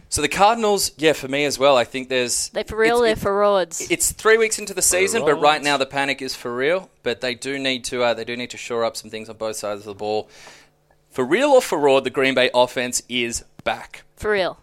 so 0.08 0.22
the 0.22 0.28
Cardinals, 0.28 0.92
yeah, 0.96 1.12
for 1.12 1.28
me 1.28 1.44
as 1.44 1.58
well. 1.58 1.76
I 1.76 1.84
think 1.84 2.08
there's. 2.08 2.48
They 2.50 2.62
for 2.62 2.76
real. 2.76 3.00
They're 3.00 3.16
for 3.16 3.36
rods. 3.36 3.86
it's 3.90 4.12
three 4.12 4.38
weeks 4.38 4.58
into 4.58 4.74
the 4.74 4.82
season, 4.82 5.22
but 5.22 5.34
right 5.34 5.42
right. 5.42 5.62
now 5.62 5.76
the 5.76 5.86
panic 5.86 6.22
is 6.22 6.34
for 6.34 6.54
real. 6.54 6.90
But 7.02 7.20
they 7.20 7.34
do 7.34 7.58
need 7.58 7.84
to 7.84 8.02
uh, 8.02 8.14
they 8.14 8.24
do 8.24 8.36
need 8.36 8.50
to 8.50 8.56
shore 8.56 8.84
up 8.84 8.96
some 8.96 9.10
things 9.10 9.28
on 9.28 9.36
both 9.36 9.56
sides 9.56 9.80
of 9.80 9.86
the 9.86 9.94
ball. 9.94 10.28
For 11.10 11.24
real 11.24 11.50
or 11.50 11.62
for 11.62 11.78
raw, 11.78 12.00
the 12.00 12.10
Green 12.10 12.34
Bay 12.34 12.50
offense 12.54 13.02
is 13.08 13.44
back. 13.64 14.02
for 14.16 14.30
real. 14.30 14.58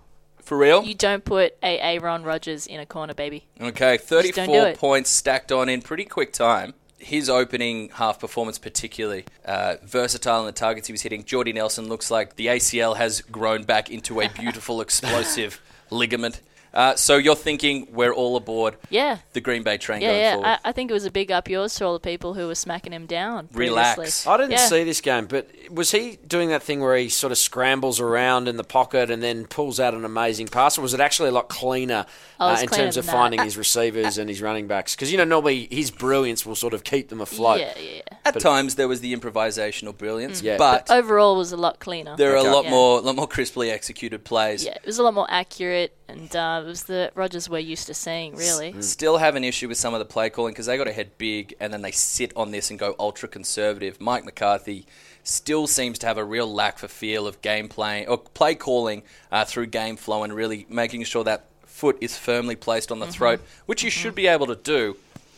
For 0.48 0.58
real? 0.58 0.86
You 0.86 0.94
don't 0.94 1.26
put 1.26 1.58
a 1.62 1.78
Aaron 1.78 2.24
Rodgers 2.24 2.68
in 2.68 2.80
a 2.80 2.86
corner, 2.86 3.14
baby. 3.14 3.46
Okay, 3.60 3.98
Just 3.98 4.34
don't 4.34 4.48
34 4.48 4.76
points 4.76 5.10
stacked 5.10 5.52
on 5.52 5.68
in 5.68 5.82
pretty 5.82 6.06
quick 6.06 6.32
time. 6.32 6.74
His 6.98 7.30
opening 7.30 7.90
half 7.90 8.22
performance, 8.22 8.58
particularly 8.58 9.26
uh, 9.44 9.76
versatile 9.84 10.40
in 10.40 10.46
the 10.46 10.54
targets 10.54 10.88
he 10.88 10.94
was 10.94 11.02
hitting. 11.02 11.26
Jordy 11.26 11.52
Nelson 11.52 11.90
looks 11.90 12.10
like 12.10 12.38
the 12.38 12.46
ACL 12.48 12.96
has 12.96 13.20
grown 13.24 13.64
back 13.64 13.92
into 13.92 14.22
a 14.22 14.30
beautiful, 14.40 14.80
explosive 14.80 15.60
ligament. 15.90 16.40
Uh, 16.74 16.96
so 16.96 17.18
you're 17.18 17.36
thinking 17.36 17.88
we're 17.92 18.12
all 18.14 18.36
aboard 18.36 18.76
Yeah. 18.90 19.18
the 19.34 19.42
Green 19.42 19.64
Bay 19.64 19.78
train 19.78 20.02
Yeah, 20.02 20.08
going 20.10 20.20
yeah. 20.22 20.32
forward? 20.34 20.48
I, 20.48 20.60
I 20.66 20.72
think 20.74 20.92
it 20.92 20.94
was 20.94 21.06
a 21.06 21.12
big 21.12 21.32
up 21.32 21.50
yours 21.50 21.74
to 21.76 21.86
all 21.86 21.94
the 21.94 22.00
people 22.00 22.34
who 22.36 22.48
were 22.48 22.56
smacking 22.56 22.94
him 22.94 23.06
down. 23.06 23.50
Relax. 23.54 23.96
previously. 23.96 24.32
I 24.32 24.38
didn't 24.38 24.52
Yeah. 24.52 24.58
see 24.68 24.84
this 24.84 25.02
game, 25.02 25.26
but 25.26 25.48
was 25.72 25.92
he 25.92 26.18
doing 26.28 26.50
that 26.50 26.62
thing 26.64 26.82
where 26.82 26.96
he 26.98 27.10
sort 27.10 27.32
of 27.32 27.38
scrambles 27.38 28.00
around 28.00 28.48
in 28.48 28.58
the 28.58 28.64
pocket 28.64 29.10
and 29.10 29.24
then 29.24 29.46
pulls 29.48 29.80
out 29.80 29.94
an 29.94 30.06
amazing 30.06 30.48
pass, 30.48 30.78
or 30.78 30.82
was 30.82 30.94
it 30.94 31.00
actually 31.00 31.30
a 31.30 31.32
lot 31.32 31.50
cleaner 31.50 32.06
Oh, 32.40 32.48
uh, 32.50 32.52
in 32.60 32.68
cleaner 32.68 32.84
terms 32.84 32.98
of 32.98 33.06
than 33.06 33.14
that. 33.14 33.18
finding 33.20 33.42
his 33.44 33.58
receivers 33.58 34.18
and 34.18 34.30
his 34.30 34.42
running 34.42 34.68
backs? 34.68 34.96
Because 34.96 35.12
you 35.12 35.18
know 35.18 35.24
normally 35.24 35.68
his 35.72 35.90
brilliance 35.92 36.46
will 36.46 36.56
sort 36.56 36.74
of 36.74 36.84
keep 36.84 37.10
them 37.10 37.22
afloat. 37.22 37.60
Yeah, 37.60 37.74
yeah, 37.80 37.90
yeah. 38.08 38.18
At 38.26 38.40
times 38.40 38.76
there 38.76 38.88
was 38.88 39.02
the 39.02 39.16
improvisational 39.16 39.98
brilliance, 39.98 40.42
Yeah. 40.42 40.58
but 40.58 40.92
Overall, 40.92 41.36
it 41.36 41.38
was 41.40 41.52
a 41.54 41.58
lot 41.58 41.80
cleaner. 41.80 42.16
there 42.18 42.34
are 42.34 42.38
Okay. 42.38 42.48
a 42.50 42.52
lot 42.52 42.66
Yeah. 42.66 42.70
more, 42.72 43.02
lot 43.02 43.16
more 43.16 43.28
crisply 43.28 43.72
executed 43.72 44.24
plays. 44.26 44.64
Yeah, 44.66 44.74
it 44.76 44.86
was 44.86 45.00
a 45.00 45.04
lot 45.04 45.14
more 45.14 45.28
accurate, 45.30 45.96
and 46.10 46.34
uh, 46.36 46.62
it 46.64 46.68
was 46.68 46.84
the 46.84 47.12
Rodgers 47.16 47.50
we're 47.50 47.60
used 47.60 47.88
to 47.88 47.94
seeing, 47.94 48.36
really. 48.36 48.82
Still 48.82 49.18
have 49.18 49.36
an 49.36 49.44
issue 49.44 49.68
with 49.68 49.78
some 49.78 49.94
of 49.94 50.00
the 50.00 50.06
play 50.06 50.30
calling 50.30 50.54
because 50.54 50.68
they 50.68 50.78
got 50.78 50.86
to 50.86 50.94
head 50.94 51.18
big 51.18 51.56
and 51.60 51.74
then 51.74 51.82
they 51.82 51.92
sit 51.92 52.32
on 52.36 52.52
this 52.52 52.70
and 52.70 52.80
go 52.80 52.96
ultra 52.98 53.28
conservative. 53.28 54.00
Mike 54.00 54.24
McCarthy 54.24 54.86
still 55.24 55.68
seems 55.68 56.00
to 56.00 56.08
have 56.08 56.18
a 56.18 56.24
real 56.24 56.52
lack 56.52 56.80
for 56.80 56.88
feel 56.88 57.28
of 57.28 57.42
game 57.42 57.68
playing 57.68 58.08
or 58.08 58.18
play 58.18 58.56
calling 58.56 59.04
uh, 59.32 59.44
through 59.44 59.66
game 59.66 59.98
flow 59.98 60.24
and 60.24 60.34
really 60.34 60.66
making 60.70 61.04
sure 61.04 61.26
that 61.26 61.46
foot 61.66 61.98
is 62.00 62.18
firmly 62.18 62.56
placed 62.56 62.92
on 62.92 63.00
the 63.00 63.08
throat, 63.08 63.42
which 63.66 63.84
you 63.84 63.90
should 63.90 64.16
be 64.16 64.28
able 64.28 64.48
to 64.48 64.56
do 64.56 64.96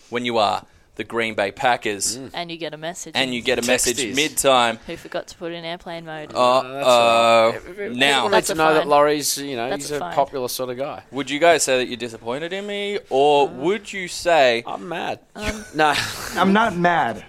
when 0.10 0.24
you 0.24 0.38
are 0.38 0.66
the 1.00 1.04
Green 1.06 1.34
Bay 1.34 1.50
Packers 1.52 2.18
And 2.34 2.52
you 2.52 2.58
get 2.58 2.74
a 2.74 2.78
message. 2.78 3.14
and 3.16 3.34
you 3.34 3.42
get 3.42 3.58
a 3.58 3.66
message 3.66 4.00
is- 4.04 4.16
mid 4.16 4.38
time. 4.38 4.78
Who 4.86 4.98
forgot 4.98 5.28
to 5.28 5.36
put 5.38 5.54
in 5.54 5.64
airplane 5.66 6.06
mode? 6.06 6.34
Uh 6.36 6.38
oh. 6.38 7.52
Now, 7.52 7.52
People 7.62 8.30
need 8.30 8.32
That's 8.34 8.48
to 8.48 8.54
a 8.54 8.56
know 8.58 8.74
that 8.74 8.82
fine. 8.82 8.90
Laurie's, 8.90 9.38
you 9.38 9.56
know, 9.56 9.70
That's 9.70 9.84
he's 9.86 9.92
a 9.92 9.96
a 9.96 10.00
fine. 10.00 10.14
popular 10.14 10.48
sort 10.50 10.70
of 10.70 10.78
guy. 10.78 11.04
would 11.12 11.30
you 11.30 11.40
guys 11.40 11.64
say 11.64 11.78
that 11.78 11.88
you're 11.88 11.98
disappointed 11.98 12.52
in 12.54 12.68
me, 12.68 13.00
or 13.10 13.48
would 13.48 13.92
you 13.94 14.08
say 14.10 14.64
I'm 14.68 14.88
mad. 14.90 15.20
Um, 15.36 15.66
no, 15.76 15.94
I'm 16.36 16.52
not 16.54 16.76
mad. 16.76 17.24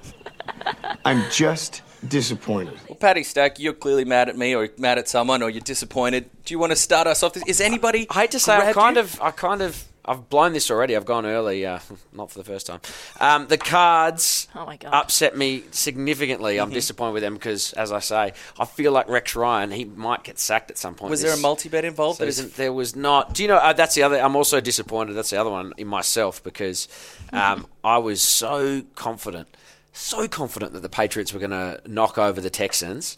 I'm 1.04 1.22
just 1.30 1.83
disappointed. 2.06 2.78
Well, 2.88 2.96
Paddy 2.96 3.22
Stack, 3.22 3.59
you're 3.59 3.72
clearly 3.72 4.04
mad 4.04 4.28
at 4.28 4.37
me, 4.37 4.54
or 4.54 4.68
mad 4.78 4.98
at 4.98 5.09
someone, 5.09 5.42
or 5.42 5.50
you're 5.50 5.61
disappointed. 5.61 6.28
Do 6.44 6.52
you 6.54 6.59
want 6.59 6.72
to 6.72 6.76
start 6.76 7.06
us 7.06 7.22
off? 7.22 7.37
Is 7.46 7.61
anybody? 7.61 8.06
I 8.11 8.22
hate 8.22 8.30
to 8.33 8.40
say, 8.40 8.54
I 8.54 8.72
grabbed 8.72 8.74
kind 8.74 8.96
you? 8.96 9.02
of, 9.02 9.20
I 9.22 9.30
kind 9.30 9.62
of, 9.62 9.85
I've 10.05 10.29
blown 10.29 10.53
this 10.55 10.71
already. 10.71 10.97
I've 10.97 11.05
gone 11.05 11.27
early, 11.27 11.67
uh, 11.67 11.79
not 12.13 12.31
for 12.31 12.39
the 12.39 12.45
first 12.45 12.67
time. 12.67 12.81
Um, 13.21 13.47
the 13.49 13.59
cards 13.59 14.49
Oh 14.55 14.65
my 14.67 14.77
God. 14.77 14.93
upset 14.95 15.37
me 15.37 15.65
significantly. 15.71 16.55
Mm-hmm. 16.55 16.63
I'm 16.65 16.71
disappointed 16.71 17.13
with 17.13 17.23
them 17.23 17.35
because, 17.35 17.73
as 17.75 17.93
I 17.93 17.99
say, 18.01 18.33
I 18.59 18.65
feel 18.65 18.93
like 18.93 19.09
Rex 19.09 19.37
Ryan, 19.37 19.71
he 19.71 19.85
might 19.85 20.25
get 20.25 20.39
sacked 20.39 20.71
at 20.71 20.79
some 20.79 20.95
point. 20.95 21.11
Was 21.11 21.23
there 21.23 21.35
a 21.35 21.37
multi 21.37 21.69
bet 21.69 21.85
involved? 21.85 22.21
That 22.21 22.29
is- 22.29 22.37
season. 22.37 22.53
There 22.57 22.73
was 22.73 22.97
not. 22.97 23.35
Do 23.35 23.43
you 23.43 23.49
know? 23.49 23.57
Uh, 23.57 23.73
that's 23.73 23.95
the 23.95 24.03
other. 24.03 24.19
I'm 24.19 24.37
also 24.37 24.61
disappointed. 24.61 25.13
That's 25.15 25.31
the 25.31 25.41
other 25.41 25.51
one 25.51 25.73
in 25.77 25.87
myself 25.87 26.43
because 26.43 26.89
um, 27.33 27.67
I 27.85 27.99
was 27.99 28.23
so 28.23 28.83
confident, 28.95 29.49
so 29.93 30.27
confident 30.29 30.73
that 30.73 30.81
the 30.81 30.89
Patriots 30.89 31.33
were 31.33 31.41
going 31.41 31.51
to 31.51 31.81
knock 31.87 32.17
over 32.19 32.41
the 32.41 32.51
Texans. 32.51 33.17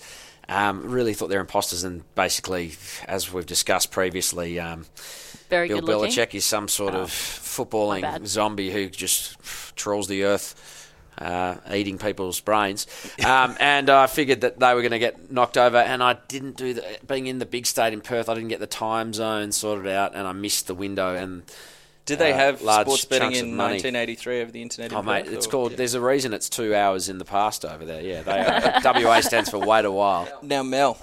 Um, 0.48 0.90
really 0.90 1.14
thought 1.14 1.28
they're 1.28 1.40
imposters, 1.40 1.84
and 1.84 2.02
basically, 2.16 2.72
as 3.06 3.32
we've 3.32 3.46
discussed 3.46 3.92
previously, 3.92 4.58
um, 4.58 4.86
Very 5.52 5.68
Bill 5.68 5.80
good 5.80 5.84
looking. 5.88 6.10
Belichick 6.10 6.34
is 6.34 6.46
some 6.46 6.66
sort 6.66 6.94
of 6.94 7.10
footballing 7.10 8.26
zombie 8.26 8.70
who 8.70 8.88
just 8.88 9.36
trawls 9.76 10.08
the 10.08 10.24
earth, 10.24 10.90
uh, 11.18 11.56
eating 11.70 11.98
people's 11.98 12.40
brains. 12.40 12.86
Um, 13.22 13.54
and 13.60 13.90
I 13.90 14.06
figured 14.06 14.40
that 14.40 14.58
they 14.58 14.72
were 14.74 14.80
going 14.80 14.92
to 14.92 14.98
get 14.98 15.30
knocked 15.30 15.58
over, 15.58 15.76
and 15.76 16.02
I 16.02 16.14
didn't 16.28 16.56
do 16.56 16.72
the 16.72 16.98
being 17.06 17.26
in 17.26 17.38
the 17.38 17.44
big 17.44 17.66
state 17.66 17.92
in 17.92 18.00
Perth. 18.00 18.30
I 18.30 18.34
didn't 18.34 18.48
get 18.48 18.60
the 18.60 18.66
time 18.66 19.12
zone 19.12 19.52
sorted 19.52 19.88
out, 19.92 20.14
and 20.14 20.26
I 20.26 20.32
missed 20.32 20.68
the 20.68 20.74
window. 20.74 21.14
And 21.14 21.42
Did 22.06 22.18
they 22.18 22.32
uh, 22.32 22.36
have 22.36 22.62
large 22.62 22.86
sports 22.86 23.04
betting 23.04 23.32
chunks 23.32 23.40
in 23.40 23.56
1983 23.58 24.40
over 24.40 24.50
the 24.52 24.62
internet? 24.62 24.92
Oh 24.94 25.02
mate, 25.02 25.18
involved, 25.26 25.36
it's 25.36 25.46
or- 25.46 25.50
called. 25.50 25.70
Yeah. 25.72 25.76
There's 25.76 25.94
a 25.94 26.00
reason 26.00 26.32
it's 26.32 26.48
two 26.48 26.74
hours 26.74 27.10
in 27.10 27.18
the 27.18 27.26
past 27.26 27.66
over 27.66 27.84
there. 27.84 28.00
Yeah, 28.00 28.22
they 28.22 28.38
are, 28.40 28.80
WA 29.04 29.20
stands 29.20 29.50
for 29.50 29.58
wait 29.58 29.84
a 29.84 29.92
while. 29.92 30.28
Now, 30.40 30.62
Mel, 30.62 30.96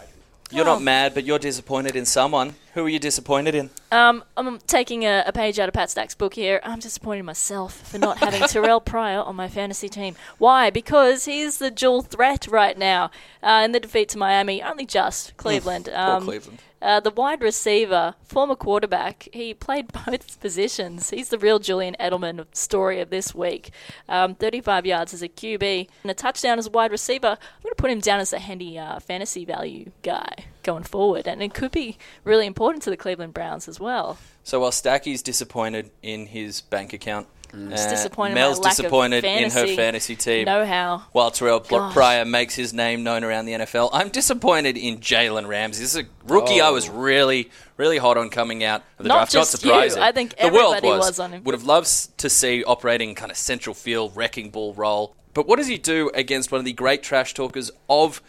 you're 0.50 0.64
Oh. 0.64 0.74
not 0.74 0.82
mad, 0.82 1.14
but 1.14 1.24
you're 1.24 1.38
disappointed 1.38 1.96
in 1.96 2.06
someone. 2.06 2.56
Who 2.74 2.84
are 2.86 2.90
you 2.90 2.98
disappointed 2.98 3.54
in? 3.54 3.70
Um, 3.92 4.24
I'm 4.38 4.60
taking 4.60 5.04
a, 5.04 5.24
a 5.26 5.34
page 5.34 5.60
out 5.60 5.68
of 5.68 5.74
Pat 5.74 5.90
Stack's 5.90 6.16
book 6.16 6.36
here. 6.36 6.60
I'm 6.64 6.80
disappointed 6.80 7.22
in 7.22 7.26
myself 7.26 7.88
for 7.90 7.98
not 7.98 8.20
having 8.20 8.42
Terrell 8.48 8.80
Pryor 8.82 9.22
on 9.22 9.36
my 9.36 9.48
fantasy 9.48 9.90
team. 9.90 10.16
Why? 10.38 10.70
Because 10.70 11.26
he's 11.26 11.58
the 11.58 11.72
dual 11.72 12.04
threat 12.04 12.48
right 12.48 12.78
now. 12.78 13.10
Uh, 13.42 13.64
in 13.66 13.72
the 13.72 13.80
defeat 13.80 14.10
to 14.10 14.18
Miami, 14.18 14.62
only 14.62 14.86
just 14.86 15.36
Cleveland. 15.38 15.90
Um, 15.90 16.24
Cleveland. 16.24 16.60
Uh, 16.82 17.00
the 17.00 17.12
wide 17.12 17.42
receiver, 17.42 18.16
former 18.24 18.56
quarterback, 18.56 19.28
he 19.34 19.54
played 19.54 19.92
both 20.06 20.40
positions. 20.40 21.10
He's 21.10 21.30
the 21.30 21.38
real 21.38 21.60
Julian 21.60 21.96
Edelman 22.00 22.46
story 22.54 23.00
of 23.02 23.10
this 23.10 23.36
week. 23.36 23.72
Um, 24.08 24.36
35 24.36 24.86
yards 24.86 25.14
as 25.14 25.22
a 25.22 25.30
QB 25.30 25.88
and 26.04 26.12
a 26.12 26.14
touchdown 26.14 26.60
as 26.60 26.68
a 26.68 26.72
wide 26.72 26.92
receiver. 26.92 27.38
I'm 27.40 27.64
going 27.64 27.72
to 27.72 27.76
put 27.76 27.92
him 27.92 28.00
down 28.00 28.20
as 28.20 28.34
a 28.34 28.40
handy 28.40 28.78
uh, 28.78 29.00
fantasy 29.00 29.46
value 29.46 29.92
guy 30.04 30.46
going 30.64 30.84
forward, 30.84 31.28
and 31.28 31.42
it 31.42 31.54
could 31.54 31.72
be 31.72 31.98
really 32.24 32.46
important 32.46 32.84
to 32.84 32.90
the 32.90 32.98
Cleveland 32.98 33.34
Browns 33.34 33.68
as 33.68 33.80
well. 33.80 34.18
So 34.44 34.60
while 34.60 34.72
Stacky's 34.72 35.22
disappointed 35.22 35.92
in 36.02 36.28
his 36.28 36.62
bank 36.62 36.94
account, 36.94 37.28
He's 37.52 37.86
uh, 37.86 37.90
disappointed 37.90 38.32
in 38.32 38.36
Mel's 38.36 38.60
lack 38.60 38.74
of 38.74 38.78
disappointed 38.78 39.24
in 39.26 39.44
her 39.46 39.50
fantasy 39.50 39.76
fantasy 39.76 40.16
team. 40.16 40.46
know-how. 40.46 41.04
While 41.12 41.32
Terrell 41.32 41.60
Pl- 41.60 41.80
Gosh. 41.80 41.94
Pryor 41.94 42.26
makes 42.26 42.54
his 42.56 42.74
name 42.74 43.04
known 43.04 43.24
around 43.24 43.46
the 43.46 43.54
NFL, 43.54 43.90
I'm 43.92 44.10
disappointed 44.10 44.78
in 44.78 45.00
Jalen 45.00 45.48
Ramsey. 45.48 45.82
This 45.84 45.96
is 45.96 46.04
a 46.04 46.08
rookie 46.32 46.62
I 46.62 46.70
was 46.70 46.90
really, 46.90 47.50
really 47.78 47.98
hot 47.98 48.18
on 48.18 48.30
coming 48.30 48.64
out 48.64 48.82
of 49.00 49.04
the 49.04 49.08
Not 49.10 49.16
draft. 49.16 49.32
just 49.32 49.54
Not 49.54 49.64
you. 49.64 49.90
surprising. 49.90 50.02
I 50.04 50.12
think 50.12 50.36
the 50.38 50.50
world 50.50 50.84
was. 50.84 51.00
was 51.08 51.20
on 51.20 51.32
him. 51.32 51.44
Would 51.44 51.56
have 51.56 51.64
loved 51.64 52.18
to 52.20 52.30
see 52.30 52.64
operating 52.64 53.16
kind 53.16 53.32
of 53.32 53.38
central 53.38 53.74
field 53.74 54.16
wrecking 54.16 54.52
ball 54.52 54.74
role. 54.76 55.16
But 55.34 55.48
what 55.48 55.58
does 55.58 55.68
he 55.68 55.78
do 55.78 56.12
against 56.14 56.52
one 56.52 56.60
of 56.60 56.66
the 56.66 56.74
great 56.74 57.02
trash 57.04 57.34
talkers 57.34 57.72
of 57.90 58.22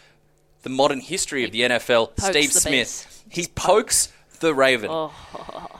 the 0.62 0.70
modern 0.70 1.00
history 1.00 1.44
of 1.44 1.52
the 1.52 1.62
NFL, 1.62 2.16
pokes 2.16 2.24
Steve 2.24 2.52
Smith? 2.52 2.72
beast. 2.72 3.24
He 3.28 3.46
pokes 3.54 4.12
the 4.40 4.54
Raven. 4.54 4.88
Oh. 4.90 5.12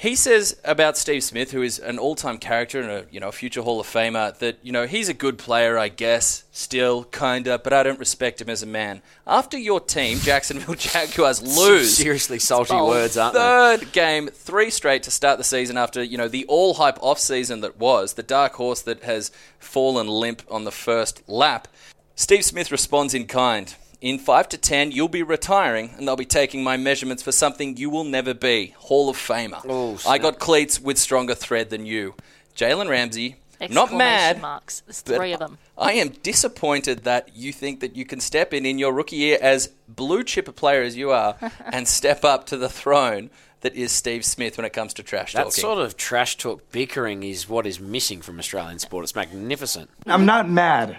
He 0.00 0.16
says 0.16 0.58
about 0.64 0.96
Steve 0.96 1.22
Smith, 1.22 1.50
who 1.50 1.60
is 1.60 1.78
an 1.78 1.98
all-time 1.98 2.38
character 2.38 2.80
and 2.80 2.90
a 2.90 3.04
you 3.10 3.20
know 3.20 3.30
future 3.30 3.60
Hall 3.60 3.80
of 3.80 3.86
Famer, 3.86 4.34
that 4.38 4.56
you 4.62 4.72
know 4.72 4.86
he's 4.86 5.10
a 5.10 5.12
good 5.14 5.36
player, 5.36 5.76
I 5.76 5.88
guess, 5.88 6.44
still 6.52 7.04
kinda, 7.04 7.58
but 7.58 7.74
I 7.74 7.82
don't 7.82 7.98
respect 7.98 8.40
him 8.40 8.48
as 8.48 8.62
a 8.62 8.66
man. 8.66 9.02
After 9.26 9.58
your 9.58 9.78
team, 9.78 10.18
Jacksonville 10.22 10.74
Jaguars, 10.74 11.42
lose 11.42 11.98
Seriously 11.98 12.38
salty 12.38 12.76
words, 12.76 13.18
aren't 13.18 13.34
they? 13.34 13.40
third 13.40 13.92
game, 13.92 14.28
three 14.28 14.70
straight 14.70 15.02
to 15.02 15.10
start 15.10 15.36
the 15.36 15.44
season 15.44 15.76
after 15.76 16.02
you 16.02 16.16
know 16.16 16.28
the 16.28 16.46
all 16.46 16.72
hype 16.74 16.98
off 17.02 17.18
season 17.18 17.60
that 17.60 17.78
was 17.78 18.14
the 18.14 18.22
dark 18.22 18.54
horse 18.54 18.80
that 18.80 19.02
has 19.02 19.30
fallen 19.58 20.08
limp 20.08 20.42
on 20.50 20.64
the 20.64 20.72
first 20.72 21.28
lap. 21.28 21.68
Steve 22.14 22.46
Smith 22.46 22.72
responds 22.72 23.12
in 23.12 23.26
kind. 23.26 23.74
In 24.00 24.18
five 24.18 24.48
to 24.50 24.58
ten, 24.58 24.92
you'll 24.92 25.08
be 25.08 25.22
retiring, 25.22 25.94
and 25.96 26.08
they'll 26.08 26.16
be 26.16 26.24
taking 26.24 26.64
my 26.64 26.76
measurements 26.78 27.22
for 27.22 27.32
something 27.32 27.76
you 27.76 27.90
will 27.90 28.04
never 28.04 28.32
be 28.32 28.74
Hall 28.78 29.10
of 29.10 29.16
Famer. 29.16 29.60
Oh, 29.68 29.98
I 30.08 30.18
got 30.18 30.38
cleats 30.38 30.80
with 30.80 30.98
stronger 30.98 31.34
thread 31.34 31.68
than 31.68 31.84
you. 31.84 32.14
Jalen 32.56 32.88
Ramsey, 32.88 33.36
not 33.68 33.92
mad, 33.92 34.40
Marks. 34.40 34.80
There's 34.80 35.00
three 35.02 35.32
of 35.32 35.38
them. 35.38 35.58
I 35.76 35.92
am 35.92 36.08
disappointed 36.22 37.04
that 37.04 37.36
you 37.36 37.52
think 37.52 37.80
that 37.80 37.94
you 37.94 38.06
can 38.06 38.20
step 38.20 38.54
in 38.54 38.64
in 38.64 38.78
your 38.78 38.92
rookie 38.92 39.16
year 39.16 39.38
as 39.40 39.68
blue 39.88 40.24
chip 40.24 40.48
a 40.48 40.52
player 40.52 40.82
as 40.82 40.96
you 40.96 41.10
are 41.10 41.36
and 41.66 41.86
step 41.86 42.24
up 42.24 42.46
to 42.46 42.56
the 42.56 42.68
throne 42.68 43.30
that 43.60 43.74
is 43.74 43.92
Steve 43.92 44.24
Smith 44.24 44.56
when 44.56 44.64
it 44.64 44.72
comes 44.72 44.94
to 44.94 45.02
trash 45.02 45.34
That 45.34 45.44
talking. 45.44 45.50
That 45.50 45.60
sort 45.60 45.78
of 45.78 45.96
trash 45.98 46.36
talk 46.38 46.72
bickering 46.72 47.22
is 47.22 47.48
what 47.48 47.66
is 47.66 47.78
missing 47.78 48.22
from 48.22 48.38
Australian 48.38 48.78
sport. 48.78 49.04
It's 49.04 49.14
magnificent. 49.14 49.90
I'm 50.06 50.24
not 50.24 50.48
mad. 50.48 50.96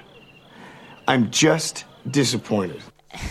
I'm 1.07 1.31
just 1.31 1.85
disappointed. 2.09 2.81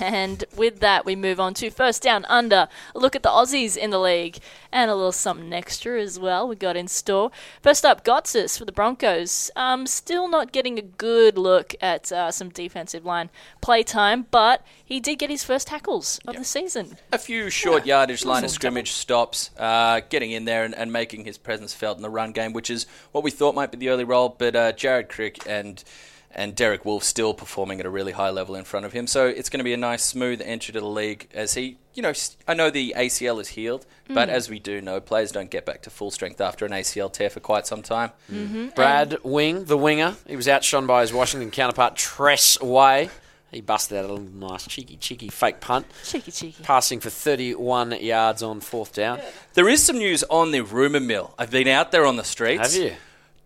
And 0.01 0.45
with 0.57 0.81
that, 0.81 1.05
we 1.05 1.17
move 1.17 1.41
on 1.41 1.55
to 1.55 1.71
first 1.71 2.03
down 2.03 2.25
under. 2.29 2.69
A 2.95 2.99
look 2.99 3.17
at 3.17 3.23
the 3.23 3.29
Aussies 3.29 3.77
in 3.77 3.91
the 3.91 3.99
league 3.99 4.39
and 4.73 4.91
a 4.91 4.95
little 4.95 5.13
something 5.13 5.53
extra 5.53 6.01
as 6.01 6.19
well 6.19 6.47
we 6.47 6.57
got 6.57 6.77
in 6.77 6.89
store. 6.89 7.31
First 7.63 7.85
up, 7.85 8.05
Gotsis 8.05 8.59
for 8.59 8.65
the 8.65 8.73
Broncos. 8.73 9.51
Um, 9.57 9.87
still 9.87 10.29
not 10.29 10.53
getting 10.53 10.79
a 10.79 10.83
good 10.83 11.39
look 11.39 11.75
at 11.81 12.13
uh, 12.13 12.31
some 12.31 12.51
defensive 12.51 13.05
line 13.05 13.31
play 13.61 13.83
time, 13.83 14.27
but 14.31 14.65
he 14.85 15.01
did 15.01 15.19
get 15.19 15.31
his 15.31 15.45
first 15.45 15.69
tackles 15.69 16.21
of 16.27 16.37
the 16.37 16.45
season. 16.45 16.97
a 17.13 17.19
few 17.19 17.51
short 17.51 17.87
yardage 17.87 18.25
line 18.25 18.45
of 18.45 18.51
scrimmage 18.51 18.93
stops, 18.93 19.51
uh, 19.59 20.01
getting 20.11 20.31
in 20.31 20.45
there 20.45 20.65
and, 20.65 20.75
and 20.75 20.93
making 20.93 21.25
his 21.25 21.39
presence 21.39 21.73
felt 21.73 21.97
in 21.97 22.03
the 22.03 22.11
run 22.11 22.33
game, 22.33 22.53
which 22.53 22.71
is 22.71 22.87
what 23.13 23.25
we 23.25 23.31
thought 23.31 23.55
might 23.55 23.71
be 23.71 23.79
the 23.79 23.89
early 23.89 24.05
role. 24.05 24.29
But 24.29 24.55
uh, 24.55 24.73
Jared 24.73 25.09
Crick 25.09 25.39
and 25.47 25.83
and 26.33 26.55
Derek 26.55 26.85
Wolf 26.85 27.03
still 27.03 27.35
performing 27.35 27.81
at 27.81 27.87
a 27.87 27.91
really 27.91 28.13
high 28.13 28.31
level 28.31 28.55
in 28.55 28.65
front 28.65 28.87
of 28.87 28.93
him. 28.93 29.07
So 29.07 29.27
it's 29.27 29.51
going 29.51 29.59
to 29.59 29.65
be 29.65 29.73
a 29.73 29.77
nice, 29.77 30.05
smooth 30.05 30.41
entry 30.45 30.73
to 30.73 30.81
the 30.81 30.87
league 30.87 31.29
as 31.35 31.55
he, 31.55 31.79
you 31.95 32.03
know, 32.03 32.13
I 32.47 32.55
know 32.55 32.71
the 32.71 32.95
ACL 32.97 33.41
is 33.41 33.49
healed, 33.49 33.85
but 34.09 34.29
mm. 34.29 34.33
as 34.33 34.49
we 34.49 34.59
do 34.59 34.81
know, 34.81 35.01
players 35.01 35.33
don't 35.33 35.51
get 35.51 35.67
back 35.67 35.83
to 35.83 35.91
full 35.91 36.11
strength 36.11 36.41
after 36.41 36.65
an 36.65 36.73
ACL 36.73 37.13
tear 37.13 37.31
for 37.31 37.41
quite 37.41 37.67
some 37.67 37.83
time. 37.83 38.13
Mm-hmm. 38.33 38.69
Brad 38.77 39.19
Wing, 39.25 39.65
the 39.65 39.77
winger, 39.77 40.17
he 40.27 40.37
was 40.37 40.47
outshone 40.47 40.87
by 40.87 41.01
his 41.01 41.13
Washington 41.13 41.51
counterpart 41.51 41.97
Tress 41.97 42.61
Way. 42.61 43.11
He 43.51 43.61
busted 43.61 43.99
out 43.99 44.05
a 44.05 44.09
little 44.09 44.25
nice 44.25 44.65
cheeky, 44.65 44.97
cheeky 44.97 45.29
fake 45.29 45.59
punt, 45.61 45.87
Cheeky, 46.05 46.31
cheeky. 46.31 46.63
passing 46.63 47.01
for 47.01 47.11
31 47.11 48.01
yards 48.01 48.45
on 48.45 48.61
fourth 48.61 48.95
down. 48.95 49.19
There 49.55 49.69
is 49.69 49.83
some 49.83 49.99
news 49.99 50.23
on 50.31 50.53
the 50.53 50.61
rumour 50.61 51.01
mill. 51.01 51.35
I've 51.37 51.51
been 51.51 51.67
out 51.67 51.91
there 51.91 52.07
on 52.07 52.15
the 52.15 52.23
streets. 52.23 52.75
Have 52.75 52.83
you? 52.85 52.95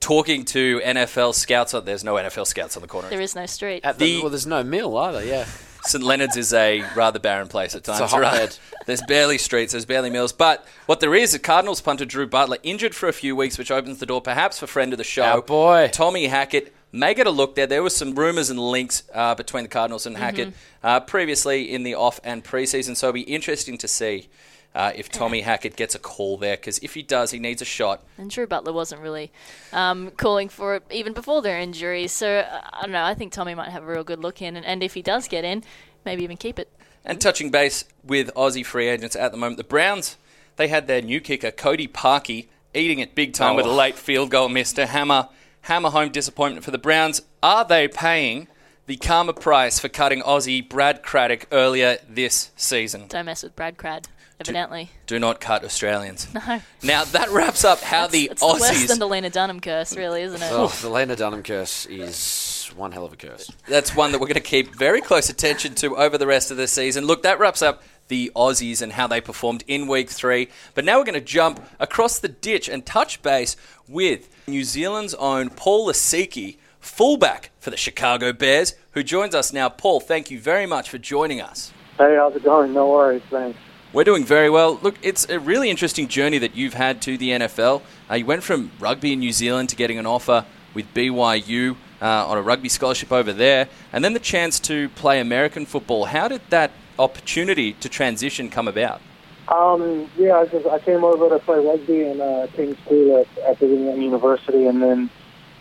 Talking 0.05 0.45
to 0.45 0.81
NFL 0.85 1.35
scouts. 1.35 1.73
Oh, 1.73 1.81
there's 1.81 2.05
no 2.05 2.17
NFL 2.17 2.47
scouts 2.47 2.77
on 2.77 2.83
the 2.83 2.89
corner. 2.89 3.09
There 3.09 3.23
is 3.23 3.35
no 3.35 3.47
street. 3.47 3.81
At 3.85 3.99
the, 3.99 4.17
The- 4.17 4.21
well, 4.21 4.29
there's 4.29 4.47
no 4.47 4.63
mill 4.63 4.95
either. 4.99 5.25
Yeah, 5.25 5.47
St 5.85 6.05
Leonard's 6.05 6.37
is 6.37 6.53
a 6.53 6.83
rather 6.95 7.19
barren 7.19 7.49
place 7.49 7.75
at 7.75 7.85
times. 7.85 8.13
a 8.13 8.21
right? 8.21 8.61
There's 8.85 9.01
barely 9.09 9.39
streets, 9.39 9.73
there's 9.73 9.87
barely 9.87 10.11
mills. 10.11 10.35
But 10.35 10.67
what 10.85 11.01
there 11.01 11.15
is, 11.15 11.33
a 11.33 11.39
Cardinals 11.39 11.81
punter 11.81 12.05
Drew 12.05 12.27
Butler 12.27 12.59
injured 12.63 12.95
for 12.95 13.09
a 13.09 13.15
few 13.15 13.35
weeks, 13.35 13.57
which 13.57 13.71
opens 13.71 13.99
the 13.99 14.05
door 14.05 14.21
perhaps 14.21 14.59
for 14.59 14.67
friend 14.67 14.93
of 14.93 14.99
the 14.99 15.05
show, 15.05 15.23
Our 15.25 15.41
boy. 15.41 15.89
Tommy 15.91 16.27
Hackett. 16.27 16.75
May 16.93 17.15
get 17.15 17.27
a 17.27 17.31
look 17.31 17.55
there. 17.57 17.67
There 17.67 17.83
was 17.83 17.97
some 17.97 18.15
rumours 18.15 18.51
and 18.51 18.61
links 18.61 19.05
uh, 19.13 19.35
between 19.35 19.65
the 19.65 19.69
Cardinals 19.71 20.05
and 20.07 20.17
Hackett 20.19 20.53
uh, 20.83 21.01
previously 21.01 21.73
in 21.73 21.83
the 21.83 21.95
off 21.95 22.21
and 22.23 22.45
preseason, 22.45 22.95
so 22.95 23.09
it'll 23.09 23.15
be 23.15 23.23
interesting 23.23 23.79
to 23.79 23.89
see 23.89 24.29
uh, 24.75 24.93
if 24.95 25.09
Tommy 25.09 25.41
Hackett 25.49 25.77
gets 25.77 25.95
a 25.95 25.99
call 25.99 26.37
there. 26.37 26.57
Because 26.57 26.79
if 26.79 26.95
he 26.95 27.03
does, 27.03 27.31
he 27.31 27.39
needs 27.39 27.63
a 27.63 27.65
shot. 27.65 28.03
And 28.19 28.31
Drew 28.31 28.47
Butler 28.47 28.73
wasn't 28.73 29.01
really 29.03 29.31
um, 29.73 30.11
calling 30.13 30.49
for 30.49 30.77
it 30.77 30.83
even 30.91 31.13
before 31.13 31.43
their 31.43 31.59
injury. 31.59 32.07
So 32.09 32.39
uh, 32.39 32.61
I 32.73 32.83
don't 32.83 32.93
know. 32.93 33.05
I 33.05 33.15
think 33.15 33.33
Tommy 33.33 33.55
might 33.55 33.71
have 33.71 33.83
a 33.83 33.87
real 33.87 34.05
good 34.05 34.21
look 34.21 34.43
in, 34.43 34.57
and, 34.57 34.65
and 34.67 34.83
if 34.83 34.95
he 34.95 35.03
does 35.03 35.29
get 35.29 35.45
in, 35.45 35.63
maybe 36.05 36.23
even 36.25 36.37
keep 36.37 36.59
it. 36.59 36.71
And 37.05 37.21
touching 37.21 37.51
base 37.51 37.85
with 38.03 38.33
Aussie 38.35 38.65
free 38.65 38.89
agents 38.89 39.15
at 39.15 39.31
the 39.31 39.37
moment, 39.39 39.59
the 39.59 39.65
Browns, 39.65 40.17
they 40.57 40.69
had 40.69 40.87
their 40.87 41.03
new 41.03 41.21
kicker, 41.21 41.51
Cody 41.51 41.87
Parkey, 41.87 42.49
eating 42.73 42.99
it 42.99 43.15
big 43.15 43.35
time 43.35 43.53
Oh. 43.53 43.57
with 43.57 43.67
a 43.67 43.71
late 43.71 43.97
field 43.97 44.31
goal 44.31 44.49
miss 44.49 44.73
to 44.73 44.87
hammer, 44.87 45.29
hammer 45.63 45.91
home 45.91 46.11
disappointment 46.11 46.65
for 46.65 46.71
the 46.71 46.79
Browns. 46.79 47.21
Are 47.43 47.65
they 47.65 47.89
paying 47.89 48.49
the 48.87 48.97
karma 48.97 49.33
price 49.35 49.79
for 49.79 49.89
cutting 49.89 50.23
Aussie 50.23 50.67
Brad 50.67 51.03
Craddock 51.03 51.47
earlier 51.53 51.99
this 52.09 52.51
season? 52.57 53.07
Don't 53.09 53.27
mess 53.27 53.43
with 53.43 53.55
Brad 53.55 53.77
Crad. 53.77 54.09
Evidently, 54.41 54.91
Do 55.07 55.19
not 55.19 55.41
cut 55.41 55.65
Australians. 55.65 56.27
no. 56.35 56.61
Now, 56.83 57.05
that 57.05 57.31
wraps 57.31 57.65
up 57.65 57.81
how 57.81 58.09
the 58.09 58.29
it's 58.33 58.41
the 58.41 58.59
worse 58.61 58.89
than 58.89 58.99
the 58.99 59.07
Lena 59.07 59.31
Dunham 59.31 59.61
curse, 59.61 59.97
really, 59.97 60.23
isn't 60.23 60.43
it? 60.43 60.49
Oh, 60.51 60.69
the 60.83 60.89
Lena 60.91 61.15
Dunham 61.15 61.43
curse 61.43 61.87
is 61.87 62.45
is 62.65 62.77
one 62.77 62.93
hell 62.93 63.05
of 63.05 63.13
a 63.13 63.17
curse. 63.17 63.51
That's 63.69 63.95
one 63.95 64.13
that 64.13 64.21
we're 64.21 64.27
going 64.27 64.35
to 64.35 64.41
keep 64.41 64.75
very 64.75 65.01
close 65.01 65.29
attention 65.29 65.75
to 65.77 65.97
over 65.97 66.19
the 66.19 66.27
rest 66.27 66.51
of 66.51 66.57
the 66.57 66.67
season. 66.67 67.05
Look, 67.07 67.23
that 67.23 67.39
wraps 67.39 67.63
up 67.63 67.83
the 68.09 68.31
Aussies 68.35 68.83
and 68.83 68.93
how 68.93 69.07
they 69.07 69.21
performed 69.21 69.65
in 69.67 69.87
week 69.87 70.11
three. 70.11 70.49
But 70.75 70.85
now 70.85 70.99
we're 70.99 71.05
going 71.05 71.15
to 71.15 71.21
jump 71.21 71.65
across 71.79 72.19
the 72.19 72.29
ditch 72.29 72.69
and 72.69 72.85
touch 72.85 73.23
base 73.23 73.57
with 73.89 74.29
New 74.47 74.65
Zealand's 74.65 75.15
own 75.15 75.51
Paul 75.51 75.89
Lasike, 75.89 76.59
fullback 76.81 77.51
for 77.59 77.71
the 77.71 77.77
Chicago 77.77 78.33
Bears, 78.33 78.75
who 78.93 79.03
joins 79.03 79.35
us 79.35 79.53
now. 79.53 79.69
Paul, 79.69 80.01
thank 80.01 80.31
you 80.31 80.39
very 80.41 80.67
much 80.67 80.91
for 80.91 80.99
joining 80.99 81.41
us. 81.41 81.73
Hey, 81.99 82.17
how's 82.17 82.35
it 82.35 82.45
going? 82.45 82.73
No 82.73 82.91
worries, 82.91 83.23
thanks. 83.31 83.59
We're 83.95 84.03
doing 84.03 84.25
very 84.25 84.51
well. 84.51 84.81
Look, 84.83 84.97
it's 85.03 85.29
a 85.29 85.39
really 85.39 85.71
interesting 85.71 86.09
journey 86.09 86.39
that 86.39 86.57
you've 86.57 86.75
had 86.75 87.01
to 87.03 87.17
the 87.17 87.29
NFL. 87.29 87.81
Uh, 88.11 88.15
you 88.17 88.27
went 88.27 88.43
from 88.43 88.73
rugby 88.81 89.13
in 89.13 89.21
New 89.21 89.31
Zealand 89.31 89.69
to 89.69 89.77
getting 89.77 90.01
an 90.01 90.05
offer 90.05 90.45
with 90.75 90.93
BYU 90.95 91.77
uh, 92.03 92.27
on 92.27 92.37
a 92.37 92.43
rugby 92.43 92.69
scholarship 92.69 93.13
over 93.13 93.33
there, 93.33 93.69
and 93.93 94.05
then 94.05 94.13
the 94.13 94.19
chance 94.19 94.59
to 94.59 94.89
play 94.91 95.21
American 95.21 95.65
football. 95.65 96.07
How 96.07 96.27
did 96.27 96.41
that 96.51 96.73
opportunity 96.99 97.75
to 97.75 97.89
transition 97.89 98.51
come 98.51 98.67
about? 98.67 99.01
Um, 99.47 100.11
yeah, 100.19 100.41
I 100.41 100.47
just 100.47 100.67
I 100.67 100.81
came 100.81 101.05
over 101.05 101.29
to 101.29 101.39
play 101.39 101.65
rugby 101.65 102.03
in 102.03 102.21
uh, 102.21 102.49
King's 102.53 102.77
School 102.79 103.21
at, 103.21 103.45
at 103.45 103.61
Brigham 103.61 103.87
Young 103.87 104.03
University, 104.03 104.67
and 104.67 104.83
then 104.83 105.11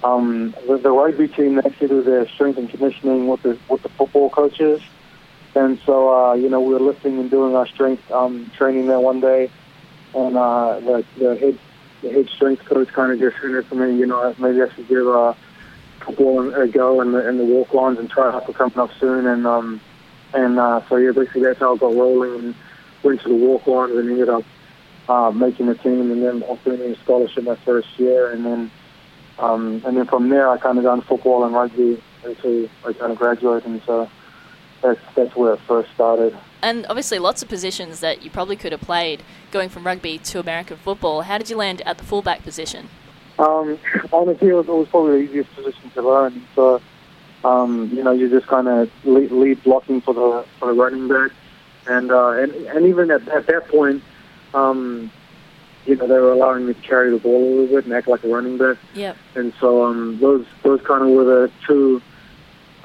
um, 0.04 0.56
the, 0.67 0.80
the 0.80 0.91
rugby 0.91 1.28
team 1.28 1.60
actually 1.60 1.88
do 1.88 2.02
their 2.02 2.28
strength 2.30 2.58
and 2.58 2.67
conditioning 2.67 3.28
with 3.28 3.43
the 3.43 3.60
with 3.69 3.84
the 3.84 3.89
football 3.89 4.32
coaches, 4.32 4.82
and 5.56 5.80
so 5.86 6.13
uh, 6.13 6.34
you 6.34 6.50
know 6.50 6.62
we 6.62 6.74
were 6.74 6.80
lifting 6.80 7.20
and 7.20 7.30
doing 7.30 7.56
our 7.56 7.68
strength 7.68 8.10
um, 8.12 8.52
training 8.58 8.88
there 8.88 9.00
one 9.00 9.20
day, 9.20 9.50
and 10.16 10.38
uh, 10.38 10.80
the 10.80 11.06
the 11.18 11.36
head 11.36 11.60
the 12.02 12.12
head 12.12 12.30
strength 12.30 12.66
coach 12.66 12.89
kind 12.89 13.12
of 13.12 13.20
just 13.20 13.38
hinted 13.42 13.68
to 13.70 13.76
me, 13.76 13.98
you 13.98 14.06
know, 14.06 14.36
maybe 14.38 14.62
I 14.62 14.74
should 14.74 14.88
give 14.88 15.08
uh, 15.08 15.34
football 16.02 16.54
a 16.54 16.68
go 16.68 17.02
and 17.02 17.13
the, 17.13 17.28
and 17.28 17.39
the 17.39 17.46
walk 17.46 17.74
lines 17.74 17.98
and 17.98 18.10
try 18.10 18.32
out 18.32 18.46
for 18.46 18.54
coming 18.54 18.78
up 18.78 18.92
soon, 19.00 19.26
and 19.26 19.48
um, 19.48 19.80
and 20.34 20.60
uh, 20.60 20.82
so 20.89 20.98
yeah, 20.98 21.12
basically 21.12 21.42
that's 21.42 21.60
how 21.60 21.76
I 21.76 21.78
got 21.78 21.96
rolling 21.96 22.39
and 22.39 22.56
went 23.04 23.22
to 23.22 23.30
the 23.30 23.36
walk 23.36 23.68
lines 23.68 23.96
and 23.96 24.10
ended 24.10 24.30
up 24.30 24.44
uh, 25.08 25.32
making 25.32 25.68
the 25.68 25.76
team 25.76 26.12
and 26.12 26.24
then 26.24 26.44
offering 26.44 26.80
me 26.80 26.92
a 26.94 26.96
scholarship 26.98 27.44
my 27.44 27.56
first 27.56 27.88
year. 27.98 28.32
And 28.32 28.46
then 28.46 28.72
um, 29.39 29.82
and 29.86 29.98
then 29.98 30.08
from 30.08 30.30
there 30.30 30.50
I 30.50 30.58
kind 30.58 30.78
of 30.78 30.84
done 30.84 31.02
football 31.02 31.44
and 31.44 31.54
rugby 31.54 32.02
until 32.24 32.70
I 32.86 32.94
kind 32.94 33.12
of 33.12 33.18
graduated. 33.18 33.66
And 33.66 33.82
so 33.86 34.10
that's 34.84 35.00
that's 35.15 35.36
where 35.36 35.54
it 35.54 35.60
first 35.67 35.91
started. 35.93 36.38
And 36.62 36.86
obviously, 36.88 37.19
lots 37.19 37.41
of 37.41 37.50
positions 37.50 38.00
that 38.02 38.24
you 38.24 38.30
probably 38.30 38.56
could 38.56 38.72
have 38.72 38.82
played 38.82 39.24
going 39.52 39.69
from 39.69 39.86
rugby 39.86 40.17
to 40.19 40.39
American 40.39 40.78
football. 40.78 41.22
How 41.22 41.38
did 41.38 41.50
you 41.50 41.58
land 41.58 41.82
at 41.86 41.98
the 41.98 42.04
fullback 42.04 42.43
position? 42.43 42.89
Um, 43.39 43.80
honestly, 44.12 44.50
it 44.50 44.54
was, 44.54 44.67
it 44.67 44.72
was 44.72 44.88
probably 44.89 45.26
the 45.26 45.32
easiest 45.32 45.56
position 45.56 45.89
to 45.96 46.02
learn. 46.02 46.46
So, 46.56 46.82
um, 47.43 47.89
you 47.91 48.04
know, 48.04 48.12
you 48.12 48.30
just 48.30 48.48
kind 48.48 48.67
of 48.67 48.89
lead, 49.04 49.32
lead 49.32 49.63
blocking 49.63 50.02
for 50.02 50.13
the 50.13 50.46
for 50.60 50.67
the 50.67 50.74
running 50.74 51.08
back, 51.08 51.32
and 51.88 52.12
uh, 52.12 52.30
and 52.30 52.54
and 52.54 52.86
even 52.86 53.10
at, 53.12 53.28
at 53.30 53.48
that 53.48 53.67
point, 53.67 54.04
um, 54.54 55.12
you 55.86 55.96
know, 55.96 56.08
they 56.08 56.19
were 56.19 56.32
allowing 56.32 56.67
me 56.67 56.74
to 56.76 56.82
carry 56.82 57.10
the 57.10 57.17
ball 57.17 57.43
a 57.43 57.50
little 57.50 57.76
bit 57.76 57.86
and 57.86 57.93
act 57.93 58.08
like 58.08 58.24
a 58.24 58.28
running 58.28 58.58
back. 58.58 58.78
Yep. 58.93 59.17
And 59.36 59.54
so 59.60 59.84
um, 59.84 60.19
those 60.19 60.46
those 60.62 60.82
kind 60.82 61.04
of 61.04 61.10
were 61.10 61.24
the 61.24 61.52
two. 61.65 62.02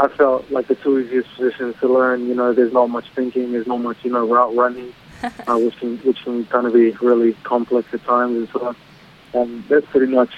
I 0.01 0.09
felt 0.09 0.51
like 0.51 0.69
the 0.69 0.77
two 0.77 0.99
easiest 0.99 1.35
positions 1.35 1.77
to 1.81 1.89
learn. 1.89 2.27
You 2.29 2.35
know, 2.35 2.53
there's 2.53 2.73
not 2.73 2.89
much 2.89 3.07
thinking, 3.15 3.53
there's 3.53 3.67
not 3.67 3.81
much 3.81 3.99
you 4.05 4.13
know 4.13 4.27
route 4.27 4.55
running, 4.55 4.95
uh, 5.23 5.59
which 5.59 5.77
can 5.79 5.99
which 5.99 6.23
can 6.23 6.45
kind 6.47 6.67
of 6.67 6.73
be 6.73 6.91
really 7.03 7.35
complex 7.43 7.93
at 7.93 8.05
times. 8.05 8.37
And 8.37 8.49
so 8.51 8.77
um, 9.35 9.65
that's 9.69 9.87
pretty 9.87 10.13
much 10.13 10.31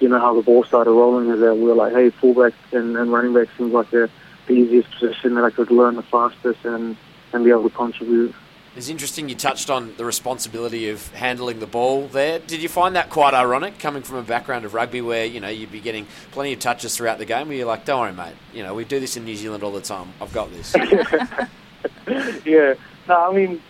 you 0.00 0.08
know 0.08 0.20
how 0.20 0.34
the 0.34 0.42
ball 0.42 0.64
started 0.64 0.92
rolling. 0.92 1.30
Is 1.30 1.40
that 1.40 1.56
we 1.56 1.64
were 1.64 1.74
like, 1.74 1.92
hey, 1.92 2.10
fullback 2.10 2.52
and, 2.72 2.96
and 2.96 3.12
running 3.12 3.34
back 3.34 3.48
seems 3.56 3.72
like 3.72 3.90
the, 3.90 4.08
the 4.46 4.52
easiest 4.52 4.90
position 4.92 5.34
that 5.34 5.44
I 5.44 5.50
could 5.50 5.70
learn 5.70 5.96
the 5.96 6.02
fastest 6.02 6.64
and 6.64 6.96
and 7.32 7.44
be 7.44 7.50
able 7.50 7.68
to 7.68 7.76
contribute. 7.76 8.34
It's 8.78 8.88
interesting 8.88 9.28
you 9.28 9.34
touched 9.34 9.70
on 9.70 9.92
the 9.96 10.04
responsibility 10.04 10.88
of 10.88 11.12
handling 11.12 11.58
the 11.58 11.66
ball 11.66 12.06
there. 12.06 12.38
Did 12.38 12.62
you 12.62 12.68
find 12.68 12.94
that 12.94 13.10
quite 13.10 13.34
ironic 13.34 13.80
coming 13.80 14.04
from 14.04 14.18
a 14.18 14.22
background 14.22 14.64
of 14.64 14.72
rugby 14.72 15.00
where, 15.00 15.24
you 15.24 15.40
know, 15.40 15.48
you'd 15.48 15.72
be 15.72 15.80
getting 15.80 16.06
plenty 16.30 16.52
of 16.52 16.60
touches 16.60 16.96
throughout 16.96 17.18
the 17.18 17.24
game 17.24 17.48
where 17.48 17.56
you're 17.56 17.66
like, 17.66 17.84
don't 17.84 18.02
worry, 18.02 18.12
mate, 18.12 18.36
you 18.54 18.62
know, 18.62 18.74
we 18.74 18.84
do 18.84 19.00
this 19.00 19.16
in 19.16 19.24
New 19.24 19.34
Zealand 19.34 19.64
all 19.64 19.72
the 19.72 19.80
time. 19.80 20.12
I've 20.20 20.32
got 20.32 20.52
this. 20.52 20.76
yeah. 22.46 22.74
No, 23.08 23.28
I 23.28 23.34
mean, 23.34 23.60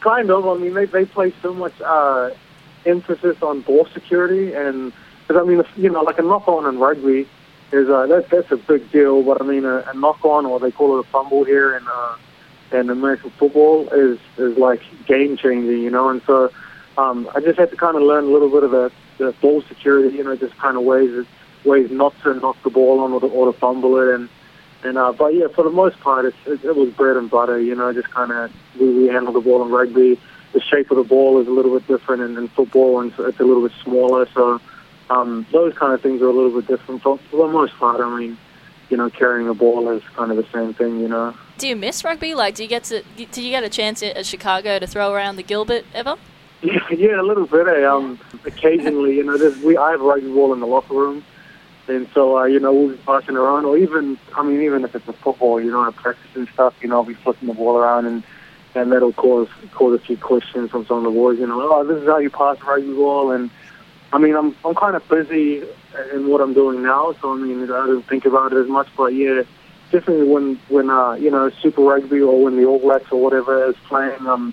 kind 0.00 0.32
of. 0.32 0.48
I 0.48 0.56
mean, 0.56 0.74
they 0.74 0.86
they 0.86 1.04
place 1.04 1.34
so 1.42 1.54
much 1.54 1.80
uh, 1.80 2.30
emphasis 2.84 3.40
on 3.42 3.60
ball 3.60 3.86
security, 3.94 4.52
and 4.52 4.92
because 5.28 5.40
I 5.40 5.46
mean, 5.46 5.62
you 5.76 5.90
know, 5.90 6.02
like 6.02 6.18
a 6.18 6.22
knock 6.22 6.48
on 6.48 6.66
in 6.66 6.80
rugby 6.80 7.28
is 7.70 7.88
uh, 7.88 8.06
that's 8.08 8.28
that's 8.30 8.50
a 8.50 8.56
big 8.56 8.90
deal. 8.90 9.22
But 9.22 9.40
I 9.40 9.44
mean, 9.44 9.64
a, 9.64 9.84
a 9.86 9.94
knock 9.94 10.24
on, 10.24 10.44
or 10.44 10.58
they 10.58 10.72
call 10.72 10.98
it 10.98 11.06
a 11.06 11.08
fumble 11.10 11.44
here 11.44 11.76
and, 11.76 11.86
uh, 11.86 12.16
in 12.72 12.90
American 12.90 13.30
football, 13.30 13.88
is 13.90 14.18
is 14.38 14.56
like 14.58 14.80
game 15.06 15.36
changing, 15.36 15.78
you 15.78 15.90
know. 15.90 16.08
And 16.08 16.22
so 16.26 16.50
um, 16.98 17.28
I 17.34 17.40
just 17.40 17.58
had 17.58 17.70
to 17.70 17.76
kind 17.76 17.96
of 17.96 18.02
learn 18.02 18.24
a 18.24 18.28
little 18.28 18.50
bit 18.50 18.62
of 18.62 18.70
the, 18.70 18.90
the 19.18 19.32
ball 19.40 19.62
security, 19.62 20.16
you 20.16 20.24
know, 20.24 20.36
just 20.36 20.56
kind 20.58 20.76
of 20.76 20.82
ways 20.82 21.26
ways 21.64 21.90
not 21.90 22.14
to 22.22 22.34
knock 22.34 22.56
the 22.62 22.70
ball 22.70 23.00
on 23.00 23.12
or 23.12 23.20
to, 23.20 23.26
or 23.26 23.52
to 23.52 23.58
fumble 23.58 23.98
it, 23.98 24.14
and 24.14 24.28
and 24.82 24.96
uh, 24.96 25.12
but 25.12 25.34
yeah, 25.34 25.48
for 25.48 25.64
the 25.64 25.70
most 25.70 25.98
part, 26.00 26.24
it's, 26.24 26.36
it, 26.46 26.64
it 26.64 26.76
was 26.76 26.90
bread 26.90 27.16
and 27.16 27.28
butter. 27.28 27.58
You 27.58 27.74
know, 27.74 27.92
just 27.92 28.10
kind 28.10 28.32
of 28.32 28.52
we, 28.80 28.92
we 28.92 29.06
handle 29.08 29.32
the 29.32 29.40
ball 29.40 29.64
in 29.64 29.70
rugby. 29.70 30.18
The 30.52 30.60
shape 30.60 30.90
of 30.90 30.96
the 30.96 31.04
ball 31.04 31.40
is 31.40 31.48
a 31.48 31.50
little 31.50 31.78
bit 31.78 31.86
different 31.86 32.22
in, 32.22 32.38
in 32.38 32.48
football, 32.48 33.00
and 33.00 33.12
so 33.14 33.26
it's 33.26 33.40
a 33.40 33.44
little 33.44 33.66
bit 33.66 33.76
smaller. 33.82 34.26
So 34.32 34.60
um, 35.10 35.46
those 35.52 35.74
kind 35.74 35.92
of 35.92 36.00
things 36.00 36.22
are 36.22 36.28
a 36.28 36.32
little 36.32 36.60
bit 36.60 36.66
different. 36.66 37.02
For, 37.02 37.18
for 37.30 37.46
the 37.46 37.52
most 37.52 37.74
part, 37.74 38.00
I 38.00 38.18
mean, 38.18 38.38
you 38.88 38.96
know, 38.96 39.10
carrying 39.10 39.48
the 39.48 39.54
ball 39.54 39.90
is 39.90 40.02
kind 40.14 40.30
of 40.30 40.36
the 40.36 40.46
same 40.52 40.72
thing. 40.72 41.00
You 41.00 41.08
know. 41.08 41.34
Do 41.58 41.68
you 41.68 41.76
miss 41.76 42.04
rugby? 42.04 42.34
Like, 42.34 42.54
do 42.54 42.62
you 42.62 42.68
get 42.68 42.84
to? 42.84 43.02
Did 43.16 43.36
you 43.36 43.50
get 43.50 43.64
a 43.64 43.70
chance 43.70 44.02
at 44.02 44.26
Chicago 44.26 44.78
to 44.78 44.86
throw 44.86 45.12
around 45.12 45.36
the 45.36 45.42
Gilbert 45.42 45.84
ever? 45.94 46.16
Yeah, 46.62 46.80
yeah, 46.90 47.20
a 47.20 47.22
little 47.22 47.46
bit. 47.46 47.66
Eh? 47.66 47.84
Um, 47.84 48.18
occasionally, 48.44 49.16
you 49.16 49.24
know, 49.24 49.36
we 49.64 49.76
I 49.76 49.92
have 49.92 50.00
rugby 50.00 50.30
ball 50.32 50.52
in 50.52 50.60
the 50.60 50.66
locker 50.66 50.94
room. 50.94 51.24
And 51.88 52.08
so, 52.12 52.36
uh, 52.36 52.44
you 52.44 52.58
know, 52.58 52.72
we'll 52.72 52.88
be 52.88 52.96
passing 52.96 53.36
around, 53.36 53.64
or 53.64 53.78
even, 53.78 54.18
I 54.34 54.42
mean, 54.42 54.60
even 54.62 54.84
if 54.84 54.96
it's 54.96 55.06
a 55.06 55.12
football, 55.12 55.60
you 55.60 55.70
know, 55.70 55.86
at 55.86 55.94
practice 55.94 56.30
and 56.34 56.48
stuff, 56.48 56.74
you 56.80 56.88
know, 56.88 56.96
I'll 56.96 57.04
be 57.04 57.14
flipping 57.14 57.46
the 57.46 57.54
ball 57.54 57.76
around, 57.76 58.06
and 58.06 58.22
and 58.74 58.92
that'll 58.92 59.12
cause 59.12 59.48
cause 59.72 59.94
a 59.94 60.04
few 60.04 60.16
questions 60.16 60.70
from 60.70 60.84
some 60.86 60.98
of 60.98 61.04
the 61.04 61.10
boys. 61.10 61.38
You 61.38 61.46
know, 61.46 61.60
oh, 61.62 61.84
this 61.84 62.02
is 62.02 62.08
how 62.08 62.18
you 62.18 62.28
pass 62.28 62.60
rugby 62.62 62.92
ball, 62.92 63.30
and 63.30 63.50
I 64.12 64.18
mean, 64.18 64.34
I'm 64.34 64.54
I'm 64.64 64.74
kind 64.74 64.96
of 64.96 65.08
busy 65.08 65.62
in 66.12 66.28
what 66.28 66.40
I'm 66.40 66.54
doing 66.54 66.82
now, 66.82 67.14
so 67.22 67.32
I 67.32 67.36
mean, 67.36 67.62
I 67.62 67.86
don't 67.86 68.06
think 68.06 68.26
about 68.26 68.52
it 68.52 68.58
as 68.58 68.68
much. 68.68 68.88
But 68.96 69.14
yeah, 69.14 69.42
definitely 69.92 70.28
when 70.28 70.56
when 70.68 70.90
uh, 70.90 71.12
you 71.14 71.30
know 71.30 71.50
Super 71.62 71.82
Rugby 71.82 72.20
or 72.20 72.42
when 72.42 72.56
the 72.56 72.64
All 72.64 72.78
Blacks 72.78 73.10
or 73.10 73.20
whatever 73.22 73.66
is 73.68 73.76
playing, 73.88 74.26
um, 74.26 74.52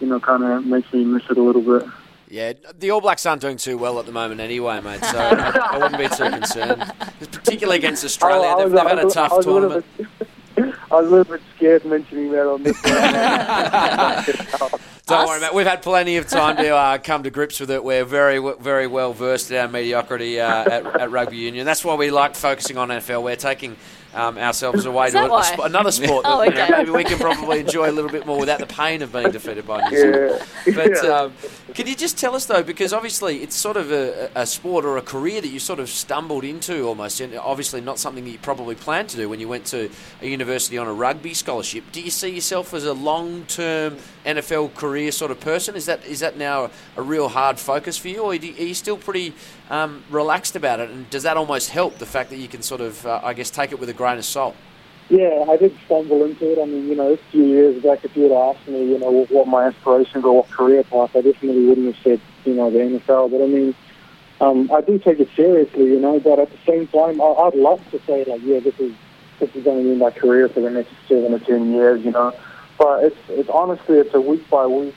you 0.00 0.06
know, 0.06 0.20
kind 0.20 0.42
of 0.44 0.64
makes 0.66 0.92
me 0.92 1.04
miss 1.04 1.22
it 1.30 1.38
a 1.38 1.42
little 1.42 1.62
bit. 1.62 1.88
Yeah, 2.28 2.52
the 2.78 2.90
All 2.90 3.00
Blacks 3.00 3.24
aren't 3.26 3.42
doing 3.42 3.56
too 3.58 3.78
well 3.78 3.98
at 4.00 4.06
the 4.06 4.12
moment 4.12 4.40
anyway, 4.40 4.80
mate. 4.80 5.04
So 5.04 5.18
I, 5.18 5.68
I 5.72 5.78
wouldn't 5.78 5.98
be 5.98 6.08
too 6.08 6.30
concerned, 6.30 6.92
particularly 7.20 7.78
against 7.78 8.04
Australia. 8.04 8.48
I 8.48 8.62
They've, 8.62 8.72
they've 8.72 8.86
had 8.86 8.98
a 8.98 9.08
tough 9.10 9.32
I 9.32 9.36
was 9.36 9.46
a 9.46 9.48
tournament. 9.48 9.84
bit- 9.96 10.06
I 10.90 10.94
was 11.00 11.06
a 11.06 11.10
little 11.10 11.24
bit 11.36 11.42
scared 11.56 11.84
mentioning 11.84 12.30
that 12.32 12.46
on 12.46 12.62
this 12.62 12.76
one. 12.84 12.94
Don't 15.06 15.20
Us? 15.20 15.28
worry, 15.28 15.40
mate. 15.40 15.54
We've 15.54 15.66
had 15.66 15.82
plenty 15.82 16.16
of 16.16 16.28
time 16.28 16.56
to 16.56 16.68
uh, 16.68 16.98
come 16.98 17.24
to 17.24 17.30
grips 17.30 17.60
with 17.60 17.70
it. 17.70 17.82
We're 17.84 18.04
very, 18.04 18.38
very 18.60 18.86
well 18.86 19.12
versed 19.12 19.50
in 19.50 19.56
our 19.58 19.68
mediocrity 19.68 20.40
uh, 20.40 20.64
at, 20.64 20.86
at 21.00 21.10
rugby 21.10 21.36
union. 21.36 21.66
That's 21.66 21.84
why 21.84 21.94
we 21.94 22.10
like 22.10 22.34
focusing 22.36 22.78
on 22.78 22.88
NFL. 22.88 23.22
We're 23.22 23.36
taking 23.36 23.76
um, 24.14 24.38
ourselves 24.38 24.86
away 24.86 25.10
to 25.10 25.34
a, 25.34 25.42
sp- 25.44 25.64
another 25.64 25.90
sport 25.90 26.22
that 26.24 26.32
Oh, 26.32 26.42
you 26.42 26.50
know, 26.50 26.62
okay. 26.64 26.70
maybe 26.78 26.90
we 26.90 27.04
can 27.04 27.18
probably 27.18 27.60
enjoy 27.60 27.90
a 27.90 27.92
little 27.92 28.10
bit 28.10 28.26
more 28.26 28.38
without 28.38 28.58
the 28.60 28.66
pain 28.66 29.02
of 29.02 29.12
being 29.12 29.30
defeated 29.30 29.66
by 29.66 29.88
New 29.88 29.96
Zealand. 29.96 30.42
Yeah. 30.66 30.74
But 30.74 31.04
um, 31.06 31.32
can 31.74 31.86
you 31.86 31.94
just 31.96 32.16
tell 32.18 32.34
us 32.34 32.46
though, 32.46 32.62
because 32.62 32.92
obviously 32.92 33.42
it's 33.42 33.56
sort 33.56 33.76
of 33.76 33.90
a, 33.92 34.30
a 34.34 34.46
sport 34.46 34.84
or 34.84 34.96
a 34.96 35.02
career 35.02 35.40
that 35.40 35.48
you 35.48 35.58
sort 35.58 35.80
of 35.80 35.88
stumbled 35.88 36.44
into 36.44 36.86
almost, 36.86 37.20
and 37.20 37.34
obviously 37.36 37.80
not 37.80 37.98
something 37.98 38.24
that 38.24 38.30
you 38.30 38.38
probably 38.38 38.74
planned 38.74 39.08
to 39.10 39.16
do 39.16 39.28
when 39.28 39.40
you 39.40 39.48
went 39.48 39.64
to 39.66 39.90
a 40.22 40.26
university 40.26 40.78
on 40.78 40.86
a 40.86 40.92
rugby 40.92 41.34
scholarship. 41.34 41.84
Do 41.92 42.00
you 42.00 42.10
see 42.10 42.30
yourself 42.34 42.72
as 42.74 42.84
a 42.84 42.92
long-term 42.94 43.98
NFL 44.24 44.74
career 44.74 45.12
sort 45.12 45.30
of 45.30 45.40
person? 45.40 45.76
Is 45.76 45.86
that 45.86 46.04
is 46.04 46.20
that 46.20 46.36
now 46.36 46.70
a 46.96 47.02
real 47.02 47.28
hard 47.28 47.58
focus 47.58 47.96
for 47.96 48.08
you, 48.08 48.22
or 48.22 48.30
are 48.30 48.34
you 48.34 48.74
still 48.74 48.96
pretty 48.96 49.34
um, 49.70 50.04
relaxed 50.10 50.56
about 50.56 50.80
it? 50.80 50.90
And 50.90 51.08
does 51.10 51.22
that 51.24 51.36
almost 51.36 51.70
help 51.70 51.98
the 51.98 52.06
fact 52.06 52.30
that 52.30 52.38
you 52.38 52.48
can 52.48 52.62
sort 52.62 52.80
of, 52.80 53.04
uh, 53.06 53.20
I 53.22 53.34
guess, 53.34 53.50
take 53.50 53.72
it 53.72 53.78
with 53.78 53.88
a 53.88 53.92
grain 53.94 54.18
of 54.18 54.24
salt? 54.24 54.56
Yeah, 55.10 55.44
I 55.50 55.56
did 55.58 55.76
stumble 55.84 56.24
into 56.24 56.52
it. 56.52 56.62
I 56.62 56.64
mean, 56.64 56.88
you 56.88 56.94
know, 56.94 57.12
a 57.12 57.16
few 57.30 57.44
years 57.44 57.82
back, 57.82 58.04
if 58.04 58.16
you 58.16 58.22
had 58.22 58.32
asked 58.32 58.66
me, 58.66 58.90
you 58.90 58.98
know, 58.98 59.26
what, 59.28 59.46
my 59.46 59.66
aspirations 59.66 60.24
or 60.24 60.36
what 60.36 60.50
career 60.50 60.82
path, 60.84 61.14
I 61.14 61.20
definitely 61.20 61.66
wouldn't 61.66 61.94
have 61.94 62.02
said, 62.02 62.20
you 62.46 62.54
know, 62.54 62.70
the 62.70 62.78
NFL. 62.78 63.30
But 63.30 63.42
I 63.42 63.46
mean, 63.46 63.74
um, 64.40 64.70
I 64.72 64.80
do 64.80 64.98
take 64.98 65.20
it 65.20 65.28
seriously, 65.36 65.84
you 65.84 66.00
know. 66.00 66.18
But 66.20 66.38
at 66.38 66.50
the 66.50 66.58
same 66.66 66.86
time, 66.86 67.20
I'd 67.20 67.54
love 67.54 67.82
to 67.90 68.00
say, 68.06 68.24
like, 68.24 68.40
yeah, 68.42 68.60
this 68.60 68.78
is 68.80 68.94
this 69.40 69.54
is 69.54 69.64
going 69.64 69.82
to 69.82 69.90
be 69.90 69.96
my 69.96 70.10
career 70.10 70.48
for 70.48 70.60
the 70.60 70.70
next 70.70 70.90
seven 71.06 71.34
or 71.34 71.38
ten 71.38 71.72
years, 71.72 72.02
you 72.04 72.10
know. 72.10 72.34
But 72.78 73.04
it's 73.04 73.16
it's 73.28 73.48
honestly, 73.48 73.98
it's 73.98 74.14
a 74.14 74.20
week 74.20 74.48
by 74.50 74.66
week, 74.66 74.94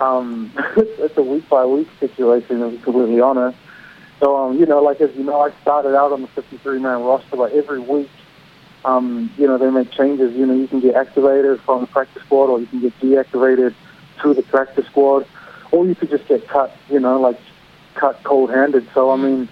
um, 0.00 0.52
it's, 0.76 1.16
a 1.16 1.22
week 1.22 1.48
by 1.48 1.64
week 1.64 1.88
situation. 2.00 2.60
To 2.60 2.70
be 2.70 2.78
completely 2.78 3.20
honest. 3.20 3.58
So, 4.20 4.36
um, 4.36 4.58
you 4.58 4.66
know, 4.66 4.82
like 4.82 5.00
as 5.00 5.14
you 5.16 5.24
know, 5.24 5.40
I 5.40 5.50
started 5.62 5.96
out 5.96 6.12
on 6.12 6.22
the 6.22 6.28
53 6.28 6.78
man 6.78 7.02
roster, 7.02 7.36
but 7.36 7.52
every 7.52 7.80
week 7.80 8.08
um, 8.84 9.30
you 9.38 9.46
know, 9.46 9.58
they 9.58 9.70
make 9.70 9.90
changes. 9.90 10.34
You 10.34 10.46
know, 10.46 10.54
you 10.54 10.66
can 10.66 10.80
get 10.80 10.94
activated 10.94 11.60
from 11.60 11.82
the 11.82 11.86
practice 11.86 12.22
squad, 12.22 12.50
or 12.50 12.60
you 12.60 12.66
can 12.66 12.80
get 12.80 12.98
deactivated 13.00 13.74
to 14.22 14.34
the 14.34 14.42
practice 14.42 14.86
squad, 14.86 15.26
or 15.70 15.86
you 15.86 15.94
could 15.94 16.10
just 16.10 16.26
get 16.26 16.46
cut. 16.48 16.76
You 16.90 17.00
know, 17.00 17.20
like 17.20 17.38
cut 17.94 18.22
cold-handed. 18.24 18.88
So 18.92 19.10
I 19.10 19.16
mean, 19.16 19.48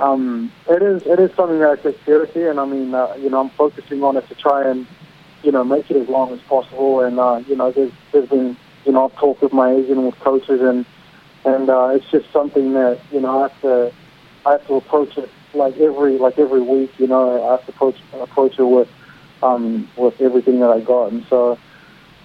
um, 0.00 0.52
it 0.68 0.82
is 0.82 1.02
it 1.06 1.20
is 1.20 1.34
something 1.36 1.60
that 1.60 1.70
I 1.70 1.76
take 1.76 2.04
seriously, 2.04 2.46
and 2.46 2.58
I 2.58 2.64
mean, 2.64 2.94
uh, 2.94 3.14
you 3.18 3.30
know, 3.30 3.40
I'm 3.40 3.50
focusing 3.50 4.02
on 4.02 4.16
it 4.16 4.28
to 4.28 4.34
try 4.34 4.68
and 4.68 4.86
you 5.42 5.52
know 5.52 5.64
make 5.64 5.90
it 5.90 5.96
as 5.96 6.08
long 6.08 6.32
as 6.32 6.40
possible. 6.42 7.00
And 7.00 7.18
uh, 7.18 7.42
you 7.46 7.56
know, 7.56 7.70
there's 7.70 7.92
there's 8.12 8.28
been 8.28 8.56
you 8.84 8.92
know 8.92 9.06
I've 9.06 9.16
talked 9.16 9.42
with 9.42 9.52
my 9.52 9.72
agent 9.72 9.98
and 9.98 10.06
with 10.06 10.18
coaches, 10.20 10.60
and 10.60 10.84
and 11.44 11.68
uh, 11.68 11.88
it's 11.94 12.10
just 12.10 12.30
something 12.32 12.72
that 12.74 13.00
you 13.10 13.20
know 13.20 13.40
I 13.40 13.42
have 13.48 13.60
to 13.62 13.92
I 14.46 14.52
have 14.52 14.66
to 14.66 14.74
approach 14.74 15.16
it 15.18 15.30
like 15.54 15.76
every 15.78 16.18
like 16.18 16.38
every 16.38 16.60
week. 16.60 16.92
You 16.98 17.06
know, 17.06 17.46
I 17.48 17.52
have 17.52 17.64
to 17.66 17.72
approach 17.72 17.96
approach 18.14 18.58
it 18.58 18.64
with 18.64 18.88
um, 19.42 19.88
with 19.96 20.20
everything 20.20 20.60
that 20.60 20.70
I 20.70 20.80
got, 20.80 21.12
and 21.12 21.26
so. 21.28 21.58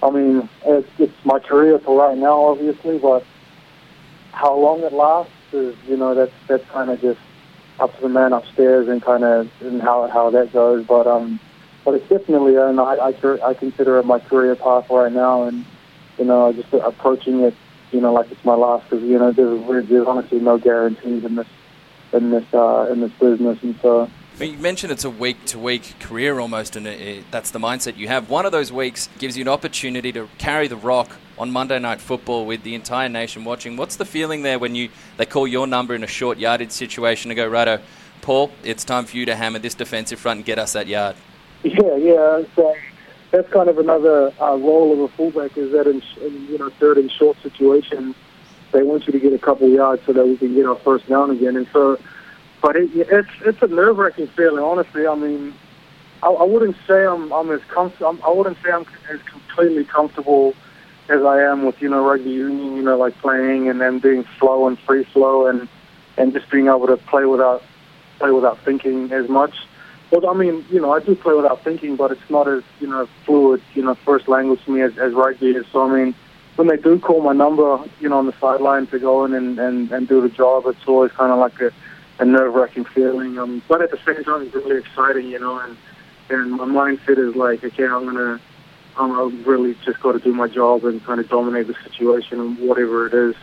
I 0.00 0.10
mean, 0.10 0.48
it's, 0.64 0.88
it's 1.00 1.24
my 1.24 1.40
career 1.40 1.76
for 1.80 1.98
right 1.98 2.16
now, 2.16 2.40
obviously, 2.44 2.98
but 2.98 3.24
how 4.30 4.56
long 4.56 4.80
it 4.84 4.92
lasts 4.92 5.32
is, 5.52 5.74
you 5.88 5.96
know, 5.96 6.14
that's 6.14 6.32
that's 6.46 6.64
kind 6.70 6.88
of 6.88 7.00
just 7.00 7.18
up 7.80 7.94
to 7.96 8.02
the 8.02 8.08
man 8.08 8.32
upstairs 8.32 8.88
and 8.88 9.02
kind 9.02 9.24
of 9.24 9.50
and 9.60 9.82
how 9.82 10.06
how 10.08 10.30
that 10.30 10.52
goes. 10.52 10.86
But 10.86 11.06
um, 11.06 11.40
but 11.88 11.94
it's 11.94 12.08
definitely, 12.10 12.54
and 12.56 12.78
I 12.78 12.96
I, 12.96 13.48
I 13.48 13.54
consider 13.54 13.98
it 13.98 14.04
my 14.04 14.18
career 14.18 14.54
path 14.54 14.90
right 14.90 15.10
now, 15.10 15.44
and 15.44 15.64
you 16.18 16.26
know, 16.26 16.52
just 16.52 16.70
approaching 16.74 17.40
it, 17.40 17.54
you 17.92 18.02
know, 18.02 18.12
like 18.12 18.30
it's 18.30 18.44
my 18.44 18.52
last, 18.52 18.90
because 18.90 19.02
you 19.02 19.18
know, 19.18 19.32
there's 19.32 19.88
there's 19.88 20.06
honestly 20.06 20.38
no 20.38 20.58
guarantees 20.58 21.24
in 21.24 21.36
this 21.36 21.46
in 22.12 22.30
this 22.30 22.44
uh, 22.52 22.88
in 22.92 23.00
this 23.00 23.12
business, 23.12 23.62
and 23.62 23.74
so. 23.80 24.10
You 24.38 24.52
mentioned 24.58 24.92
it's 24.92 25.04
a 25.04 25.10
week 25.10 25.46
to 25.46 25.58
week 25.58 25.94
career 25.98 26.38
almost, 26.38 26.76
and 26.76 26.86
it, 26.86 27.00
it, 27.00 27.24
that's 27.30 27.52
the 27.52 27.58
mindset 27.58 27.96
you 27.96 28.06
have. 28.06 28.28
One 28.28 28.44
of 28.44 28.52
those 28.52 28.70
weeks 28.70 29.08
gives 29.18 29.38
you 29.38 29.42
an 29.42 29.48
opportunity 29.48 30.12
to 30.12 30.28
carry 30.36 30.68
the 30.68 30.76
rock 30.76 31.16
on 31.38 31.50
Monday 31.50 31.78
Night 31.78 32.02
Football 32.02 32.44
with 32.44 32.64
the 32.64 32.74
entire 32.74 33.08
nation 33.08 33.44
watching. 33.44 33.78
What's 33.78 33.96
the 33.96 34.04
feeling 34.04 34.42
there 34.42 34.58
when 34.58 34.74
you 34.74 34.90
they 35.16 35.24
call 35.24 35.48
your 35.48 35.66
number 35.66 35.94
in 35.94 36.04
a 36.04 36.06
short 36.06 36.36
yardage 36.36 36.70
situation 36.70 37.30
to 37.30 37.34
go, 37.34 37.48
righto, 37.48 37.80
Paul, 38.20 38.50
it's 38.62 38.84
time 38.84 39.06
for 39.06 39.16
you 39.16 39.24
to 39.24 39.34
hammer 39.34 39.58
this 39.58 39.74
defensive 39.74 40.20
front 40.20 40.36
and 40.36 40.44
get 40.44 40.58
us 40.58 40.74
that 40.74 40.86
yard? 40.86 41.16
Yeah, 41.64 41.96
yeah. 41.96 42.42
So 42.54 42.74
that's 43.30 43.50
kind 43.52 43.68
of 43.68 43.78
another 43.78 44.32
uh, 44.40 44.56
role 44.56 44.92
of 44.92 45.00
a 45.00 45.08
fullback 45.08 45.58
is 45.58 45.72
that 45.72 45.86
in, 45.86 46.02
in 46.24 46.46
you 46.46 46.58
know 46.58 46.70
third 46.70 46.98
and 46.98 47.10
short 47.10 47.36
situations, 47.42 48.14
they 48.72 48.82
want 48.82 49.06
you 49.06 49.12
to 49.12 49.18
get 49.18 49.32
a 49.32 49.38
couple 49.38 49.68
yards 49.68 50.02
so 50.06 50.12
that 50.12 50.26
we 50.26 50.36
can 50.36 50.54
get 50.54 50.66
our 50.66 50.76
first 50.76 51.08
down 51.08 51.30
again. 51.30 51.56
And 51.56 51.66
so 51.72 51.98
but 52.60 52.76
it, 52.76 52.90
it's 52.94 53.28
it's 53.44 53.62
a 53.62 53.66
nerve 53.66 53.98
wracking 53.98 54.28
feeling. 54.28 54.62
Honestly, 54.62 55.06
I 55.06 55.14
mean, 55.14 55.54
I, 56.22 56.28
I 56.28 56.44
wouldn't 56.44 56.76
say 56.86 57.06
I'm 57.06 57.32
I'm 57.32 57.50
as 57.50 57.60
comfortable. 57.68 58.18
I 58.24 58.30
wouldn't 58.30 58.58
say 58.62 58.70
I'm 58.70 58.86
as 59.10 59.20
completely 59.22 59.84
comfortable 59.84 60.54
as 61.08 61.22
I 61.22 61.40
am 61.42 61.64
with 61.64 61.80
you 61.80 61.88
know 61.88 62.04
rugby 62.04 62.30
union. 62.30 62.76
You 62.76 62.82
know, 62.82 62.98
like 62.98 63.16
playing 63.18 63.68
and 63.68 63.80
then 63.80 63.98
being 63.98 64.24
slow 64.38 64.66
and 64.66 64.78
free 64.80 65.04
flow 65.04 65.46
and 65.46 65.68
and 66.16 66.32
just 66.32 66.50
being 66.50 66.66
able 66.66 66.86
to 66.88 66.96
play 66.96 67.24
without 67.24 67.62
play 68.18 68.30
without 68.30 68.58
thinking 68.64 69.12
as 69.12 69.28
much. 69.28 69.54
Well, 70.10 70.26
I 70.28 70.32
mean, 70.32 70.64
you 70.70 70.80
know, 70.80 70.92
I 70.92 71.00
do 71.00 71.14
play 71.14 71.34
without 71.34 71.62
thinking, 71.64 71.96
but 71.96 72.12
it's 72.12 72.30
not 72.30 72.48
as 72.48 72.62
you 72.80 72.86
know 72.86 73.06
fluid. 73.26 73.62
You 73.74 73.82
know, 73.82 73.94
first 73.94 74.26
language 74.28 74.64
to 74.64 74.70
me 74.70 74.80
as, 74.80 74.96
as 74.98 75.12
rugby 75.12 75.50
is. 75.50 75.66
So 75.70 75.82
I 75.82 75.94
mean, 75.94 76.14
when 76.56 76.68
they 76.68 76.76
do 76.76 76.98
call 76.98 77.20
my 77.20 77.34
number, 77.34 77.84
you 78.00 78.08
know, 78.08 78.18
on 78.18 78.26
the 78.26 78.34
sideline 78.40 78.86
to 78.88 78.98
go 78.98 79.24
in 79.26 79.34
and 79.34 79.58
and, 79.58 79.92
and 79.92 80.08
do 80.08 80.22
the 80.22 80.30
job, 80.30 80.66
it's 80.66 80.86
always 80.86 81.12
kind 81.12 81.30
of 81.30 81.38
like 81.38 81.60
a 81.60 81.72
a 82.20 82.24
nerve-wracking 82.24 82.84
feeling. 82.86 83.38
Um, 83.38 83.62
but 83.68 83.80
at 83.80 83.90
the 83.90 83.98
same 84.04 84.24
time, 84.24 84.42
it's 84.42 84.54
really 84.54 84.78
exciting, 84.78 85.28
you 85.28 85.38
know. 85.38 85.58
And 85.58 85.76
and 86.30 86.52
my 86.52 86.64
mindset 86.64 87.18
is 87.18 87.36
like, 87.36 87.62
okay, 87.64 87.84
I'm 87.84 88.04
gonna, 88.04 88.40
I'm 88.96 89.10
gonna 89.10 89.36
really 89.44 89.76
just 89.84 90.00
got 90.00 90.12
to 90.12 90.18
do 90.18 90.32
my 90.32 90.48
job 90.48 90.84
and 90.84 91.04
kind 91.04 91.20
of 91.20 91.28
dominate 91.28 91.66
the 91.66 91.76
situation 91.84 92.40
and 92.40 92.58
whatever 92.58 93.06
it 93.06 93.14
is. 93.14 93.34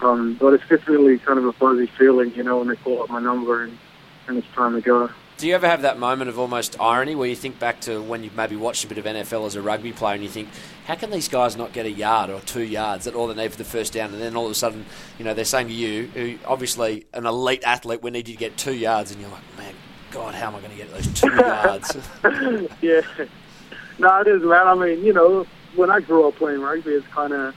Um, 0.00 0.34
but 0.40 0.54
it's 0.54 0.68
definitely 0.68 1.18
kind 1.18 1.38
of 1.38 1.44
a 1.44 1.52
fuzzy 1.52 1.90
feeling, 1.98 2.32
you 2.34 2.44
know, 2.44 2.58
when 2.58 2.68
they 2.68 2.76
call 2.76 3.02
up 3.02 3.10
my 3.10 3.20
number 3.20 3.64
and 3.64 3.78
and 4.26 4.38
it's 4.38 4.48
time 4.54 4.74
to 4.74 4.80
go. 4.80 5.10
Do 5.38 5.46
you 5.46 5.54
ever 5.54 5.68
have 5.68 5.82
that 5.82 6.00
moment 6.00 6.28
of 6.28 6.36
almost 6.36 6.80
irony 6.80 7.14
where 7.14 7.28
you 7.28 7.36
think 7.36 7.60
back 7.60 7.80
to 7.82 8.02
when 8.02 8.24
you've 8.24 8.34
maybe 8.34 8.56
watched 8.56 8.84
a 8.84 8.88
bit 8.88 8.98
of 8.98 9.04
NFL 9.04 9.46
as 9.46 9.54
a 9.54 9.62
rugby 9.62 9.92
player 9.92 10.14
and 10.14 10.22
you 10.24 10.28
think, 10.28 10.48
how 10.84 10.96
can 10.96 11.12
these 11.12 11.28
guys 11.28 11.56
not 11.56 11.72
get 11.72 11.86
a 11.86 11.90
yard 11.92 12.28
or 12.28 12.40
two 12.40 12.64
yards? 12.64 13.04
That's 13.04 13.16
all 13.16 13.28
they 13.28 13.40
need 13.40 13.52
for 13.52 13.58
the 13.58 13.62
first 13.62 13.92
down. 13.92 14.12
And 14.12 14.20
then 14.20 14.34
all 14.34 14.46
of 14.46 14.50
a 14.50 14.56
sudden, 14.56 14.84
you 15.16 15.24
know, 15.24 15.34
they're 15.34 15.44
saying 15.44 15.68
to 15.68 15.72
you, 15.72 16.08
who 16.08 16.38
obviously 16.44 17.06
an 17.14 17.24
elite 17.24 17.62
athlete, 17.64 18.02
we 18.02 18.10
need 18.10 18.26
you 18.26 18.34
to 18.34 18.38
get 18.38 18.56
two 18.56 18.74
yards. 18.74 19.12
And 19.12 19.20
you're 19.20 19.30
like, 19.30 19.56
man, 19.56 19.74
God, 20.10 20.34
how 20.34 20.48
am 20.48 20.56
I 20.56 20.58
going 20.58 20.72
to 20.72 20.76
get 20.76 20.90
those 20.92 21.06
two 21.14 21.32
yards? 21.36 21.96
yeah. 22.82 23.02
No, 24.00 24.20
it 24.20 24.26
is, 24.26 24.42
man. 24.42 24.66
I 24.66 24.74
mean, 24.74 25.04
you 25.04 25.12
know, 25.12 25.46
when 25.76 25.88
I 25.88 26.00
grew 26.00 26.26
up 26.26 26.34
playing 26.34 26.62
rugby, 26.62 26.90
it's 26.90 27.06
kind 27.08 27.32
of, 27.32 27.54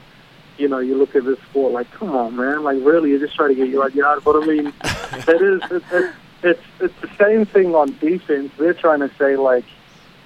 you 0.56 0.68
know, 0.68 0.78
you 0.78 0.96
look 0.96 1.16
at 1.16 1.24
this 1.24 1.40
sport 1.50 1.72
like, 1.72 1.90
come 1.90 2.12
on, 2.12 2.36
man, 2.36 2.62
like 2.62 2.78
really, 2.84 3.10
you're 3.10 3.18
just 3.18 3.34
trying 3.34 3.48
to 3.48 3.56
get 3.56 3.70
your 3.70 3.88
yard. 3.90 4.22
But 4.24 4.40
I 4.40 4.46
mean, 4.46 4.66
it 4.84 5.42
is, 5.42 5.62
it, 5.68 5.82
it, 5.90 6.14
it's 6.42 6.62
it's 6.80 7.00
the 7.00 7.10
same 7.18 7.46
thing 7.46 7.74
on 7.74 7.96
defense. 7.98 8.52
They're 8.58 8.74
trying 8.74 9.00
to 9.00 9.10
say 9.16 9.36
like, 9.36 9.64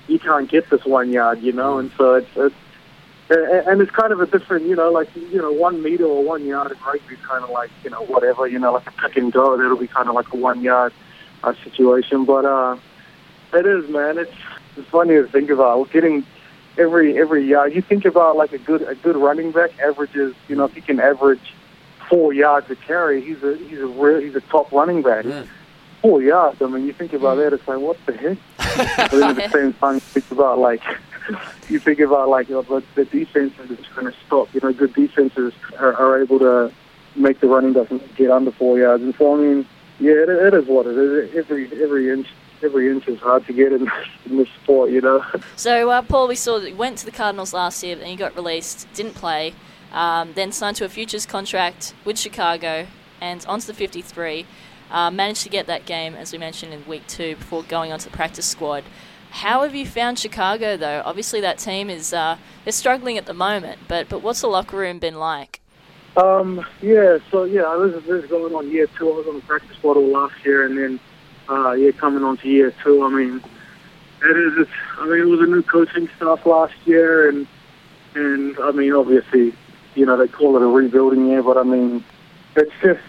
you 0.08 0.18
can't 0.18 0.48
get 0.48 0.70
this 0.70 0.84
one 0.84 1.10
yard, 1.10 1.42
you 1.42 1.52
know, 1.52 1.78
and 1.78 1.90
so 1.96 2.14
it's 2.14 2.30
it's 2.36 2.54
and 3.28 3.80
it's 3.80 3.90
kind 3.90 4.12
of 4.12 4.20
a 4.20 4.26
different, 4.26 4.66
you 4.66 4.76
know, 4.76 4.90
like 4.90 5.14
you 5.16 5.38
know, 5.38 5.52
one 5.52 5.82
meter 5.82 6.04
or 6.04 6.22
one 6.22 6.44
yard 6.46 6.72
in 6.72 6.78
rugby 6.84 7.14
is 7.14 7.20
kind 7.20 7.42
of 7.42 7.50
like 7.50 7.70
you 7.84 7.90
know 7.90 8.02
whatever, 8.04 8.46
you 8.46 8.58
know, 8.58 8.72
like 8.72 8.86
a 8.86 8.92
pick 8.92 9.16
and 9.16 9.32
go. 9.32 9.56
That'll 9.56 9.76
be 9.76 9.88
kind 9.88 10.08
of 10.08 10.14
like 10.14 10.32
a 10.32 10.36
one 10.36 10.62
yard 10.62 10.92
uh, 11.42 11.54
situation, 11.64 12.24
but 12.24 12.44
uh, 12.44 12.76
it 13.52 13.66
is, 13.66 13.88
man. 13.90 14.18
It's 14.18 14.32
it's 14.76 14.88
funny 14.88 15.14
to 15.14 15.26
think 15.26 15.50
about 15.50 15.90
getting 15.90 16.24
every 16.78 17.18
every 17.18 17.44
yard. 17.44 17.74
You 17.74 17.82
think 17.82 18.04
about 18.04 18.36
like 18.36 18.52
a 18.52 18.58
good 18.58 18.82
a 18.82 18.94
good 18.94 19.16
running 19.16 19.52
back 19.52 19.78
averages, 19.80 20.34
you 20.48 20.56
know, 20.56 20.64
if 20.64 20.74
he 20.74 20.80
can 20.80 21.00
average 21.00 21.52
four 22.08 22.32
yards 22.32 22.70
a 22.70 22.76
carry, 22.76 23.20
he's 23.20 23.42
a 23.42 23.56
he's 23.56 23.80
a 23.80 23.86
real 23.86 24.20
he's 24.20 24.36
a 24.36 24.40
top 24.40 24.70
running 24.72 25.02
back. 25.02 25.24
Mm. 25.24 25.48
Four 26.06 26.22
yards. 26.22 26.62
I 26.62 26.66
mean, 26.66 26.86
you 26.86 26.92
think 26.92 27.12
about 27.14 27.34
that, 27.36 27.52
it's 27.52 27.66
like 27.66 27.80
what 27.80 27.98
the 28.06 28.12
heck? 28.12 28.38
but 28.96 29.10
then 29.10 29.30
at 29.30 29.36
the 29.36 29.48
same 29.48 29.72
time, 29.72 29.94
you 29.94 30.00
think 30.00 30.30
about 30.30 30.60
like 30.60 30.80
you 31.68 31.80
think 31.80 31.98
about 31.98 32.28
like 32.28 32.48
you 32.48 32.54
know, 32.54 32.82
the 32.94 33.04
defenses 33.04 33.70
is 33.70 33.86
going 33.94 34.06
to 34.06 34.14
stop. 34.24 34.54
You 34.54 34.60
know, 34.60 34.72
good 34.72 34.94
defenses 34.94 35.52
are, 35.78 35.94
are 35.94 36.22
able 36.22 36.38
to 36.38 36.72
make 37.16 37.40
the 37.40 37.48
running 37.48 37.72
back 37.72 37.88
get 38.14 38.30
under 38.30 38.52
four 38.52 38.78
yards, 38.78 39.02
and 39.02 39.16
so 39.16 39.34
I 39.34 39.40
mean, 39.40 39.66
yeah, 39.98 40.12
it, 40.12 40.28
it 40.28 40.54
is 40.54 40.66
what 40.66 40.86
it 40.86 40.96
is. 40.96 41.34
Every 41.34 41.66
every 41.82 42.10
inch 42.10 42.28
every 42.62 42.88
inch 42.88 43.08
is 43.08 43.18
hard 43.18 43.44
to 43.46 43.52
get 43.52 43.72
in, 43.72 43.90
in 44.26 44.36
this 44.36 44.48
sport, 44.62 44.90
you 44.90 45.00
know. 45.00 45.24
So, 45.56 45.90
uh, 45.90 46.02
Paul, 46.02 46.28
we 46.28 46.36
saw 46.36 46.60
that 46.60 46.70
you 46.70 46.76
went 46.76 46.98
to 46.98 47.04
the 47.04 47.10
Cardinals 47.10 47.52
last 47.52 47.82
year, 47.82 47.98
and 48.00 48.08
you 48.08 48.16
got 48.16 48.36
released, 48.36 48.86
didn't 48.94 49.14
play, 49.14 49.54
um, 49.92 50.32
then 50.34 50.52
signed 50.52 50.76
to 50.76 50.84
a 50.84 50.88
futures 50.88 51.26
contract 51.26 51.94
with 52.04 52.16
Chicago, 52.16 52.86
and 53.20 53.44
onto 53.46 53.66
the 53.66 53.74
53. 53.74 54.46
Uh, 54.90 55.10
managed 55.10 55.42
to 55.42 55.48
get 55.48 55.66
that 55.66 55.84
game, 55.84 56.14
as 56.14 56.32
we 56.32 56.38
mentioned, 56.38 56.72
in 56.72 56.86
week 56.86 57.06
two 57.06 57.36
before 57.36 57.62
going 57.64 57.92
onto 57.92 58.08
the 58.08 58.16
practice 58.16 58.46
squad. 58.46 58.84
How 59.30 59.62
have 59.64 59.74
you 59.74 59.84
found 59.84 60.18
Chicago, 60.18 60.76
though? 60.76 61.02
Obviously, 61.04 61.40
that 61.40 61.58
team 61.58 61.90
is 61.90 62.12
uh, 62.12 62.38
they're 62.64 62.72
struggling 62.72 63.18
at 63.18 63.26
the 63.26 63.34
moment, 63.34 63.80
but 63.88 64.08
but 64.08 64.22
what's 64.22 64.40
the 64.40 64.46
locker 64.46 64.76
room 64.76 64.98
been 64.98 65.16
like? 65.16 65.60
Um, 66.16 66.64
yeah, 66.80 67.18
so 67.30 67.44
yeah, 67.44 67.64
I 67.64 67.76
was, 67.76 67.92
this 68.04 68.24
is 68.24 68.30
going 68.30 68.54
on 68.54 68.70
year 68.70 68.86
two. 68.96 69.12
I 69.12 69.16
was 69.16 69.26
on 69.26 69.34
the 69.34 69.42
practice 69.42 69.76
squad 69.76 69.96
all 69.98 70.06
last 70.06 70.34
year, 70.44 70.64
and 70.64 70.78
then 70.78 71.00
uh, 71.50 71.72
yeah, 71.72 71.90
coming 71.90 72.22
on 72.24 72.38
to 72.38 72.48
year 72.48 72.72
two. 72.82 73.04
I 73.04 73.10
mean, 73.10 73.42
it 74.22 74.36
is. 74.36 74.52
It's, 74.58 74.70
I 74.98 75.06
mean, 75.06 75.20
it 75.20 75.26
was 75.26 75.40
a 75.40 75.46
new 75.46 75.62
coaching 75.62 76.08
staff 76.16 76.46
last 76.46 76.74
year, 76.86 77.28
and 77.28 77.46
and 78.14 78.58
I 78.60 78.70
mean, 78.70 78.92
obviously, 78.92 79.52
you 79.94 80.06
know, 80.06 80.16
they 80.16 80.28
call 80.28 80.56
it 80.56 80.62
a 80.62 80.66
rebuilding 80.66 81.26
year, 81.26 81.42
but 81.42 81.58
I 81.58 81.64
mean, 81.64 82.02
it's 82.54 82.72
just 82.80 83.00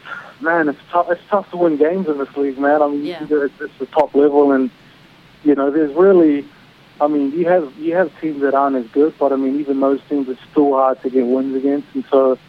man, 0.41 0.69
it's 0.69 0.79
tough. 0.91 1.09
It's 1.09 1.21
tough 1.29 1.49
to 1.51 1.57
win 1.57 1.77
games 1.77 2.07
in 2.07 2.17
this 2.17 2.35
league, 2.37 2.57
man. 2.57 2.81
I 2.81 2.87
mean, 2.87 3.05
Yeah. 3.05 3.25
it's, 3.29 3.53
it's 3.59 3.77
the 3.79 3.85
top 3.87 4.13
level, 4.15 4.51
and 4.51 4.69
you 5.43 5.55
know, 5.55 5.71
there's 5.71 5.93
really. 5.95 6.45
I 6.99 7.07
mean, 7.07 7.31
you 7.31 7.45
have 7.47 7.71
you 7.77 7.95
have 7.95 8.11
teams 8.19 8.41
that 8.41 8.55
aren't 8.55 8.75
as 8.75 8.87
good, 8.87 9.13
but 9.19 9.31
I 9.31 9.35
mean, 9.35 9.59
even 9.59 9.79
those 9.79 10.01
teams 10.09 10.27
are 10.29 10.37
still 10.51 10.73
hard 10.73 10.99
to 11.03 11.09
get 11.11 11.25
wins 11.27 11.55
against, 11.55 11.87
and 11.93 12.03
so 12.09 12.39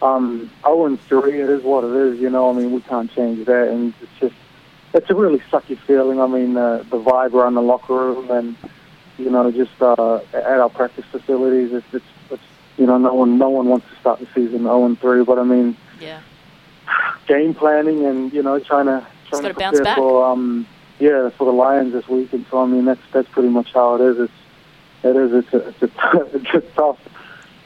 um, 0.00 0.50
0 0.64 0.96
three, 1.08 1.40
it 1.42 1.50
is 1.50 1.62
what 1.62 1.84
it 1.84 1.94
is. 1.94 2.18
You 2.18 2.30
know, 2.30 2.48
I 2.48 2.54
mean, 2.54 2.72
we 2.72 2.80
can't 2.80 3.12
change 3.14 3.44
that, 3.46 3.68
and 3.68 3.92
it's 4.00 4.12
just 4.18 4.34
it's 4.94 5.10
a 5.10 5.14
really 5.14 5.40
sucky 5.50 5.78
feeling. 5.86 6.20
I 6.20 6.26
mean, 6.26 6.56
uh, 6.56 6.78
the 6.90 6.98
vibe 6.98 7.34
around 7.34 7.54
the 7.54 7.60
locker 7.62 7.94
room, 7.94 8.30
and 8.30 8.56
you 9.18 9.28
know, 9.30 9.50
just 9.50 9.80
uh, 9.82 10.20
at 10.32 10.44
our 10.58 10.70
practice 10.70 11.04
facilities, 11.10 11.72
it's, 11.74 11.86
it's 11.92 12.04
it's 12.30 12.42
you 12.78 12.86
know, 12.86 12.96
no 12.96 13.12
one 13.12 13.36
no 13.36 13.50
one 13.50 13.66
wants 13.68 13.86
to 13.90 13.96
start 14.00 14.20
the 14.20 14.26
season 14.34 14.62
0 14.62 14.86
and 14.86 14.98
three, 15.00 15.22
but 15.22 15.38
I 15.38 15.44
mean, 15.44 15.76
Yeah. 16.00 16.20
Game 17.28 17.54
planning 17.54 18.04
and 18.06 18.32
you 18.32 18.42
know, 18.42 18.58
trying 18.58 18.86
to 18.86 19.06
trying 19.28 19.42
gotta 19.42 19.54
prepare 19.54 19.84
back. 19.84 19.96
for 19.96 20.24
um, 20.26 20.66
yeah, 20.98 21.28
for 21.30 21.44
the 21.44 21.52
Lions 21.52 21.92
this 21.92 22.08
week, 22.08 22.32
and 22.32 22.44
so 22.50 22.62
I 22.62 22.66
mean, 22.66 22.86
that's 22.86 23.00
that's 23.12 23.28
pretty 23.28 23.50
much 23.50 23.72
how 23.72 23.94
it 23.94 24.00
is. 24.00 24.18
It's 24.18 24.32
it 25.04 25.16
is 25.16 25.32
it's 25.32 25.54
a, 25.54 25.68
it's 25.68 25.82
a, 25.82 25.90
it's 26.34 26.54
a 26.54 26.60
tough 26.74 26.98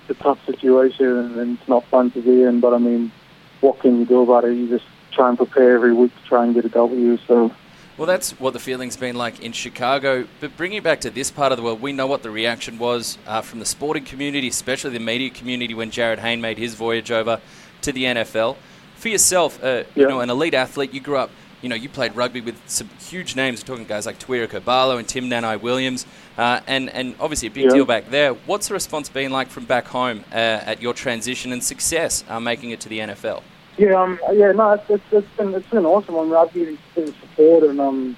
it's 0.08 0.18
a 0.18 0.22
tough 0.22 0.44
situation, 0.44 1.06
and, 1.06 1.36
and 1.36 1.58
it's 1.58 1.68
not 1.68 1.84
fun 1.86 2.10
to 2.10 2.20
be 2.20 2.42
in. 2.42 2.60
But 2.60 2.74
I 2.74 2.78
mean, 2.78 3.12
what 3.60 3.80
can 3.80 4.00
you 4.00 4.04
do 4.04 4.22
about 4.22 4.44
it? 4.44 4.54
You 4.54 4.68
just 4.68 4.84
try 5.12 5.28
and 5.28 5.38
prepare 5.38 5.74
every 5.74 5.92
week 5.92 6.14
to 6.14 6.28
try 6.28 6.44
and 6.44 6.54
get 6.54 6.64
a 6.64 6.68
W. 6.68 7.18
So 7.26 7.52
Well, 7.96 8.06
that's 8.06 8.32
what 8.40 8.52
the 8.52 8.58
feeling's 8.58 8.96
been 8.96 9.16
like 9.16 9.40
in 9.40 9.52
Chicago. 9.52 10.26
But 10.40 10.56
bringing 10.56 10.78
it 10.78 10.84
back 10.84 11.00
to 11.02 11.10
this 11.10 11.30
part 11.30 11.52
of 11.52 11.58
the 11.58 11.64
world, 11.64 11.80
we 11.80 11.92
know 11.92 12.06
what 12.06 12.22
the 12.22 12.30
reaction 12.30 12.78
was 12.78 13.18
uh, 13.26 13.40
from 13.40 13.60
the 13.60 13.66
sporting 13.66 14.04
community, 14.04 14.48
especially 14.48 14.90
the 14.90 15.00
media 15.00 15.30
community, 15.30 15.74
when 15.74 15.90
Jarryd 15.90 16.18
Hayne 16.18 16.40
made 16.40 16.58
his 16.58 16.74
voyage 16.74 17.10
over 17.10 17.40
to 17.82 17.92
the 17.92 18.04
NFL. 18.04 18.56
For 19.02 19.08
yourself, 19.08 19.58
uh, 19.64 19.82
you 19.96 20.06
know, 20.06 20.20
an 20.20 20.30
elite 20.30 20.54
athlete, 20.54 20.94
you 20.94 21.00
grew 21.00 21.16
up, 21.16 21.32
you 21.60 21.68
know, 21.68 21.74
you 21.74 21.88
played 21.88 22.14
rugby 22.14 22.40
with 22.40 22.56
some 22.68 22.88
huge 23.00 23.34
names. 23.34 23.60
We're 23.60 23.66
talking 23.66 23.84
guys 23.84 24.06
like 24.06 24.20
Tuira 24.20 24.46
Kobalo 24.46 24.96
and 24.96 25.08
Tim 25.08 25.28
Nanai 25.28 25.60
Williams, 25.60 26.06
uh, 26.38 26.60
and 26.68 26.88
and 26.88 27.16
obviously 27.18 27.48
a 27.48 27.50
big 27.50 27.64
Yeah. 27.64 27.70
deal 27.70 27.84
back 27.84 28.10
there. 28.10 28.34
What's 28.34 28.68
the 28.68 28.74
response 28.74 29.08
been 29.08 29.32
like 29.32 29.48
from 29.48 29.64
back 29.64 29.88
home 29.88 30.22
uh, 30.30 30.36
at 30.36 30.80
your 30.80 30.94
transition 30.94 31.50
and 31.50 31.64
success 31.64 32.22
uh, 32.28 32.38
making 32.38 32.70
it 32.70 32.78
to 32.82 32.88
the 32.88 33.00
NFL? 33.00 33.42
Yeah, 33.76 34.00
um, 34.00 34.20
yeah, 34.34 34.52
no, 34.52 34.70
it's, 34.70 34.88
it's, 34.88 35.02
it's 35.10 35.36
been 35.36 35.52
it's 35.52 35.68
been 35.68 35.84
awesome. 35.84 36.14
I 36.14 36.22
mean, 36.22 36.34
I've 36.36 36.52
been, 36.52 36.78
been 36.94 37.12
support 37.22 37.64
and 37.64 37.80
um, 37.80 38.14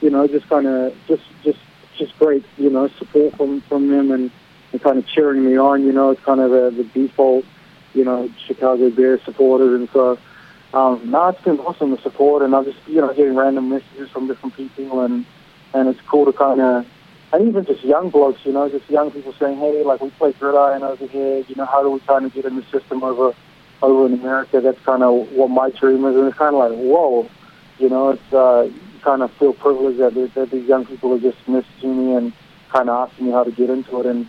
you 0.00 0.10
know, 0.10 0.28
just 0.28 0.48
kind 0.48 0.68
of 0.68 0.94
just 1.08 1.24
just 1.42 1.58
just 1.96 2.16
great, 2.20 2.44
you 2.58 2.70
know, 2.70 2.86
support 2.96 3.34
from 3.36 3.60
from 3.62 3.88
them 3.88 4.12
and, 4.12 4.30
and 4.70 4.80
kind 4.80 4.98
of 4.98 5.06
cheering 5.08 5.44
me 5.44 5.58
on. 5.58 5.82
You 5.84 5.90
know, 5.90 6.10
it's 6.10 6.22
kind 6.22 6.38
of 6.40 6.52
the, 6.52 6.70
the 6.80 6.84
default, 6.84 7.44
you 7.92 8.04
know, 8.04 8.30
Chicago 8.46 8.88
Bears 8.90 9.20
supporters, 9.24 9.80
and 9.80 9.88
so 9.90 10.16
um, 10.74 11.10
no, 11.10 11.28
it's 11.28 11.42
been 11.42 11.58
awesome 11.60 11.90
the 11.90 11.98
support, 11.98 12.42
and 12.42 12.54
I'm 12.54 12.64
just 12.64 12.78
you 12.86 13.00
know 13.00 13.12
getting 13.14 13.34
random 13.34 13.70
messages 13.70 14.10
from 14.10 14.26
different 14.26 14.56
people, 14.56 15.00
and 15.02 15.24
and 15.74 15.88
it's 15.88 16.00
cool 16.02 16.24
to 16.26 16.32
kind 16.32 16.60
of. 16.60 16.86
And 17.30 17.46
even 17.46 17.66
just 17.66 17.84
young 17.84 18.08
blokes, 18.08 18.40
you 18.46 18.52
know, 18.52 18.70
just 18.70 18.88
young 18.88 19.10
people 19.10 19.34
saying, 19.38 19.58
"Hey, 19.58 19.82
like 19.84 20.00
we 20.00 20.08
play 20.10 20.32
gridiron 20.32 20.82
over 20.82 21.06
here. 21.06 21.44
You 21.46 21.54
know, 21.56 21.66
how 21.66 21.82
do 21.82 21.90
we 21.90 22.00
kind 22.00 22.24
of 22.24 22.32
get 22.32 22.46
in 22.46 22.56
the 22.56 22.62
system 22.72 23.02
over 23.02 23.34
over 23.82 24.06
in 24.06 24.14
America. 24.14 24.60
That's 24.60 24.80
kind 24.80 25.02
of 25.02 25.30
what 25.32 25.48
my 25.48 25.70
dream 25.70 26.04
is, 26.04 26.16
and 26.16 26.28
it's 26.28 26.36
kind 26.36 26.54
of 26.54 26.60
like, 26.60 26.78
whoa, 26.78 27.28
you 27.78 27.88
know, 27.88 28.10
it's 28.10 28.32
uh, 28.32 28.68
you 28.72 29.00
kind 29.02 29.22
of 29.22 29.32
feel 29.34 29.52
privileged 29.52 29.98
that, 29.98 30.34
that 30.34 30.50
these 30.50 30.66
young 30.66 30.84
people 30.86 31.12
are 31.14 31.18
just 31.18 31.44
messaging 31.46 31.96
me 31.96 32.14
and 32.14 32.32
kind 32.70 32.90
of 32.90 33.08
asking 33.08 33.26
me 33.26 33.32
how 33.32 33.44
to 33.44 33.52
get 33.52 33.70
into 33.70 34.00
it. 34.00 34.06
And 34.06 34.28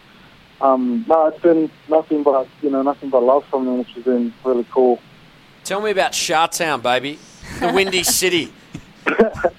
um, 0.61 1.05
no, 1.07 1.27
it's 1.27 1.41
been 1.41 1.71
nothing 1.87 2.23
but 2.23 2.47
you 2.61 2.69
know 2.69 2.81
nothing 2.81 3.09
but 3.09 3.23
love 3.23 3.45
from 3.45 3.65
them, 3.65 3.79
which 3.79 3.91
has 3.93 4.03
been 4.03 4.33
really 4.43 4.65
cool. 4.71 5.01
Tell 5.69 5.81
me 5.81 5.91
about 5.91 6.17
Chi-Town, 6.19 6.81
baby, 6.81 7.19
the 7.59 7.71
Windy 7.71 8.01
City. 8.21 8.51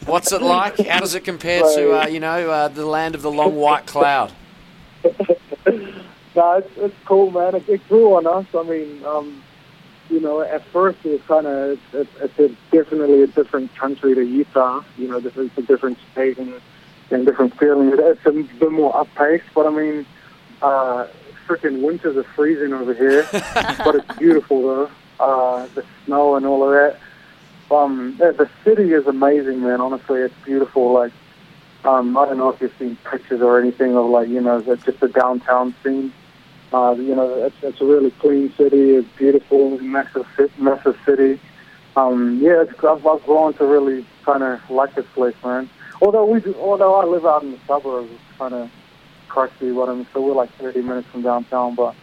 What's 0.07 0.33
it 0.33 0.43
like? 0.43 0.77
How 0.79 0.99
does 0.99 1.15
it 1.15 1.23
compare 1.23 1.61
to 1.63 2.03
uh, 2.03 2.07
you 2.09 2.19
know 2.19 2.51
uh, 2.51 2.67
the 2.67 2.85
land 2.85 3.15
of 3.15 3.23
the 3.23 3.31
long 3.31 3.55
white 3.55 3.87
cloud? 3.87 4.33
no, 5.05 5.13
it's, 6.35 6.69
it's 6.79 6.97
cool, 7.05 7.31
man. 7.31 7.55
It, 7.55 7.69
it 7.69 7.89
grew 7.89 8.17
on 8.17 8.27
us. 8.27 8.45
I 8.57 8.65
mean, 8.65 9.05
um, 9.05 9.41
you 10.09 10.19
know, 10.19 10.41
at 10.41 10.65
first 10.73 10.99
it 11.05 11.11
was 11.11 11.21
kind 11.29 11.47
of 11.47 11.79
it's, 11.79 11.83
it's, 11.93 12.11
it's 12.21 12.39
a, 12.41 12.77
definitely 12.77 13.23
a 13.23 13.29
different 13.29 13.73
country 13.77 14.17
to 14.17 14.25
Utah. 14.25 14.83
You 14.99 15.07
know, 15.07 15.19
it's 15.19 15.59
a 15.59 15.63
different 15.63 15.97
state 16.11 16.39
and, 16.39 16.61
and 17.13 17.25
different 17.25 17.57
feeling. 17.57 17.93
It's 17.95 18.27
a 18.27 18.33
bit 18.33 18.73
more 18.73 18.97
up 18.97 19.07
paced, 19.15 19.45
but 19.55 19.65
I 19.65 19.71
mean, 19.71 20.07
uh, 20.61 21.07
freaking 21.47 21.83
winters 21.83 22.17
are 22.17 22.25
freezing 22.35 22.73
over 22.73 22.95
here, 22.95 23.29
but 23.55 23.95
it's 23.95 24.19
beautiful 24.19 24.63
though. 24.63 24.91
Uh, 25.21 25.67
the 25.75 25.85
snow 26.07 26.37
and 26.37 26.47
all 26.47 26.65
of 26.65 26.71
that. 26.71 26.99
Um, 27.71 28.17
the 28.17 28.49
city 28.65 28.93
is 28.95 29.07
amazing, 29.07 29.63
man. 29.63 29.81
Honestly, 29.81 30.21
it's 30.21 30.35
beautiful. 30.45 30.93
Like, 30.93 31.13
um, 31.85 32.17
I 32.17 32.25
don't 32.25 32.39
know 32.39 32.49
if 32.49 32.61
you've 32.61 32.75
seen 32.79 32.97
pictures 33.09 33.43
or 33.43 33.61
anything 33.61 33.95
of 33.97 34.07
like, 34.07 34.29
you 34.29 34.41
know, 34.41 34.61
just 34.77 34.99
the 34.99 35.09
downtown 35.09 35.75
scene. 35.85 36.13
Uh, 36.73 36.95
you 36.97 37.15
know, 37.15 37.45
it's, 37.45 37.57
it's 37.63 37.81
a 37.81 37.85
really 37.85 38.11
clean 38.13 38.53
city. 38.57 38.97
It's 38.97 39.09
beautiful, 39.17 39.79
massive, 39.81 40.27
massive 40.59 40.97
city. 41.05 41.39
Um, 41.97 42.39
yeah, 42.41 42.63
it's, 42.63 42.73
I've, 42.83 43.07
I've 43.07 43.23
grown 43.25 43.53
to 43.55 43.67
really 43.67 44.07
kind 44.25 44.43
of 44.43 44.59
like 44.71 44.95
this 44.95 45.07
place, 45.15 45.35
man. 45.45 45.69
Although 46.01 46.25
we, 46.25 46.41
do, 46.41 46.55
although 46.59 46.95
I 46.95 47.05
live 47.05 47.27
out 47.27 47.43
in 47.43 47.53
the 47.53 47.59
suburbs, 47.67 48.11
it's 48.11 48.39
kind 48.39 48.55
of 48.55 48.71
crusty, 49.29 49.71
but 49.71 49.91
I 49.91 49.95
mean, 49.95 50.07
so 50.15 50.23
we're 50.23 50.33
like 50.33 50.51
30 50.55 50.81
minutes 50.83 51.09
from 51.09 51.23
downtown. 51.23 51.75
But 51.75 51.95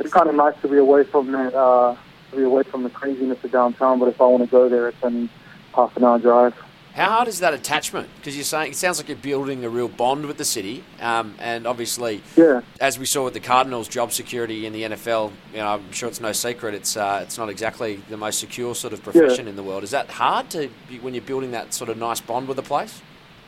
it's 0.00 0.12
kind 0.12 0.28
of 0.28 0.34
nice 0.34 0.54
to 0.62 0.68
be 0.68 0.76
away 0.78 1.04
from 1.04 1.30
that, 1.32 1.54
uh, 1.54 1.94
to 2.30 2.36
be 2.36 2.42
away 2.42 2.62
from 2.64 2.82
the 2.82 2.90
craziness 2.90 3.42
of 3.44 3.50
downtown. 3.52 3.98
But 3.98 4.08
if 4.08 4.20
I 4.20 4.26
want 4.26 4.44
to 4.44 4.50
go 4.50 4.68
there, 4.68 4.88
it's 4.88 5.02
in 5.02 5.28
half 5.74 5.96
an 5.96 6.04
hour 6.04 6.18
drive. 6.18 6.54
How 6.94 7.10
hard 7.10 7.28
is 7.28 7.38
that 7.40 7.54
attachment? 7.54 8.08
Because 8.16 8.34
you're 8.34 8.42
saying 8.42 8.72
it 8.72 8.76
sounds 8.76 8.98
like 8.98 9.06
you're 9.06 9.16
building 9.16 9.64
a 9.64 9.68
real 9.68 9.86
bond 9.86 10.26
with 10.26 10.36
the 10.36 10.44
city, 10.44 10.82
um, 11.00 11.36
and 11.38 11.64
obviously, 11.64 12.22
Yeah. 12.36 12.62
as 12.80 12.98
we 12.98 13.06
saw 13.06 13.22
with 13.24 13.34
the 13.34 13.40
Cardinals, 13.40 13.86
job 13.86 14.10
security 14.10 14.66
in 14.66 14.72
the 14.72 14.82
NFL. 14.82 15.30
You 15.52 15.58
know, 15.58 15.66
I'm 15.74 15.92
sure 15.92 16.08
it's 16.08 16.20
no 16.20 16.32
secret. 16.32 16.74
It's 16.74 16.96
uh, 16.96 17.20
it's 17.22 17.38
not 17.38 17.50
exactly 17.50 18.02
the 18.08 18.16
most 18.16 18.40
secure 18.40 18.74
sort 18.74 18.92
of 18.92 19.02
profession 19.04 19.46
in 19.46 19.54
the 19.54 19.62
world. 19.62 19.84
Is 19.84 19.92
that 19.92 20.08
hard 20.10 20.50
to 20.50 20.70
be, 20.88 20.98
when 20.98 21.14
you're 21.14 21.22
building 21.22 21.52
that 21.52 21.72
sort 21.72 21.88
of 21.88 21.98
nice 21.98 22.20
bond 22.20 22.48
with 22.48 22.58
a 22.58 22.62
place? 22.62 23.00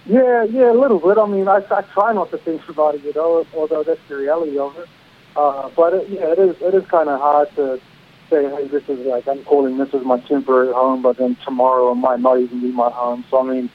Yeah, 0.06 0.44
yeah, 0.44 0.70
a 0.70 0.78
little 0.78 1.00
bit. 1.00 1.18
I 1.18 1.26
mean, 1.26 1.48
I, 1.48 1.56
I 1.72 1.82
try 1.82 2.12
not 2.12 2.30
to 2.30 2.38
think 2.38 2.66
about 2.68 2.94
it, 2.94 3.02
you 3.02 3.12
know, 3.14 3.44
although 3.56 3.82
that's 3.82 4.00
the 4.08 4.16
reality 4.16 4.58
of 4.58 4.76
it. 4.78 4.88
Uh, 5.36 5.68
but 5.76 5.92
it, 5.94 6.08
yeah, 6.08 6.32
it 6.32 6.38
is 6.38 6.54
it 6.62 6.74
is 6.74 6.86
kind 6.86 7.08
of 7.08 7.18
hard 7.20 7.48
to 7.56 7.80
say, 8.30 8.48
hey, 8.48 8.68
this 8.68 8.88
is 8.88 9.04
like 9.06 9.26
I'm 9.28 9.42
calling 9.44 9.76
this 9.76 9.92
is 9.92 10.04
my 10.04 10.18
temporary 10.20 10.72
home, 10.72 11.02
but 11.02 11.16
then 11.18 11.36
tomorrow 11.44 11.90
it 11.92 11.96
might 11.96 12.20
not 12.20 12.38
even 12.40 12.60
be 12.60 12.70
my 12.72 12.90
home. 12.90 13.24
So 13.30 13.40
I 13.40 13.52
mean, 13.52 13.70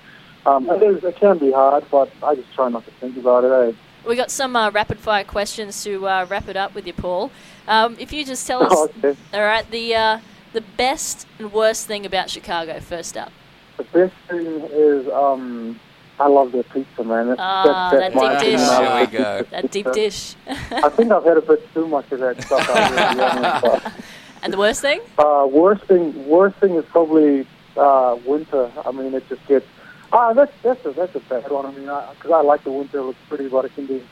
um, 0.46 0.70
it 0.70 0.82
is 0.82 1.04
it 1.04 1.18
can 1.18 1.38
be 1.38 1.52
hard, 1.52 1.84
but 1.92 2.10
I 2.24 2.36
just 2.36 2.54
try 2.56 2.70
not 2.70 2.86
to 2.86 2.92
think 2.92 3.18
about 3.18 3.44
it. 3.44 3.52
Eh? 3.76 3.78
We 4.08 4.16
got 4.16 4.32
some 4.32 4.56
uh, 4.56 4.70
rapid 4.72 5.00
fire 5.00 5.24
questions 5.24 5.84
to 5.84 6.08
uh, 6.08 6.26
wrap 6.30 6.48
it 6.48 6.56
up 6.56 6.74
with 6.76 6.86
you, 6.88 6.94
Paul. 6.94 7.32
Um, 7.68 7.96
if 8.00 8.14
you 8.14 8.24
just 8.24 8.46
tell 8.48 8.64
us, 8.64 8.70
Oh, 8.72 8.90
okay. 9.04 9.20
all 9.34 9.42
right, 9.42 9.70
the 9.70 9.96
uh, 9.96 10.20
the 10.54 10.62
best 10.62 11.28
and 11.40 11.52
worst 11.52 11.86
thing 11.88 12.06
about 12.06 12.30
Chicago. 12.30 12.80
First 12.80 13.18
up, 13.18 13.32
The 13.78 13.84
best 13.84 14.14
thing 14.30 14.46
is 14.72 15.08
um, 15.10 15.80
I 16.20 16.28
love 16.28 16.52
their 16.54 16.64
pizza, 16.64 17.04
man. 17.04 17.28
That's, 17.30 17.40
Ah, 17.42 17.90
that's, 17.92 18.14
that's 18.14 18.14
that 18.14 18.16
my 18.16 18.30
deep 18.34 18.40
thing. 18.42 18.58
dish. 18.58 18.68
I 18.70 18.84
There 18.84 19.00
we 19.02 19.18
go. 19.18 19.48
that 19.52 19.72
deep 19.72 19.92
dish, 19.92 20.36
I 20.48 20.90
think 20.90 21.12
I've 21.12 21.24
had 21.26 21.38
a 21.38 21.42
bit 21.42 21.74
too 21.74 21.88
much 21.88 22.10
of 22.12 22.20
that 22.20 22.42
stuff. 22.44 23.94
out 24.54 24.58
here, 24.58 24.74
to 24.74 24.82
be 24.82 24.94
honest, 24.94 25.12
but- 25.12 25.18
and 25.18 25.26
the 25.26 25.26
worst 25.26 25.26
thing. 25.26 25.26
Uh, 25.26 25.48
worst 25.50 25.84
thing, 25.86 26.28
worst 26.28 26.58
thing 26.58 26.76
is 26.76 26.86
probably 26.86 27.48
uh, 27.78 28.18
winter. 28.26 28.72
I 28.86 28.92
mean, 28.92 29.14
it 29.14 29.28
just 29.30 29.46
gets. 29.48 29.66
Ah, 30.14 30.34
that's 30.34 30.54
that's 30.62 30.86
a 30.86 30.92
that's 30.92 31.16
a 31.16 31.20
bad 31.22 31.50
one. 31.52 31.66
I 31.66 31.72
mean, 31.72 31.86
because 32.16 32.32
I, 32.32 32.42
like 32.42 32.64
the 32.64 32.72
winter, 32.72 33.00
it 33.00 33.04
looks 33.04 33.20
pretty, 33.28 33.48
but 33.50 33.66
it 33.66 33.76
can 33.76 33.86
be 33.88 34.04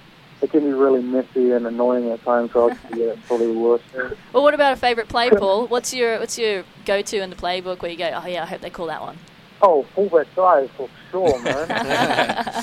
it 0.41 0.51
can 0.51 0.61
be 0.61 0.73
really 0.73 1.01
messy 1.01 1.51
and 1.51 1.65
annoying 1.67 2.11
at 2.11 2.23
times. 2.23 2.51
So 2.51 2.69
I'd 2.69 2.77
yeah, 2.95 3.05
it's 3.07 3.27
probably 3.27 3.53
the 3.53 3.59
worst. 3.59 3.83
Well, 4.33 4.43
what 4.43 4.53
about 4.53 4.73
a 4.73 4.75
favourite 4.75 5.07
play, 5.09 5.29
Paul? 5.29 5.67
What's 5.67 5.93
your 5.93 6.19
what's 6.19 6.37
your 6.37 6.63
go 6.85 7.01
to 7.01 7.21
in 7.21 7.29
the 7.29 7.35
playbook 7.35 7.81
where 7.81 7.91
you 7.91 7.97
go, 7.97 8.09
oh 8.13 8.27
yeah, 8.27 8.43
I 8.43 8.45
hope 8.47 8.61
they 8.61 8.69
call 8.69 8.87
that 8.87 9.01
one. 9.01 9.17
Oh, 9.61 9.83
fullback 9.95 10.27
guys 10.35 10.69
for 10.75 10.89
sure, 11.11 11.41
man. 11.41 11.67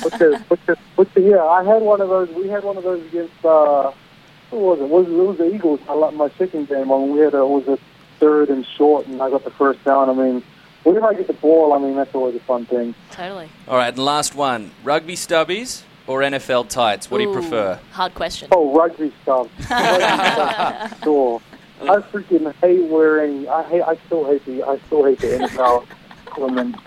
but 0.03 0.12
the, 0.18 0.45
but 0.49 0.66
the, 0.66 0.77
but 0.97 1.14
the, 1.14 1.21
yeah, 1.23 1.45
I 1.45 1.64
had 1.64 1.81
one 1.81 2.03
of 2.03 2.11
those. 2.11 2.29
We 2.31 2.49
had 2.49 2.62
one 2.64 2.77
of 2.77 2.85
those 2.85 3.07
against. 3.07 3.43
Uh, 3.45 3.93
who 4.51 4.59
was 4.59 4.80
it? 4.80 4.88
Was 4.88 5.07
it 5.07 5.12
was 5.12 5.38
the 5.38 5.55
Eagles? 5.55 5.80
I 5.88 5.94
like 5.94 6.14
my 6.14 6.30
second 6.38 6.68
game. 6.68 6.90
I 6.92 6.98
mean, 6.98 7.12
we 7.12 7.20
had 7.20 7.34
a 7.34 7.38
it 7.38 7.48
was 7.48 7.68
a 7.68 7.78
third 8.18 8.51
and 8.51 8.66
short, 8.66 9.07
and 9.07 9.22
I 9.22 9.30
got 9.30 9.44
the 9.44 9.51
first 9.51 9.82
down. 9.84 10.11
I 10.11 10.12
mean, 10.12 10.42
whenever 10.82 11.07
I 11.07 11.14
get 11.14 11.26
the 11.26 11.32
ball, 11.34 11.72
I 11.72 11.78
mean 11.78 11.96
that's 11.96 12.14
always 12.14 12.34
a 12.34 12.40
fun 12.40 12.66
thing. 12.66 12.94
Totally. 13.12 13.48
All 13.68 13.76
right, 13.76 13.88
and 13.88 13.98
last 13.98 14.34
one: 14.34 14.72
rugby 14.84 15.14
stubbies 15.14 15.82
or 16.07 16.20
NFL 16.20 16.68
tights? 16.68 17.11
What 17.11 17.18
do 17.18 17.24
you 17.24 17.32
prefer? 17.32 17.78
Hard 17.92 18.14
question. 18.14 18.48
Oh, 18.53 18.74
rugby 18.74 19.12
stuff. 19.22 19.48
Rugby 19.70 20.96
sure. 21.03 21.40
I 21.82 21.96
freaking 21.96 22.53
hate 22.57 22.84
wearing. 22.84 23.48
I 23.48 23.62
hate. 23.64 23.82
I 23.82 23.96
still 24.07 24.26
hate 24.26 24.44
the. 24.44 24.62
I 24.64 24.78
still 24.86 25.05
hate 25.05 25.18
the 25.20 25.28
NFL 25.28 25.86
women. 26.38 26.76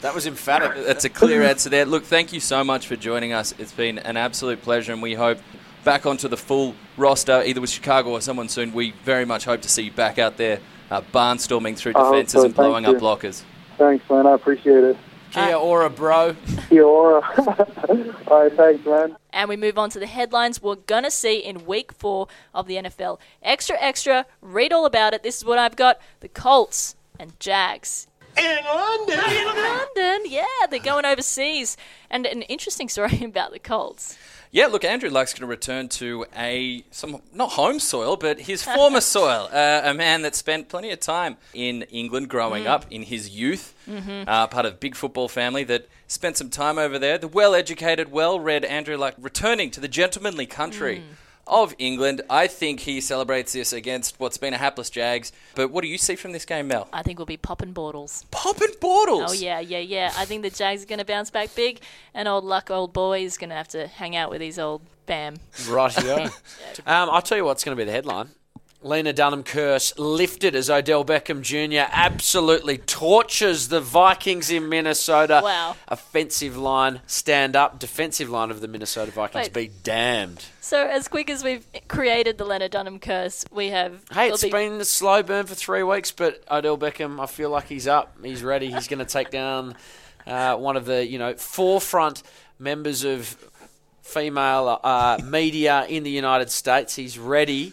That 0.00 0.14
was 0.14 0.26
emphatic. 0.26 0.86
That's 0.86 1.04
a 1.04 1.10
clear 1.10 1.42
answer 1.42 1.68
there. 1.68 1.84
Look, 1.84 2.04
thank 2.04 2.32
you 2.32 2.40
so 2.40 2.64
much 2.64 2.86
for 2.86 2.96
joining 2.96 3.34
us. 3.34 3.52
It's 3.58 3.72
been 3.72 3.98
an 3.98 4.16
absolute 4.16 4.62
pleasure, 4.62 4.92
and 4.94 5.02
we 5.02 5.12
hope 5.12 5.38
back 5.86 6.04
onto 6.04 6.26
the 6.26 6.36
full 6.36 6.74
roster, 6.96 7.44
either 7.46 7.60
with 7.60 7.70
Chicago 7.70 8.10
or 8.10 8.20
someone 8.20 8.48
soon. 8.48 8.72
We 8.72 8.90
very 9.04 9.24
much 9.24 9.44
hope 9.44 9.62
to 9.62 9.68
see 9.68 9.84
you 9.84 9.92
back 9.92 10.18
out 10.18 10.36
there, 10.36 10.58
uh, 10.90 11.00
barnstorming 11.14 11.78
through 11.78 11.92
defences 11.92 12.40
so. 12.40 12.44
and 12.44 12.54
blowing 12.54 12.84
Thank 12.84 12.96
up 12.96 13.02
you. 13.02 13.06
blockers. 13.08 13.44
Thanks, 13.78 14.10
man. 14.10 14.26
I 14.26 14.34
appreciate 14.34 14.82
it. 14.82 14.96
Kia 15.30 15.54
ora, 15.54 15.88
bro. 15.88 16.34
Kia 16.68 16.82
ora. 16.82 17.20
All 18.26 18.42
right, 18.42 18.52
thanks, 18.52 18.84
man. 18.84 19.16
And 19.32 19.48
we 19.48 19.56
move 19.56 19.78
on 19.78 19.88
to 19.90 20.00
the 20.00 20.06
headlines 20.06 20.60
we're 20.60 20.74
going 20.74 21.04
to 21.04 21.10
see 21.10 21.38
in 21.38 21.66
week 21.66 21.92
four 21.92 22.26
of 22.52 22.66
the 22.66 22.76
NFL. 22.76 23.20
Extra, 23.42 23.76
extra, 23.78 24.26
read 24.40 24.72
all 24.72 24.86
about 24.86 25.14
it. 25.14 25.22
This 25.22 25.36
is 25.36 25.44
what 25.44 25.58
I've 25.58 25.76
got 25.76 26.00
the 26.20 26.28
Colts 26.28 26.96
and 27.18 27.38
Jags. 27.38 28.08
In 28.36 28.58
London. 28.64 29.18
London, 29.18 30.22
yeah, 30.26 30.44
they're 30.68 30.80
going 30.80 31.04
overseas. 31.04 31.76
And 32.10 32.26
an 32.26 32.42
interesting 32.42 32.88
story 32.88 33.20
about 33.24 33.52
the 33.52 33.58
Colts. 33.58 34.18
Yeah, 34.56 34.68
look, 34.68 34.86
Andrew 34.86 35.10
Luck's 35.10 35.34
going 35.34 35.42
to 35.42 35.46
return 35.48 35.88
to 36.00 36.24
a 36.34 36.82
some 36.90 37.20
not 37.34 37.50
home 37.50 37.78
soil, 37.78 38.16
but 38.16 38.40
his 38.40 38.62
former 38.62 39.00
soil. 39.16 39.50
Uh, 39.52 39.82
a 39.84 39.92
man 39.92 40.22
that 40.22 40.34
spent 40.34 40.70
plenty 40.70 40.90
of 40.92 40.98
time 40.98 41.36
in 41.52 41.82
England 41.82 42.30
growing 42.30 42.66
up 42.66 42.86
in 42.90 43.02
his 43.02 43.28
youth, 43.28 43.74
uh, 44.26 44.46
part 44.46 44.64
of 44.64 44.80
big 44.80 44.94
football 44.94 45.28
family 45.28 45.62
that 45.64 45.86
spent 46.06 46.38
some 46.38 46.48
time 46.48 46.78
over 46.78 46.98
there. 46.98 47.18
The 47.18 47.28
well-educated, 47.28 48.10
well-read 48.10 48.64
Andrew 48.64 48.96
Luck 48.96 49.14
returning 49.18 49.70
to 49.72 49.80
the 49.80 49.88
gentlemanly 49.88 50.46
country 50.46 51.02
of 51.46 51.74
England. 51.78 52.22
I 52.28 52.46
think 52.46 52.80
he 52.80 53.00
celebrates 53.00 53.52
this 53.52 53.72
against 53.72 54.18
what's 54.18 54.38
been 54.38 54.54
a 54.54 54.58
hapless 54.58 54.90
Jags. 54.90 55.32
But 55.54 55.70
what 55.70 55.82
do 55.82 55.88
you 55.88 55.98
see 55.98 56.16
from 56.16 56.32
this 56.32 56.44
game, 56.44 56.68
Mel? 56.68 56.88
I 56.92 57.02
think 57.02 57.18
we'll 57.18 57.26
be 57.26 57.36
popping 57.36 57.72
Bortles. 57.74 58.28
Popping 58.30 58.74
Bortles. 58.80 59.26
Oh 59.28 59.32
yeah, 59.32 59.60
yeah, 59.60 59.78
yeah. 59.78 60.12
I 60.16 60.24
think 60.24 60.42
the 60.42 60.50
Jags 60.50 60.82
are 60.82 60.86
going 60.86 60.98
to 60.98 61.04
bounce 61.04 61.30
back 61.30 61.54
big, 61.54 61.80
and 62.14 62.28
old 62.28 62.44
luck, 62.44 62.70
old 62.70 62.92
boy 62.92 63.24
is 63.24 63.38
going 63.38 63.50
to 63.50 63.56
have 63.56 63.68
to 63.68 63.86
hang 63.86 64.16
out 64.16 64.30
with 64.30 64.40
his 64.40 64.58
old 64.58 64.82
Bam. 65.06 65.36
Rightio. 65.52 66.26
um, 66.86 67.10
I'll 67.10 67.22
tell 67.22 67.38
you 67.38 67.44
what's 67.44 67.64
going 67.64 67.76
to 67.76 67.80
be 67.80 67.84
the 67.84 67.92
headline. 67.92 68.30
Lena 68.86 69.12
Dunham 69.12 69.42
curse 69.42 69.92
lifted 69.98 70.54
as 70.54 70.70
Odell 70.70 71.04
Beckham 71.04 71.42
Jr. 71.42 71.88
absolutely 71.90 72.78
tortures 72.78 73.68
the 73.68 73.80
Vikings 73.80 74.50
in 74.50 74.68
Minnesota. 74.68 75.40
Wow. 75.42 75.76
Offensive 75.88 76.56
line, 76.56 77.00
stand 77.06 77.56
up. 77.56 77.80
Defensive 77.80 78.30
line 78.30 78.50
of 78.50 78.60
the 78.60 78.68
Minnesota 78.68 79.10
Vikings 79.10 79.46
Wait. 79.46 79.52
be 79.52 79.70
damned. 79.82 80.44
So 80.60 80.86
as 80.86 81.08
quick 81.08 81.28
as 81.30 81.42
we've 81.42 81.66
created 81.88 82.38
the 82.38 82.44
Lena 82.44 82.68
Dunham 82.68 83.00
curse, 83.00 83.44
we 83.50 83.68
have. 83.68 84.04
Hey, 84.12 84.28
it's 84.28 84.44
be- 84.44 84.50
been 84.50 84.74
a 84.74 84.84
slow 84.84 85.22
burn 85.22 85.46
for 85.46 85.56
three 85.56 85.82
weeks, 85.82 86.12
but 86.12 86.44
Odell 86.50 86.78
Beckham, 86.78 87.20
I 87.20 87.26
feel 87.26 87.50
like 87.50 87.66
he's 87.66 87.88
up. 87.88 88.16
He's 88.22 88.44
ready. 88.44 88.70
He's 88.70 88.86
going 88.86 89.00
to 89.00 89.04
take 89.04 89.30
down 89.30 89.74
uh, 90.26 90.56
one 90.56 90.76
of 90.76 90.84
the 90.84 91.04
you 91.04 91.18
know 91.18 91.34
forefront 91.34 92.22
members 92.58 93.04
of 93.04 93.36
female 94.02 94.80
uh, 94.84 95.18
media 95.24 95.84
in 95.88 96.04
the 96.04 96.10
United 96.10 96.50
States. 96.50 96.94
He's 96.94 97.18
ready 97.18 97.72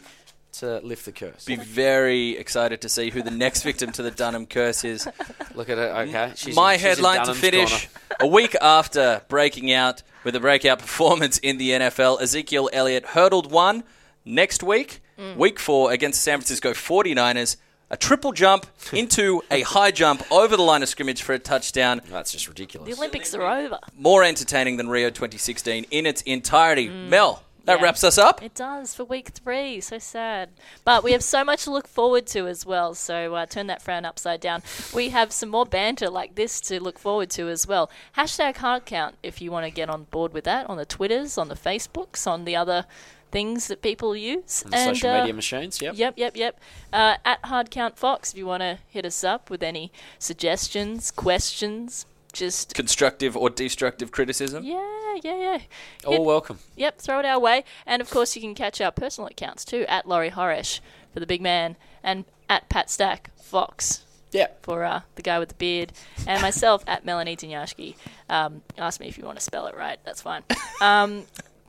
to 0.53 0.79
lift 0.79 1.05
the 1.05 1.11
curse. 1.11 1.45
Be 1.45 1.55
very 1.55 2.37
excited 2.37 2.81
to 2.81 2.89
see 2.89 3.09
who 3.09 3.21
the 3.21 3.31
next 3.31 3.63
victim 3.63 3.91
to 3.93 4.03
the 4.03 4.11
Dunham 4.11 4.45
curse 4.45 4.83
is. 4.83 5.07
Look 5.55 5.69
at 5.69 5.77
her. 5.77 6.01
Okay, 6.07 6.33
she's 6.35 6.55
My 6.55 6.73
in, 6.73 6.79
she's 6.79 6.87
headline 6.87 7.25
to 7.25 7.33
finish: 7.33 7.87
corner. 7.87 8.15
a 8.19 8.27
week 8.27 8.55
after 8.61 9.21
breaking 9.27 9.71
out 9.71 10.03
with 10.23 10.35
a 10.35 10.39
breakout 10.39 10.79
performance 10.79 11.37
in 11.39 11.57
the 11.57 11.71
NFL, 11.71 12.21
Ezekiel 12.21 12.69
Elliott 12.71 13.05
hurdled 13.07 13.51
one. 13.51 13.83
Next 14.25 14.63
week, 14.63 15.01
mm. 15.19 15.35
week 15.35 15.59
four 15.59 15.91
against 15.91 16.19
the 16.19 16.23
San 16.23 16.39
Francisco 16.39 16.71
49ers, 16.71 17.57
a 17.89 17.97
triple 17.97 18.31
jump 18.31 18.65
into 18.93 19.41
a 19.51 19.61
high 19.61 19.91
jump 19.91 20.23
over 20.31 20.55
the 20.55 20.63
line 20.63 20.81
of 20.81 20.89
scrimmage 20.89 21.21
for 21.21 21.33
a 21.33 21.39
touchdown. 21.39 22.01
That's 22.09 22.31
just 22.31 22.47
ridiculous. 22.47 22.87
The 22.89 22.95
Olympics 22.95 23.33
are 23.35 23.43
over. 23.43 23.79
More 23.97 24.23
entertaining 24.23 24.77
than 24.77 24.87
Rio 24.87 25.09
2016 25.09 25.87
in 25.91 26.05
its 26.05 26.21
entirety. 26.21 26.87
Mm. 26.87 27.09
Mel, 27.09 27.43
that 27.65 27.79
Yeah. 27.79 27.83
wraps 27.83 28.03
us 28.03 28.17
up. 28.17 28.43
It 28.43 28.53
does 28.55 28.93
for 28.93 29.03
week 29.05 29.29
three. 29.29 29.79
So 29.81 29.97
sad. 29.99 30.49
But 30.83 31.03
we 31.03 31.11
have 31.13 31.23
so 31.23 31.43
much 31.43 31.63
to 31.63 31.71
look 31.71 31.87
forward 31.87 32.25
to 32.27 32.47
as 32.47 32.65
well. 32.65 32.93
So 32.93 33.35
uh, 33.35 33.45
turn 33.45 33.67
that 33.67 33.81
frown 33.81 34.05
upside 34.05 34.41
down. 34.41 34.63
We 34.93 35.09
have 35.09 35.31
some 35.31 35.49
more 35.49 35.65
banter 35.65 36.09
like 36.09 36.35
this 36.35 36.59
to 36.61 36.81
look 36.81 36.99
forward 36.99 37.29
to 37.31 37.49
as 37.49 37.65
well. 37.67 37.89
Hashtag 38.17 38.57
hard 38.57 38.85
count 38.85 39.15
if 39.23 39.41
you 39.41 39.51
want 39.51 39.65
to 39.65 39.71
get 39.71 39.89
on 39.89 40.03
board 40.05 40.33
with 40.33 40.43
that 40.43 40.69
on 40.69 40.77
the 40.77 40.85
Twitters, 40.85 41.37
on 41.37 41.47
the 41.47 41.55
Facebooks, 41.55 42.27
on 42.27 42.45
the 42.45 42.55
other 42.55 42.85
things 43.31 43.67
that 43.67 43.81
people 43.81 44.15
use. 44.15 44.61
On 44.63 44.69
the 44.71 44.77
social 44.77 45.09
uh, 45.09 45.19
media 45.21 45.33
machines. 45.33 45.81
Yep. 45.81 45.95
Yep, 45.97 46.13
yep, 46.17 46.37
yep. 46.37 46.59
Uh, 46.91 47.15
at 47.25 47.43
Hard 47.45 47.71
Count 47.71 47.97
Fox, 47.97 48.31
if 48.31 48.37
you 48.37 48.45
want 48.45 48.61
to 48.61 48.77
hit 48.89 49.05
us 49.05 49.23
up 49.23 49.49
with 49.49 49.63
any 49.63 49.91
suggestions, 50.19 51.09
questions, 51.11 52.05
just 52.33 52.73
Constructive 52.73 53.37
or 53.37 53.49
destructive 53.49 54.11
criticism. 54.11 54.63
yeah, 54.63 55.15
yeah, 55.23 55.35
yeah. 55.37 55.57
All 56.05 56.13
Hit- 56.13 56.21
welcome. 56.23 56.59
Yep, 56.75 56.99
throw 56.99 57.19
it 57.19 57.25
our 57.25 57.39
way. 57.39 57.63
And 57.85 58.01
of 58.01 58.09
course, 58.09 58.35
you 58.35 58.41
can 58.41 58.55
catch 58.55 58.81
our 58.81 58.91
personal 58.91 59.27
accounts 59.27 59.63
too 59.63 59.85
at 59.87 60.07
Laurie 60.07 60.31
Horesh 60.31 60.79
for 61.13 61.19
the 61.19 61.27
big 61.27 61.41
man 61.41 61.75
and 62.03 62.25
at 62.49 62.67
Pat 62.69 62.89
Stack 62.89 63.29
Fox 63.39 64.03
Yeah. 64.31 64.47
for 64.63 64.83
uh, 64.83 65.01
the 65.15 65.21
guy 65.21 65.37
with 65.39 65.49
the 65.49 65.55
beard, 65.55 65.93
and 66.27 66.41
myself 66.41 66.83
at 66.87 67.05
Melanie 67.05 67.35
Dinjaski. 67.37 67.95
Um, 68.29 68.61
ask 68.77 68.99
me 68.99 69.07
if 69.07 69.17
you 69.17 69.23
want 69.25 69.37
to 69.37 69.43
spell 69.43 69.67
it 69.67 69.75
right. 69.77 69.99
That's 70.03 70.21
fine. 70.21 70.43
Um, 70.81 71.23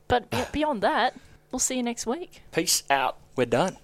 but 0.08 0.50
beyond 0.52 0.82
that, 0.82 1.14
we'll 1.52 1.60
see 1.60 1.76
you 1.76 1.82
next 1.84 2.04
week. 2.06 2.42
Peace 2.52 2.82
out. 2.90 3.16
We're 3.36 3.46
done. 3.46 3.76